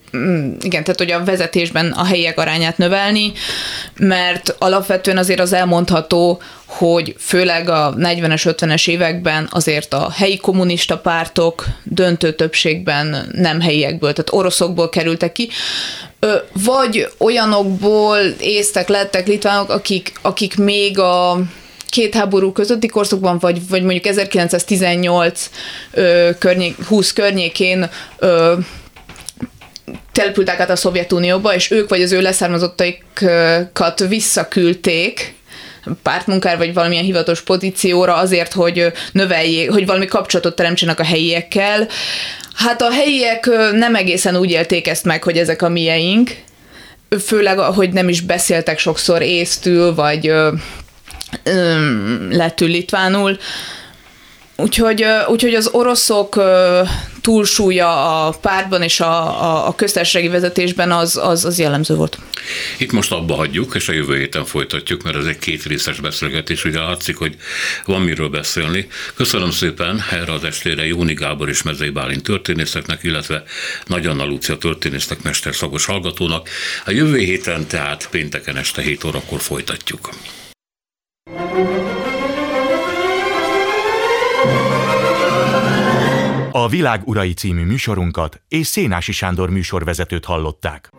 igen, 0.60 0.84
tehát 0.84 0.98
hogy 0.98 1.10
a 1.10 1.24
vezetésben 1.24 1.92
a 1.92 2.04
helyiek 2.04 2.38
arányát 2.38 2.78
növelni, 2.78 3.32
mert 3.98 4.54
alapvetően 4.58 5.16
azért 5.16 5.40
az 5.40 5.52
elmondható, 5.52 6.40
hogy 6.66 7.14
főleg 7.18 7.68
a 7.68 7.94
40-es, 7.98 8.54
50-es 8.58 8.88
években 8.88 9.48
azért 9.50 9.94
a 9.94 10.10
helyi 10.10 10.36
kommunista 10.36 10.98
pártok 10.98 11.64
döntő 11.82 12.32
többségben 12.32 13.28
nem 13.32 13.60
helyiekből, 13.60 14.12
tehát 14.12 14.32
oroszokból 14.32 14.88
kerültek 14.88 15.32
ki, 15.32 15.48
vagy 16.64 17.08
olyanokból 17.18 18.18
észtek, 18.40 18.88
lettek 18.88 19.26
litvánok, 19.26 19.70
akik, 19.70 20.12
akik 20.22 20.56
még 20.56 20.98
a 20.98 21.40
két 21.88 22.14
háború 22.14 22.52
közötti 22.52 22.86
korszakban, 22.86 23.38
vagy, 23.38 23.68
vagy 23.68 23.82
mondjuk 23.82 24.06
1918 24.06 25.50
ö, 25.90 26.30
környék, 26.38 26.84
20 26.84 27.12
környékén 27.12 27.90
ö, 28.18 28.54
települtek 30.12 30.60
át 30.60 30.70
a 30.70 30.76
Szovjetunióba, 30.76 31.54
és 31.54 31.70
ők 31.70 31.88
vagy 31.88 32.02
az 32.02 32.12
ő 32.12 32.20
leszármazottaikat 32.20 34.04
visszaküldték 34.08 35.34
pártmunkára, 36.02 36.58
vagy 36.58 36.74
valamilyen 36.74 37.04
hivatalos 37.04 37.40
pozícióra 37.40 38.14
azért, 38.14 38.52
hogy 38.52 38.92
növeljék, 39.12 39.70
hogy 39.70 39.86
valami 39.86 40.06
kapcsolatot 40.06 40.56
teremtsenek 40.56 41.00
a 41.00 41.04
helyiekkel. 41.04 41.88
Hát 42.54 42.82
a 42.82 42.90
helyiek 42.90 43.50
nem 43.72 43.94
egészen 43.94 44.36
úgy 44.36 44.50
élték 44.50 44.88
ezt 44.88 45.04
meg, 45.04 45.22
hogy 45.22 45.38
ezek 45.38 45.62
a 45.62 45.68
mieink, 45.68 46.30
főleg, 47.24 47.58
hogy 47.58 47.90
nem 47.92 48.08
is 48.08 48.20
beszéltek 48.20 48.78
sokszor 48.78 49.22
észtül, 49.22 49.94
vagy 49.94 50.32
lettül 52.30 52.68
litvánul, 52.68 53.38
Úgyhogy, 54.60 55.04
úgyhogy 55.28 55.54
az 55.54 55.68
oroszok 55.72 56.42
túlsúlya 57.20 58.26
a 58.26 58.30
pártban 58.30 58.82
és 58.82 59.00
a, 59.00 59.42
a, 59.42 59.68
a 59.68 59.74
köztársasági 59.74 60.28
vezetésben 60.28 60.92
az, 60.92 61.16
az, 61.16 61.44
az 61.44 61.58
jellemző 61.58 61.94
volt. 61.94 62.18
Itt 62.78 62.92
most 62.92 63.12
abba 63.12 63.34
hagyjuk, 63.34 63.74
és 63.74 63.88
a 63.88 63.92
jövő 63.92 64.16
héten 64.16 64.44
folytatjuk, 64.44 65.02
mert 65.02 65.16
ez 65.16 65.24
egy 65.24 65.38
két 65.38 65.62
részes 65.62 66.00
beszélgetés, 66.00 66.64
ugye 66.64 66.78
látszik, 66.78 67.16
hogy 67.16 67.36
van 67.84 68.02
miről 68.02 68.28
beszélni. 68.28 68.86
Köszönöm 69.14 69.50
szépen 69.50 70.04
erre 70.10 70.32
az 70.32 70.44
estére 70.44 70.86
Jóni 70.86 71.14
Gábor 71.14 71.48
és 71.48 71.62
Mezei 71.62 71.90
Bálint 71.90 72.22
történészeknek, 72.22 73.02
illetve 73.02 73.42
Nagy 73.86 74.06
Anna 74.06 74.24
Lúcia 74.24 74.56
történésznek, 74.56 75.22
mesterszagos 75.22 75.84
hallgatónak. 75.84 76.48
A 76.84 76.90
jövő 76.90 77.18
héten, 77.18 77.66
tehát 77.66 78.08
pénteken 78.10 78.56
este 78.56 78.82
7 78.82 79.04
órakor 79.04 79.40
folytatjuk. 79.40 80.08
A 86.52 86.68
Világ 86.68 87.00
Urai 87.04 87.32
című 87.32 87.64
műsorunkat 87.64 88.42
és 88.48 88.66
Szénási 88.66 89.12
Sándor 89.12 89.50
műsorvezetőt 89.50 90.24
hallották. 90.24 90.90